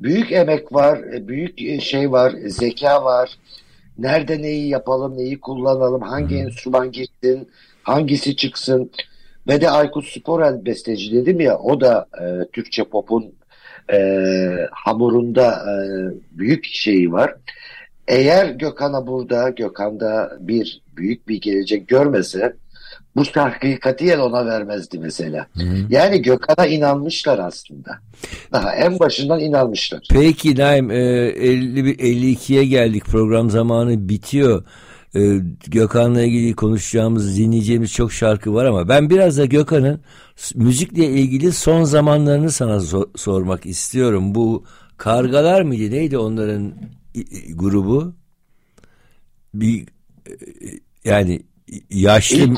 Büyük 0.01 0.33
emek 0.33 0.73
var, 0.73 0.99
e, 0.99 1.29
büyük 1.29 1.63
e, 1.63 1.81
şey 1.81 2.13
var, 2.13 2.35
zeka 2.47 3.05
var. 3.05 3.31
Nerede 3.99 4.43
neyi 4.43 4.69
yapalım, 4.69 5.17
neyi 5.17 5.41
kullanalım, 5.41 6.03
hangi 6.03 6.35
hmm. 6.35 6.47
enstrüman 6.47 6.93
girsin, 6.93 7.49
hangisi 7.83 8.37
çıksın. 8.37 8.91
Ve 9.49 9.61
de 9.61 9.71
Aykut 9.71 10.07
Sporel 10.07 10.65
besteci 10.65 11.13
dedim 11.13 11.41
ya, 11.41 11.59
o 11.59 11.81
da 11.81 12.07
e, 12.21 12.51
Türkçe 12.53 12.85
pop'un 12.85 13.35
e, 13.93 13.99
hamurunda 14.73 15.53
e, 15.53 15.75
büyük 16.39 16.65
şeyi 16.65 17.13
var. 17.13 17.35
Eğer 18.09 18.47
Gökhan'a 18.51 19.07
burada, 19.07 19.51
Gökhan'da 19.51 20.37
bir 20.41 20.83
büyük 20.97 21.29
bir 21.29 21.41
gelecek 21.41 21.89
görmese 21.89 22.57
bu 23.17 23.25
şarkıyı 23.25 23.81
katiyen 23.81 24.19
ona 24.19 24.47
vermezdi 24.47 24.99
mesela. 24.99 25.47
Hı 25.55 25.63
hı. 25.63 25.77
Yani 25.91 26.23
Gökhan'a 26.23 26.67
inanmışlar 26.67 27.39
aslında. 27.39 27.99
Daha 28.53 28.75
en 28.75 28.99
başından 28.99 29.41
inanmışlar. 29.41 30.01
Peki 30.11 30.57
Naim 30.57 30.91
e, 30.91 30.95
52'ye 31.31 32.65
geldik 32.65 33.05
program 33.05 33.51
zamanı 33.51 34.09
bitiyor. 34.09 34.65
E, 35.17 35.21
Gökhan'la 35.67 36.23
ilgili 36.23 36.55
konuşacağımız, 36.55 37.39
dinleyeceğimiz 37.39 37.93
çok 37.93 38.13
şarkı 38.13 38.55
var 38.55 38.65
ama 38.65 38.89
ben 38.89 39.11
biraz 39.11 39.39
da 39.39 39.45
Gökhan'ın 39.45 40.01
müzikle 40.55 41.07
ilgili 41.07 41.53
son 41.53 41.85
zamanlarını 41.85 42.51
sana 42.51 42.81
so 42.81 43.11
sormak 43.17 43.67
istiyorum. 43.67 44.35
Bu 44.35 44.65
Kargalar 44.97 45.63
mıydı? 45.63 45.95
Neydi 45.95 46.19
onların 46.19 46.75
grubu? 47.55 48.15
Bir 49.55 49.87
e, 50.27 50.35
yani 51.05 51.43
yaşlı 51.91 52.55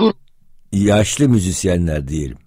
yaşlı 0.72 1.28
müzisyenler 1.28 2.08
diyelim. 2.08 2.38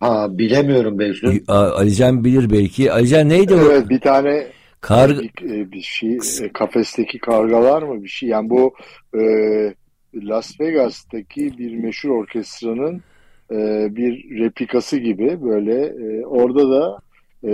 Ha 0.00 0.38
bilemiyorum 0.38 0.98
belki. 0.98 1.44
Alican 1.48 2.24
bilir 2.24 2.50
belki. 2.50 2.92
Alican 2.92 3.28
neydi 3.28 3.52
evet, 3.52 3.66
o? 3.66 3.72
Evet 3.72 3.88
bir 3.88 4.00
tane 4.00 4.46
Kar... 4.80 5.10
bir, 5.10 5.50
e, 5.50 5.72
bir 5.72 5.80
şey 5.80 6.18
e, 6.42 6.52
kafesteki 6.52 7.18
kargalar 7.18 7.82
mı 7.82 8.02
bir 8.02 8.08
şey 8.08 8.28
yani 8.28 8.50
bu 8.50 8.74
e, 9.14 9.22
Las 10.14 10.60
Vegas'taki 10.60 11.58
bir 11.58 11.76
meşhur 11.76 12.10
orkestranın 12.10 13.02
e, 13.50 13.56
bir 13.96 14.38
replikası 14.38 14.96
gibi 14.96 15.42
böyle 15.42 15.86
e, 15.86 16.26
orada 16.26 16.70
da 16.70 16.98
e, 17.44 17.52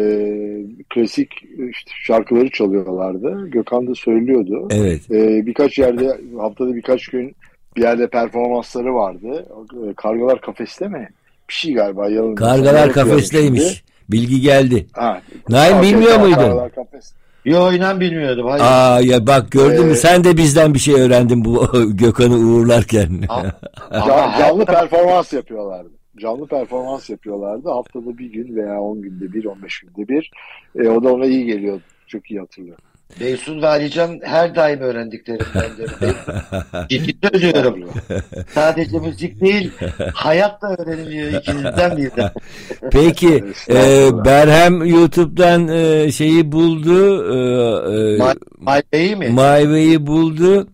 klasik 0.95 1.32
işte 1.70 1.91
şarkıları 2.05 2.51
çalıyorlardı. 2.51 3.49
Gökhan 3.49 3.86
da 3.86 3.95
söylüyordu. 3.95 4.68
Evet. 4.70 5.11
E, 5.11 5.47
birkaç 5.47 5.78
yerde 5.78 6.20
haftada 6.38 6.74
birkaç 6.74 7.09
gün 7.09 7.36
bir 7.76 7.82
yerde 7.82 8.07
performansları 8.07 8.95
vardı. 8.95 9.47
E, 9.91 9.95
Kargalar 9.95 10.41
kafeste 10.41 10.88
mi? 10.88 11.09
Bir 11.49 11.55
şey 11.55 11.74
galiba. 11.74 12.09
Yalın 12.09 12.34
Kargalar 12.34 12.93
kafesteymiş. 12.93 13.84
Bilgi 14.09 14.41
geldi. 14.41 14.86
Ha, 14.93 15.20
Naim 15.49 15.82
bilmiyor 15.82 16.20
muydun? 16.20 16.70
Yo 17.45 17.72
inan 17.72 18.01
bilmiyordum. 18.01 18.47
Hayır. 18.47 18.64
Aa 18.64 19.01
ya 19.01 19.26
bak 19.26 19.51
gördün 19.51 19.82
ee, 19.82 19.86
mü 19.86 19.97
sen 19.97 20.24
de 20.24 20.36
bizden 20.36 20.74
bir 20.74 20.78
şey 20.78 20.95
öğrendin 20.95 21.45
bu 21.45 21.68
Gökhan'ı 21.97 22.36
uğurlarken. 22.36 23.09
canlı 24.38 24.64
performans 24.64 25.32
yapıyorlardı. 25.32 25.99
Canlı 26.21 26.47
performans 26.47 27.11
yapıyorlardı. 27.11 27.68
Haftada 27.68 28.18
bir 28.18 28.33
gün 28.33 28.57
veya 28.57 28.81
10 28.81 29.03
günde 29.03 29.33
bir, 29.33 29.45
15 29.45 29.81
günde 29.81 30.09
bir. 30.09 30.31
E, 30.79 30.89
o 30.89 31.05
da 31.05 31.12
ona 31.12 31.27
iyi 31.27 31.47
geliyordu. 31.47 31.83
Çok 32.07 32.31
iyi 32.31 32.41
hatırlıyorum. 32.41 32.85
Beysun 33.21 33.62
ve 33.62 33.66
Alican 33.66 34.21
her 34.23 34.57
daim 34.57 34.81
öğrendiklerimdendir. 34.81 35.91
Ciddi 36.89 37.39
söylüyorum. 37.39 37.91
Sadece 38.55 38.99
müzik 38.99 39.41
değil, 39.41 39.73
hayat 40.14 40.62
da 40.62 40.77
öğreniliyor 40.79 41.33
ikinizden 41.33 41.97
birden. 41.97 42.31
Peki 42.93 43.45
e, 43.68 44.09
Berhem 44.25 44.85
YouTube'dan 44.85 45.68
e, 45.68 46.12
şeyi 46.12 46.53
buldu. 46.53 47.25
E, 47.25 47.39
e, 47.97 48.18
My 48.59 49.16
mi? 49.16 49.29
My 49.29 49.62
Way'i 49.62 50.07
buldu. 50.07 50.68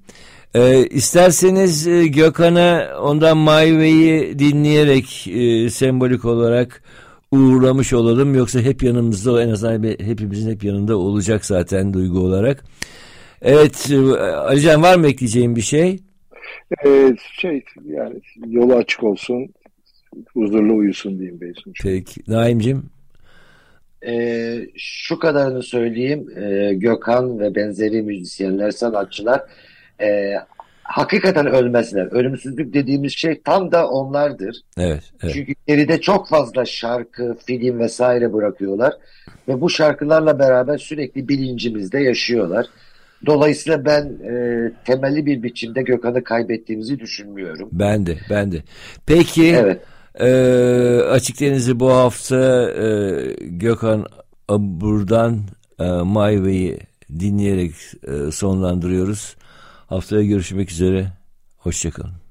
E, 0.57 0.87
isterseniz 0.87 1.87
e, 1.87 2.07
Gökhan'a 2.07 2.99
ondan 3.01 3.39
My 3.39 3.69
Way'i 3.69 4.39
dinleyerek 4.39 5.27
e, 5.29 5.71
sembolik 5.71 6.25
olarak 6.25 6.83
uğurlamış 7.31 7.93
olalım. 7.93 8.35
Yoksa 8.35 8.61
hep 8.61 8.83
yanımızda 8.83 9.33
o 9.33 9.41
en 9.41 9.49
azından 9.49 9.83
hepimizin 9.83 10.51
hep 10.53 10.65
yanında 10.65 10.97
olacak 10.99 11.45
zaten 11.45 11.95
duygu 11.95 12.19
olarak. 12.19 12.65
Evet 13.43 13.91
e, 13.91 13.97
Alican 14.21 14.83
var 14.83 14.97
mı 14.97 15.07
ekleyeceğin 15.07 15.57
bir 15.57 15.61
şey? 15.61 15.99
Ee, 16.87 17.17
şey 17.41 17.65
yani 17.85 18.21
yolu 18.47 18.75
açık 18.75 19.03
olsun 19.03 19.49
huzurlu 20.35 20.77
uyusun 20.77 21.19
diyeyim 21.19 21.41
Beysun. 21.41 21.73
Peki 21.83 22.21
Naim'cim? 22.29 22.83
Ee, 24.07 24.67
şu 24.77 25.19
kadarını 25.19 25.63
söyleyeyim 25.63 26.27
ee, 26.37 26.75
Gökhan 26.75 27.41
ve 27.41 27.55
benzeri 27.55 28.03
müzisyenler 28.03 28.71
sanatçılar 28.71 29.43
e, 30.01 30.35
hakikaten 30.83 31.47
ölmezler. 31.47 32.07
Ölümsüzlük 32.07 32.75
dediğimiz 32.75 33.13
şey 33.13 33.41
tam 33.41 33.73
da 33.73 33.89
onlardır. 33.89 34.61
Evet, 34.79 35.03
evet. 35.23 35.35
Çünkü 35.35 35.55
geride 35.67 36.01
çok 36.01 36.29
fazla 36.29 36.65
şarkı, 36.65 37.37
film 37.47 37.79
vesaire 37.79 38.33
bırakıyorlar 38.33 38.95
ve 39.49 39.61
bu 39.61 39.71
şarkılarla 39.71 40.39
beraber 40.39 40.79
sürekli 40.79 41.29
bilincimizde 41.29 41.99
yaşıyorlar. 41.99 42.67
Dolayısıyla 43.27 43.85
ben 43.85 44.05
e, 44.05 44.73
temelli 44.85 45.27
bir 45.27 45.43
biçimde 45.43 45.83
Gökhan'ı 45.83 46.25
kaybettiğimizi 46.25 47.01
düşünmüyorum. 47.01 47.69
Ben 47.73 48.07
de, 48.07 48.17
ben 48.31 48.53
de. 48.53 48.63
Peki, 49.07 49.47
evet. 49.47 49.81
e, 50.21 50.29
Açık 51.01 51.41
Deniz'i 51.41 51.81
bu 51.81 51.91
hafta 51.91 52.71
e, 52.71 52.87
Gökhan 53.41 54.07
buradan 54.59 55.41
e, 55.81 55.85
My 55.85 56.37
Way'i 56.37 56.79
dinleyerek 57.21 57.73
e, 58.09 58.31
sonlandırıyoruz. 58.33 59.37
Haftaya 59.87 60.23
görüşmek 60.23 60.71
üzere. 60.71 61.13
Hoşçakalın. 61.57 62.26